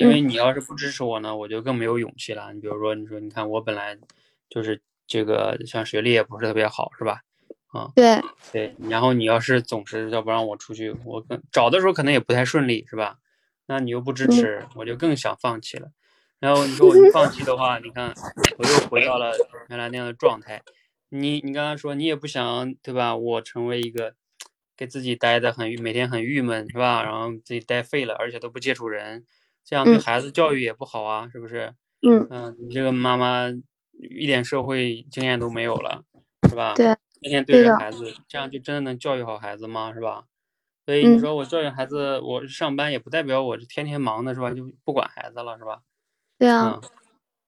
[0.00, 2.52] 因为你要是不支持我呢，我就更没有勇气了。
[2.54, 3.98] 你比如说，你说，你看我本来
[4.48, 7.20] 就是这个，像学历也不是特别好，是吧？
[7.66, 8.18] 啊，对
[8.50, 11.22] 对，然后你要是总是要不让我出去，我
[11.52, 13.18] 找的时候可能也不太顺利，是吧？
[13.66, 15.90] 那你又不支持，我就更想放弃了。
[16.38, 18.14] 然后你说我一 放弃的话，你看
[18.56, 19.32] 我又回到了
[19.68, 20.62] 原来那样的状态。
[21.10, 23.14] 你你刚刚说你也不想对吧？
[23.16, 24.14] 我成为一个
[24.76, 27.02] 给自己待的很每天很郁闷是吧？
[27.02, 29.24] 然后自己待废了，而且都不接触人，
[29.64, 31.74] 这样对孩子教育也不好啊，是不是？
[32.02, 33.48] 嗯嗯，你这个妈妈
[33.92, 36.04] 一点社会经验都没有了，
[36.48, 36.74] 是吧？
[36.74, 36.94] 对。
[37.22, 39.92] 天天对着孩子，这样就真的能教育好孩子吗？
[39.94, 40.26] 是吧？
[40.84, 44.52] 所以你说我教育孩子，我上班也不代表我是天天忙的，是吧？
[44.52, 45.80] 就不管孩子了，是吧？
[46.38, 46.80] 对啊。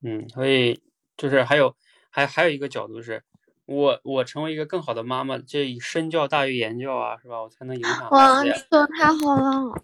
[0.03, 0.81] 嗯，所以
[1.17, 1.77] 就是还有
[2.11, 3.23] 还还有一个角度是。
[3.69, 7.43] 我我成为一个更好的妈妈，这以身教大于言教啊，是吧？
[7.43, 9.75] 我才能影响哇，你说的太好了，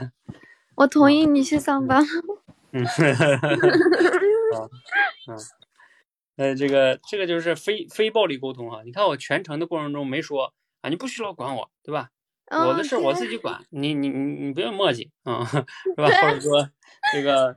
[0.76, 2.04] 我同意你去上班。
[2.72, 2.84] 嗯，
[5.26, 5.38] 嗯，
[6.36, 8.82] 呃，这个这个就是非非暴力沟通啊。
[8.84, 10.52] 你看我全程的过程中没说
[10.82, 12.10] 啊，你不需要管我，对吧？
[12.50, 15.62] 我的事我自己管，你你你你不用墨迹啊， 是
[15.96, 16.06] 吧？
[16.20, 16.68] 或者说
[17.14, 17.56] 这个，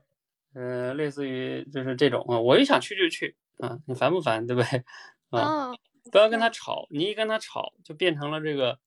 [0.56, 4.86] 呃，类似于就是这种啊，我一想去就去啊，你烦不烦，对不对？
[5.30, 5.72] 啊，
[6.12, 8.80] 不要跟他吵，你一跟他吵，就变成了这个，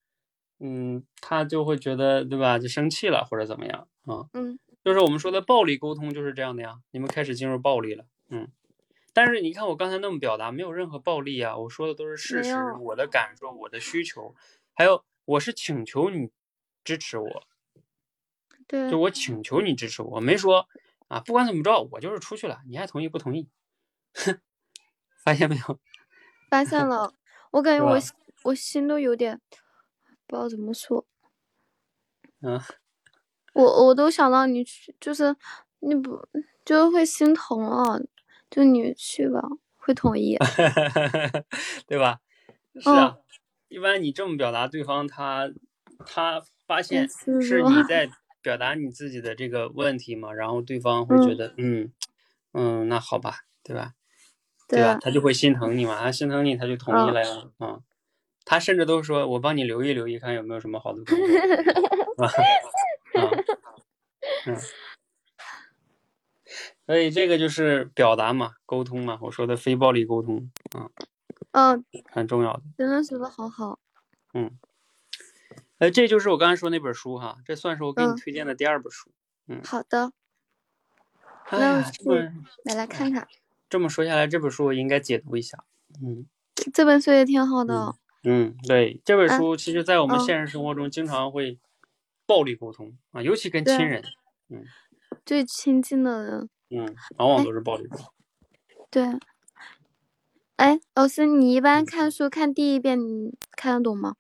[0.59, 2.59] 嗯，他就会觉得，对吧？
[2.59, 4.28] 就生气了或者怎么样啊？
[4.35, 6.81] 嗯，就是我们说的暴力沟通就是这样的呀。
[6.90, 8.51] 你们开始进入暴力了，嗯。
[9.14, 14.35] 但是你看我刚才那么表达，没有任何暴力啊，我说的都是事实，我的感受，我的需求，
[14.73, 16.31] 还有我是请求你
[16.82, 17.43] 支持我，
[18.66, 20.66] 对，就我请求你支持我，没说
[21.09, 23.51] 啊，不管怎么着，我就是出去了，你爱同意不同意？
[24.14, 24.40] 哼，
[25.23, 25.78] 发现没有？
[26.53, 27.15] 发现了，
[27.51, 27.99] 我感觉我
[28.43, 29.41] 我心都有点
[30.27, 31.07] 不知道怎么说。
[32.43, 32.61] 嗯，
[33.55, 35.35] 我我都想到你去，就是
[35.81, 36.29] 你不
[36.62, 37.99] 就会心疼啊，
[38.51, 39.41] 就你去吧，
[39.79, 40.37] 会同意，
[41.89, 42.20] 对吧？
[42.79, 43.16] 是啊，
[43.69, 45.51] 一般你这么表达，对方他
[46.05, 47.09] 他发现
[47.41, 48.11] 是你 在
[48.43, 51.91] 表达你自己的这个问题嘛，然后对方会觉得嗯
[52.53, 53.95] 嗯，那好吧，对吧？
[54.73, 54.99] 对吧？
[55.03, 57.44] 他就会心疼你嘛，他心疼你，他就同意了呀。
[57.59, 57.81] 啊，
[58.47, 61.16] 他甚至都说：“我帮你留意留意，看有没有什么好的工作。
[62.24, 62.32] ”啊，
[64.47, 64.57] 嗯，
[66.86, 69.19] 所以这个就是表达嘛，沟通嘛。
[69.20, 70.90] 我说的非暴力沟通，嗯，
[71.53, 72.62] 嗯，很重要的。
[72.78, 73.78] 真的说的好好。
[74.32, 74.59] 嗯，
[75.78, 79.11] 哎，这就是我刚才说那本书哈，这算是我给你推荐的第二本书。
[79.49, 80.12] 嗯，好的。
[81.51, 82.15] 那我
[82.65, 83.28] 来来看看。
[83.73, 85.65] 这么说下来，这本书我应该解读一下。
[86.03, 86.27] 嗯，
[86.74, 87.97] 这本书也挺好的。
[88.23, 91.59] 嗯，对，这本书其实，在我们现实生活中经常会
[92.27, 94.05] 暴力沟通啊，尤其跟亲人。
[94.51, 94.62] 嗯，
[95.24, 96.51] 最亲近的人。
[96.69, 98.12] 嗯，往往都是暴力沟通。
[98.90, 99.09] 对。
[100.57, 104.16] 哎，老师，你一般看书看第一遍，你看得懂吗？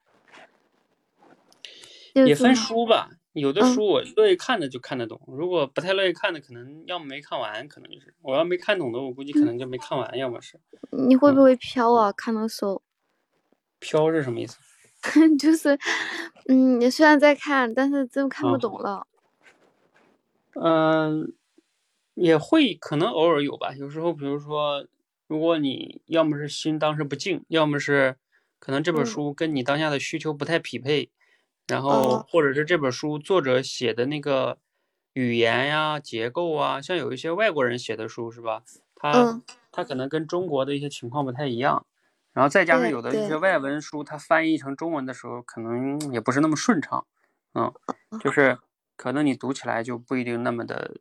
[2.14, 3.10] 也分书吧。
[3.32, 10.60] 有的书我乐意看的就看得懂，如果不太乐意看的，可能要么没看完，可能就是我要没看懂的，我估计可能就没看完，要么是。
[10.90, 12.12] 你会不会飘啊？
[12.12, 12.82] 看的时候？
[13.80, 14.58] 飘是什么意思？
[15.38, 15.76] 就是，
[16.46, 19.06] 嗯，你虽然在看，但是真看不懂了。
[20.54, 21.32] 嗯，
[22.14, 23.72] 也会可能偶尔有吧。
[23.74, 24.86] 有时候，比如说，
[25.26, 28.16] 如果你要么是心当时不静，要么是
[28.58, 31.10] 可能这本书跟你当下的需求不太匹配。
[31.68, 34.58] 然后，或者是这本书作者写的那个
[35.12, 38.62] 语言呀、结构啊，像有一些外国人写的书，是吧？
[38.94, 39.40] 他
[39.70, 41.86] 他可能跟中国的一些情况不太一样。
[42.32, 47.06] 然后再加上有的一些外文书，它翻译成中文的时候，可能也不是那么顺畅。
[47.52, 47.70] 嗯，
[48.20, 48.58] 就是
[48.96, 50.96] 可能你读起来就不一定那么的，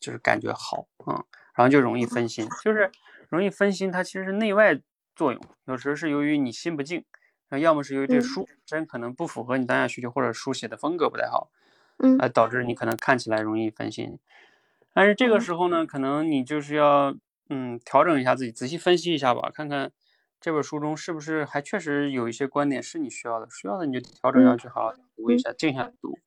[0.00, 0.88] 就是感觉好。
[1.06, 1.22] 嗯，
[1.54, 2.90] 然后就容易分心，就是
[3.28, 3.92] 容易分心。
[3.92, 4.80] 它其实是内外
[5.14, 7.04] 作用，有时是由于你心不静。
[7.50, 11.50] 那要么是由于这书真可能不符合你当下需求，或者书写的风格不太好，
[11.98, 14.18] 嗯，导致你可能看起来容易分心。
[14.92, 17.16] 但是这个时候呢，可能你就是要
[17.48, 19.92] 嗯调整一下自己，仔细分析一下吧，看看
[20.40, 26.18] 这本书中是不是还确实有一些观点是你需要的，需要的你就调整下去，好好读一下，静下来读。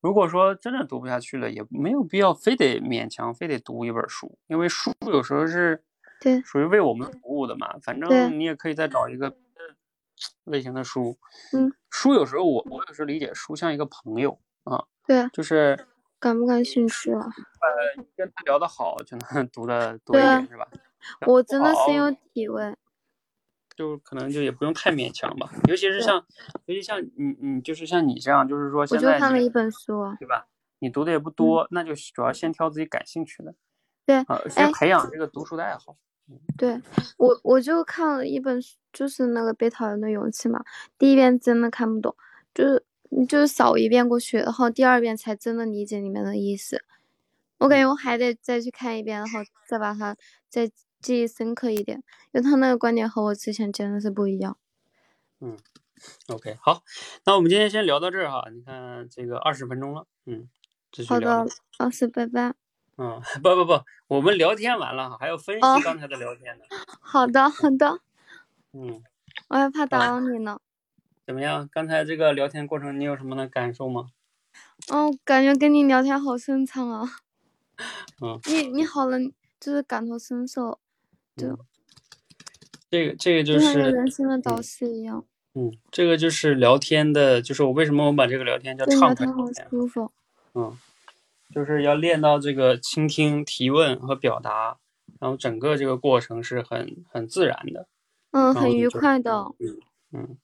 [0.00, 5.82] 如果说真的读不下去了，也没有必要非得勉强非得读一本书，因为书有时候是
[6.20, 7.76] 对，属于为我们服务的嘛。
[7.82, 9.36] 反正你也可以再找一个
[10.44, 11.18] 类型的书。
[11.52, 14.84] 嗯，书有时候我我有时候理解书像一个朋友啊。
[15.06, 15.86] 对，就是
[16.18, 17.20] 感不感兴趣啊？
[17.20, 20.68] 呃，跟他聊得好，就能 读的多一点，是吧？
[21.26, 22.76] 我真的深有体会。
[23.74, 26.16] 就可能就也不用太勉强吧，尤其是像，
[26.66, 30.48] 尤其像你你就是像你这样，就是说现在我就看了一本书，对吧？
[30.80, 33.54] 你读的也不多，那就主要先挑自己感兴趣的，
[34.04, 35.96] 对，啊，先培养这个读书的爱好。
[36.56, 36.80] 对
[37.16, 40.64] 我我就看了一本书，就是那个《被讨厌的勇气》嘛，
[40.98, 42.14] 第一遍真的看不懂，
[42.54, 42.84] 就是
[43.26, 46.82] 就是扫一遍过去，然后第二遍才真的理解里面的意思。
[47.58, 50.16] 我感觉我还得再去看一遍，然后再把它
[50.48, 50.70] 再。
[51.00, 52.02] 记忆深刻一点，
[52.32, 54.58] 因为他那个观点和我之前真的是不一样。
[55.40, 55.56] 嗯
[56.26, 56.82] ，OK，好，
[57.24, 58.50] 那我们今天先聊到这儿哈。
[58.52, 60.48] 你看这个二十分钟了，嗯，
[61.06, 61.46] 好的，
[61.78, 62.52] 老师拜拜。
[62.98, 66.64] 嗯，不不不，我们聊天完了，还要分析刚才的聊天呢。
[67.00, 68.00] 好的好的。
[68.74, 69.02] 嗯，
[69.48, 70.60] 我还怕打扰你呢。
[71.24, 71.68] 怎么样？
[71.72, 74.10] 刚才这个聊天过程你有什么的感受吗？
[74.88, 77.08] 哦，感觉跟你聊天好顺畅啊。
[78.20, 78.40] 嗯。
[78.46, 79.18] 你你好了，
[79.60, 80.80] 就是感同身受。
[81.36, 81.56] 嗯，
[82.90, 85.24] 这个这个就是人生的导师一样。
[85.54, 89.68] 嗯，这个就是聊天的，就是我为什么我把这个聊天叫畅快聊天。
[89.70, 90.10] 舒服。
[90.54, 90.76] 嗯，
[91.54, 94.78] 就是要练到这个倾听、提问和表达，
[95.20, 97.88] 然后整个这个过程是很很自然的。
[98.30, 99.46] 嗯，很愉快的。
[99.58, 99.80] 嗯
[100.12, 100.38] 嗯。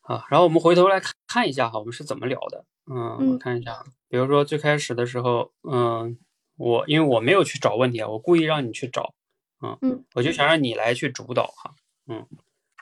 [0.00, 2.64] 好，然后我们回头来看看一下哈，我们是怎么聊的？
[2.86, 6.18] 嗯，我看一下，比如说最开始的时候，嗯。
[6.56, 9.12] 我因为我没有去找问题啊，我故意让你去找，
[9.60, 11.74] 嗯嗯，我就想让你来去主导哈，
[12.06, 12.24] 嗯，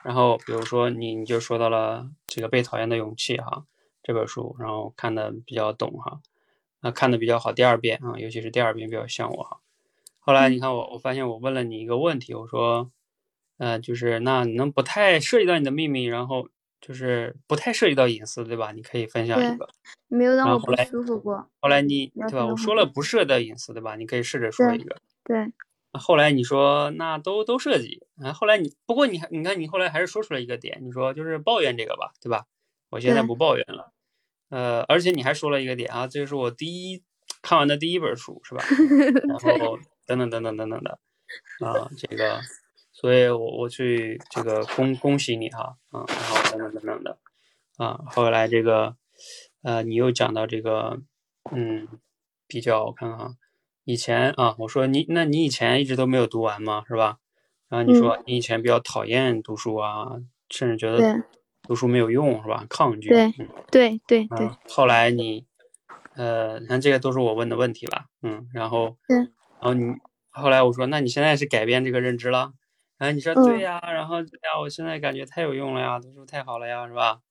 [0.03, 3.65] 然后比如说你你就说到了这个被讨厌的勇气哈
[4.03, 6.21] 这本书，然后看的比较懂哈，
[6.83, 9.61] 那看的比较好，第二遍啊，尤其是第二遍比较像我哈。
[10.19, 12.91] 后来你看我我发现我问了你一个问题，我说，
[13.57, 16.49] 呃，就是那能不太涉及到你的秘密，然后。
[16.85, 18.73] 就是不太涉及到隐私，对吧？
[18.73, 19.69] 你可以分享一个，
[20.09, 21.47] 没有让我不舒服过。
[21.61, 22.45] 后来你对吧？
[22.45, 23.95] 我说了不涉及到隐私，对吧？
[23.95, 24.97] 你可以试着说一个。
[25.23, 25.53] 对。
[25.93, 32.47] 后来你说那都都涉及，啊，后来你不过你还你看你后来还是说出了一个点，你说就是抱怨这个吧，对吧？
[32.89, 33.92] 我现在不抱怨了。
[34.53, 37.01] 呃，而且你还说了一个点啊，这是我第一
[37.41, 38.63] 看完的第一本书，是吧？
[39.27, 40.99] 然后等等等等等等的
[41.65, 42.39] 啊，这个。
[42.91, 47.17] 所以，我我去这个恭恭喜你哈，啊，然后等等等等的，
[47.77, 48.95] 啊，后来这个，
[49.63, 51.01] 呃，你又讲到这个，
[51.51, 51.87] 嗯，
[52.47, 53.35] 比较我看看，
[53.83, 56.83] 以前啊，我说你，那你以前一直都没有读完吗？
[56.87, 57.17] 是吧？
[57.69, 60.21] 然后你说你以前比较讨厌读书啊，
[60.51, 61.23] 甚至觉得
[61.63, 62.65] 读书没有用，是吧？
[62.69, 63.09] 抗拒。
[63.09, 63.33] 对
[63.71, 64.49] 对对对。
[64.67, 65.45] 后来你，
[66.15, 69.29] 呃，你看这个都是我问的问题了，嗯，然后，对，然
[69.61, 69.95] 后你
[70.29, 72.53] 后来我说，那你现在是改变这个认知了？
[72.97, 77.21] 然后，你说对呀，然后呀，我现在感觉太有用了呀，读书太好了呀，是吧？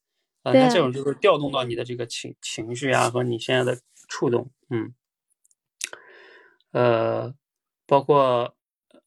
[0.43, 4.93] 啊，那这种就是调动到你的这个情情绪啊和你现在的触动，嗯，
[6.73, 7.35] 呃，
[7.87, 8.57] 包括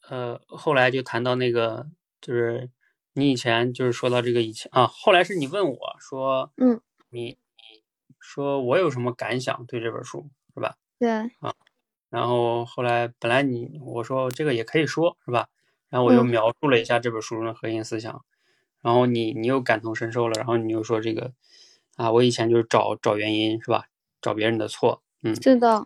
[0.07, 1.87] 呃后来就谈到那个，
[2.21, 2.69] 就是
[3.15, 7.37] 你以前就是说到这个以前啊，后来是你问我说，嗯，你你
[8.19, 10.75] 说我有什么感想对这本书是吧？
[10.99, 11.09] 对
[11.39, 11.55] 啊，
[12.09, 15.47] 然后后来本来你我说这个也可以说是吧？
[15.89, 18.23] 然后我又描述了一下这本书中的核心思想，
[18.81, 21.31] 然后你你又感同身受了，然后你又说这个
[21.95, 23.85] 啊，我以前就是找找原因是吧？
[24.21, 25.85] 找别人的错，嗯，是的，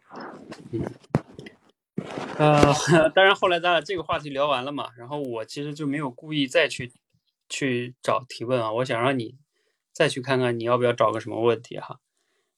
[0.72, 0.82] 嗯，
[2.38, 2.74] 呃，
[3.14, 6.92] 当然后来咱俩这个话题聊完了嘛，然后我其实就没有故意再去
[7.50, 9.36] 去找提问啊，我想让你
[9.92, 12.00] 再去看看你要不要找个什么问题哈，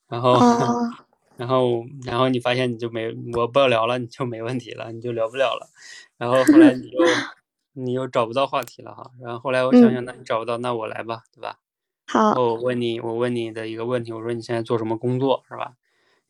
[0.08, 0.34] 然后
[1.38, 5.70] 然后然后你发现你就没我不要聊了，你就没问题了，你就聊不了了。
[6.18, 7.00] 然后后来你又
[7.74, 11.58] 你又找不到话题了哈，然后后来我想想，那你找不到，那我来吧，对吧？
[12.06, 12.34] 好。
[12.34, 15.76] 我问你，我问你的一个问题，我说你现在做什么工作，是吧？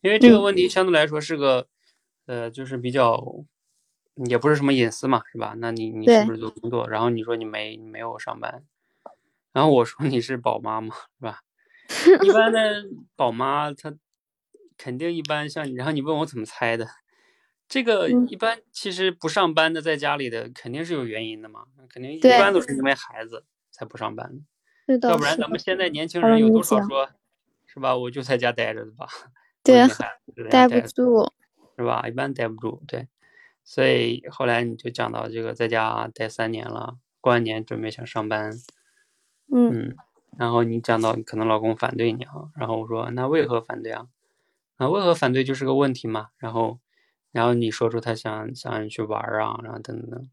[0.00, 1.66] 因为这个问题相对来说是个，
[2.26, 3.44] 呃，就是比较，
[4.26, 5.54] 也不是什么隐私嘛，是吧？
[5.58, 6.88] 那你你是不是做工作？
[6.88, 8.64] 然后你说你没没有上班，
[9.52, 11.40] 然后我说你是宝妈嘛，是吧？
[12.22, 12.84] 一般的
[13.16, 13.94] 宝妈她
[14.76, 16.88] 肯定一般像你，然后你问我怎么猜的？
[17.68, 27.08] 这个一般其实不上班的，在家里的肯定是有原因的嘛，肯定一般都是因为孩子才不上班的，要不然咱们现在年轻人有多少说，
[27.66, 27.96] 是吧？
[27.96, 29.06] 我就在家待着的吧，
[29.64, 31.32] 对，待不住，
[31.78, 32.06] 是吧？
[32.06, 33.08] 一般待不住，对。
[33.64, 38.52] 所以后来你就讲到这个在家待三年了，过完年准备想上班，
[39.52, 39.96] 嗯，
[40.36, 44.08] 然后你讲到可能老公反对你啊，然后我说那为何反对啊？
[44.78, 46.78] 那为何反对就是个问题嘛，然后。
[47.32, 50.30] 然后你说出他想想你去玩啊，然后等等等，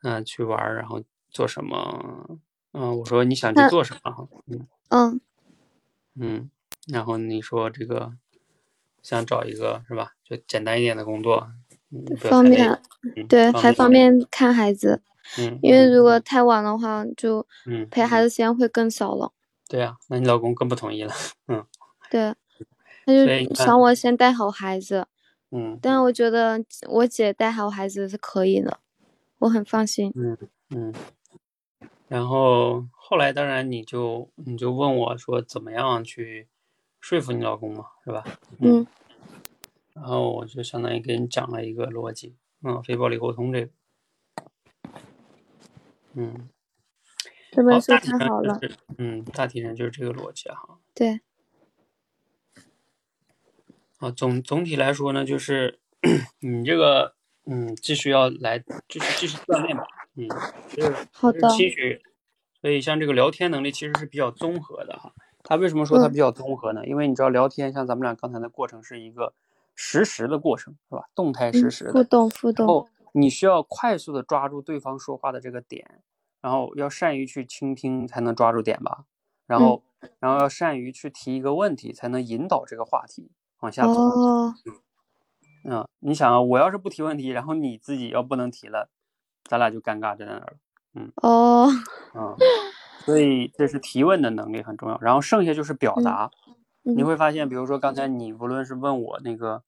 [0.00, 2.40] 嗯，去玩，然后做什么？
[2.72, 4.26] 嗯，我说你想去做什么？
[4.46, 5.20] 嗯嗯
[6.14, 6.50] 嗯，
[6.86, 8.14] 然后你说这个
[9.02, 10.14] 想找一个是吧？
[10.24, 11.52] 就简单一点的工作，
[12.20, 12.68] 方便，
[13.16, 15.00] 嗯对，还方便看孩子，
[15.38, 19.32] 嗯，因为嗯如果太晚的话，就嗯陪孩子时间会更少了。
[19.68, 21.12] 对呀、那你老公更不同意了，
[21.48, 21.64] 嗯
[22.10, 22.34] 对，
[23.04, 25.06] 他就想我先带好孩子，
[25.50, 28.78] 嗯但是我觉得我姐带好孩子是可以的，
[29.40, 30.12] 我很放心。
[30.16, 30.36] 嗯
[30.70, 30.94] 嗯，
[32.08, 36.48] 然后后来当然你就你就问我说怎么样去
[37.00, 38.24] 说服你老公嘛，是吧？
[38.60, 38.86] 嗯
[40.00, 43.70] 然后我就相当于给你讲了一个逻辑，嗯，非暴力沟通这个，
[46.14, 46.46] 嗯，好，
[47.50, 50.78] 这本书大体上太好了，就是，嗯，大体上就是这个逻辑哈。
[50.94, 51.20] 对，
[53.98, 55.80] 啊，总总体来说呢，就是
[56.38, 57.16] 你这个，
[57.46, 59.84] 嗯，继续要来，继续继续锻炼吧，
[60.14, 60.28] 嗯，
[60.68, 62.00] 就是好的，期许。
[62.60, 65.12] 所以像这个聊天能力其实是比较综合的哈。
[65.42, 66.86] 他为什么说它嗯比较综合呢？
[66.86, 69.32] 因为你知道聊天，像咱们俩刚才的过程是一个
[69.80, 71.08] 实时的过程，是吧？
[71.14, 71.92] 动态实嗯，时的。
[71.92, 76.02] 互动互动，然后你需要快速的抓住对方说话的这个点，
[76.40, 79.04] 然后要善于去倾听才能抓住点吧，
[79.46, 79.82] 然嗯后
[80.18, 83.30] 然后要善于去提一个问题才能引导这个话题
[83.60, 83.92] 往下走。
[83.92, 84.52] 哦，
[85.62, 88.90] 嗯，你想啊，我要是不提问题，然后你自己要不能提了，
[89.44, 90.54] 咱俩就尴尬在那儿了。
[90.94, 91.68] 嗯哦，
[92.14, 92.36] 嗯，
[93.04, 96.30] 所以这是提问的能力很重要，然后剩下就是表嗯达。
[96.82, 99.62] 你嗯会发现，比如说刚才你无论是问我那个，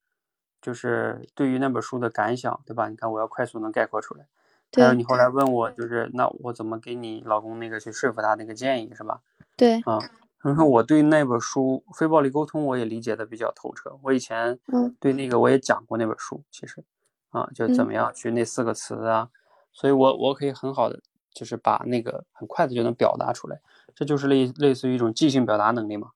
[0.62, 2.88] 就是对于那本书的感想，对吧？
[2.88, 4.26] 你看我要快速能概括出来。
[4.72, 9.20] 还有你后来问我，就是那我怎么给你老公那个去说服他那个建议，是吧？
[9.56, 9.98] 对，啊，
[10.42, 13.98] 然后我对那本书《非暴力沟通》我也理解的比较透彻。
[14.02, 16.84] 我以前嗯对那个我也讲过那本书，其实
[17.30, 19.28] 啊，就怎嗯么样去那四个词啊，
[19.72, 21.00] 所以我我可以很好的
[21.32, 23.60] 就是把那个很快的就能表达出来，
[23.96, 26.12] 这就是类类似于一种即兴表达能力嘛。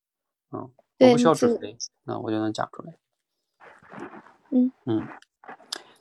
[0.52, 2.96] 嗯，我不需要准备，那我就能讲出来。
[4.50, 5.08] 嗯嗯，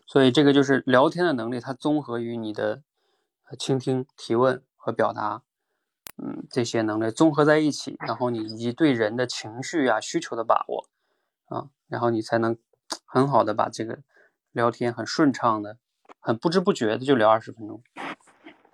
[0.06, 2.84] 所以这个就是聊天的能力，它综合于你的
[3.49, 5.41] 呃倾听、提问和表达，
[6.18, 10.88] 嗯，这些能力综合在一起，然后你以及对人的情绪啊、需求的把握
[11.45, 12.57] 啊，然后你才能
[13.06, 13.99] 很好的把这个
[14.52, 15.78] 聊天很顺畅的、
[16.20, 17.82] 很不知不觉的就聊二十分钟。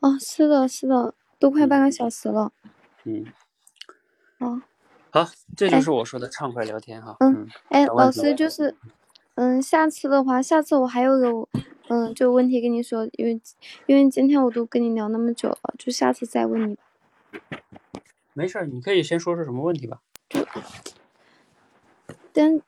[0.01, 2.51] 哦，是的，是的，都快嗯半个小时了。
[3.05, 3.25] 嗯，
[4.39, 4.61] 哦，
[5.11, 7.15] 好，这就哎是我说的畅快聊天哈。
[7.19, 8.75] 嗯嗯，哎，老师就是，
[9.35, 11.47] 嗯，下次的话，下次我还有个，
[11.89, 13.41] 嗯，就问题跟你说，因为
[13.87, 16.83] 因为今天我都跟你聊那么久了，就下次再问你吧。
[18.33, 20.01] 没事儿，你可以先说说什么问题吧。
[20.29, 20.45] 就
[22.31, 22.61] 但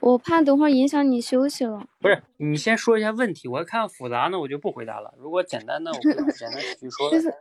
[0.00, 1.86] 我怕等会儿影响你休息了。
[2.00, 5.14] 不是，你先说一下问题，我要看复杂呢，我就不回答了。
[5.18, 7.10] 如果简单的，我简单继续说。
[7.10, 7.34] 就是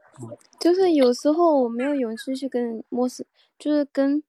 [0.59, 3.25] 就是有时候我没有勇气去跟陌生，
[3.57, 4.21] 就是跟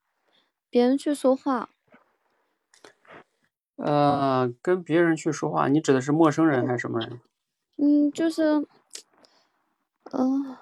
[0.70, 1.68] 别人去说话。
[3.76, 7.20] 呃，跟别人去说话，你指的是陌生人还是什么人？
[7.78, 8.62] 嗯，就是，
[10.12, 10.54] 嗯、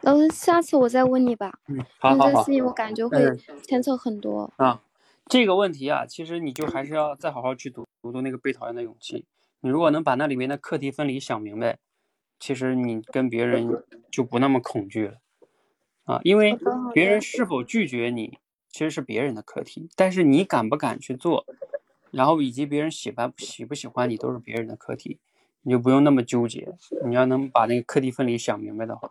[0.00, 1.58] 老师，下次我再问你吧。
[1.68, 4.50] 嗯，好好好因为这个事情我感觉会嗯牵扯很多。
[4.56, 4.80] 啊，
[5.28, 9.24] 这个问题啊，其实你就还是要再好好去读读读那个被讨厌的勇气。
[9.60, 11.78] 你如果能把那里面的课题分离想明白，
[12.38, 15.14] 其实你跟别人就不那么恐惧了
[16.04, 16.56] 啊，因为
[16.94, 18.38] 别人是否拒绝你，
[18.70, 21.44] 其实是别人的课题，但是你敢不敢去做，
[22.12, 25.18] 然后以及别人喜欢喜不喜欢你，都是别人的课题，
[25.62, 26.68] 你就不用那么纠结。
[27.04, 29.08] 你要能把那个课题分离想明白的话，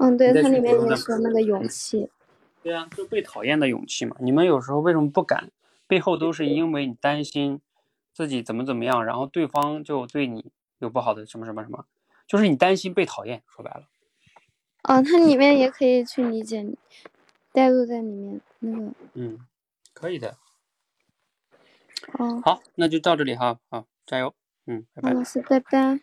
[0.00, 2.10] 嗯，对，它里面也说那个勇气。
[2.62, 4.16] 对啊，就被讨厌的勇气嘛。
[4.20, 5.50] 你们有时候为什么不敢？
[5.86, 7.60] 背后都是因为你担心
[8.12, 11.84] 自己怎么怎么样，然后对方就对你有不好的什么什么什么，
[12.26, 13.42] 就是你担心被讨厌。
[13.48, 13.88] 说白了，
[14.84, 16.78] 哦，它里面也可以去理解你，
[17.52, 18.92] 带入在里面那个。
[19.14, 19.38] 嗯，
[19.92, 20.36] 可以的。
[22.18, 24.34] 哦，好，那就到这里哈，好，加油，
[24.66, 25.12] 嗯，拜拜。
[25.12, 26.00] 老师，拜拜。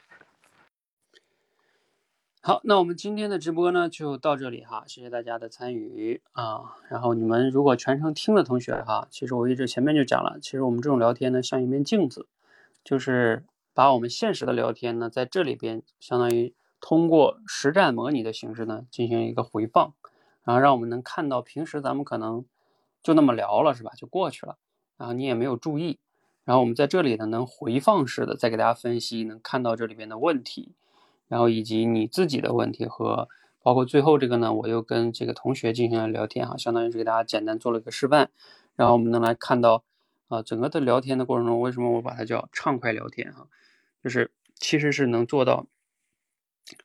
[2.48, 6.78] 好，那我们今天的直播呢就到这里哈，谢谢大家的参与啊。
[6.90, 12.26] 然后你们如果全程听的同学哈，其实我一直前面就讲了，其实我们这种聊天呢像一面镜子，
[12.86, 13.44] 就是
[13.74, 19.94] 把我们现实的聊天呢在这里边相当于通过实战模拟的形式呢进行一个回放，
[20.46, 22.46] 然后让我们能看到平时咱们可能
[23.04, 24.56] 就那么聊了是吧，就过去了，
[24.96, 26.00] 然后你也没有注意，
[26.46, 30.72] 然后我们在这里呢能回放式的再给大家分析，能看到这里边的问题。
[31.28, 33.28] 然后以及你自己的问题和
[33.62, 38.30] 包括最后这个呢，我又跟这个同学进行了聊天哈，相当于是给大家简单做了一个示范，
[38.76, 39.84] 然后我们能来看到，
[40.30, 43.48] 啊，整个的聊天的过程中，为什么我把它叫畅快聊天哈？
[44.02, 45.66] 就是其实是能做到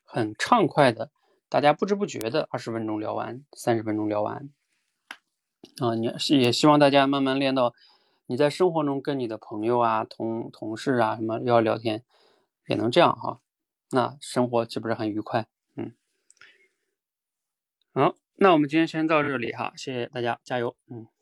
[0.03, 1.09] 很畅快的，
[1.47, 4.49] 大家不知不觉的二十分钟聊完，三十分钟聊完
[5.79, 5.95] 啊。
[5.95, 7.73] 你是也希望大家慢慢练到
[8.25, 12.03] 你在生活中跟你的朋友啊、同同事啊什么要聊天，
[12.67, 13.39] 也能这样哈。
[13.93, 15.45] 那生活岂不是很愉快？
[15.75, 15.93] 嗯，
[17.93, 21.12] 好，那我们今天先到这里哈，谢谢大家，加油，嗯。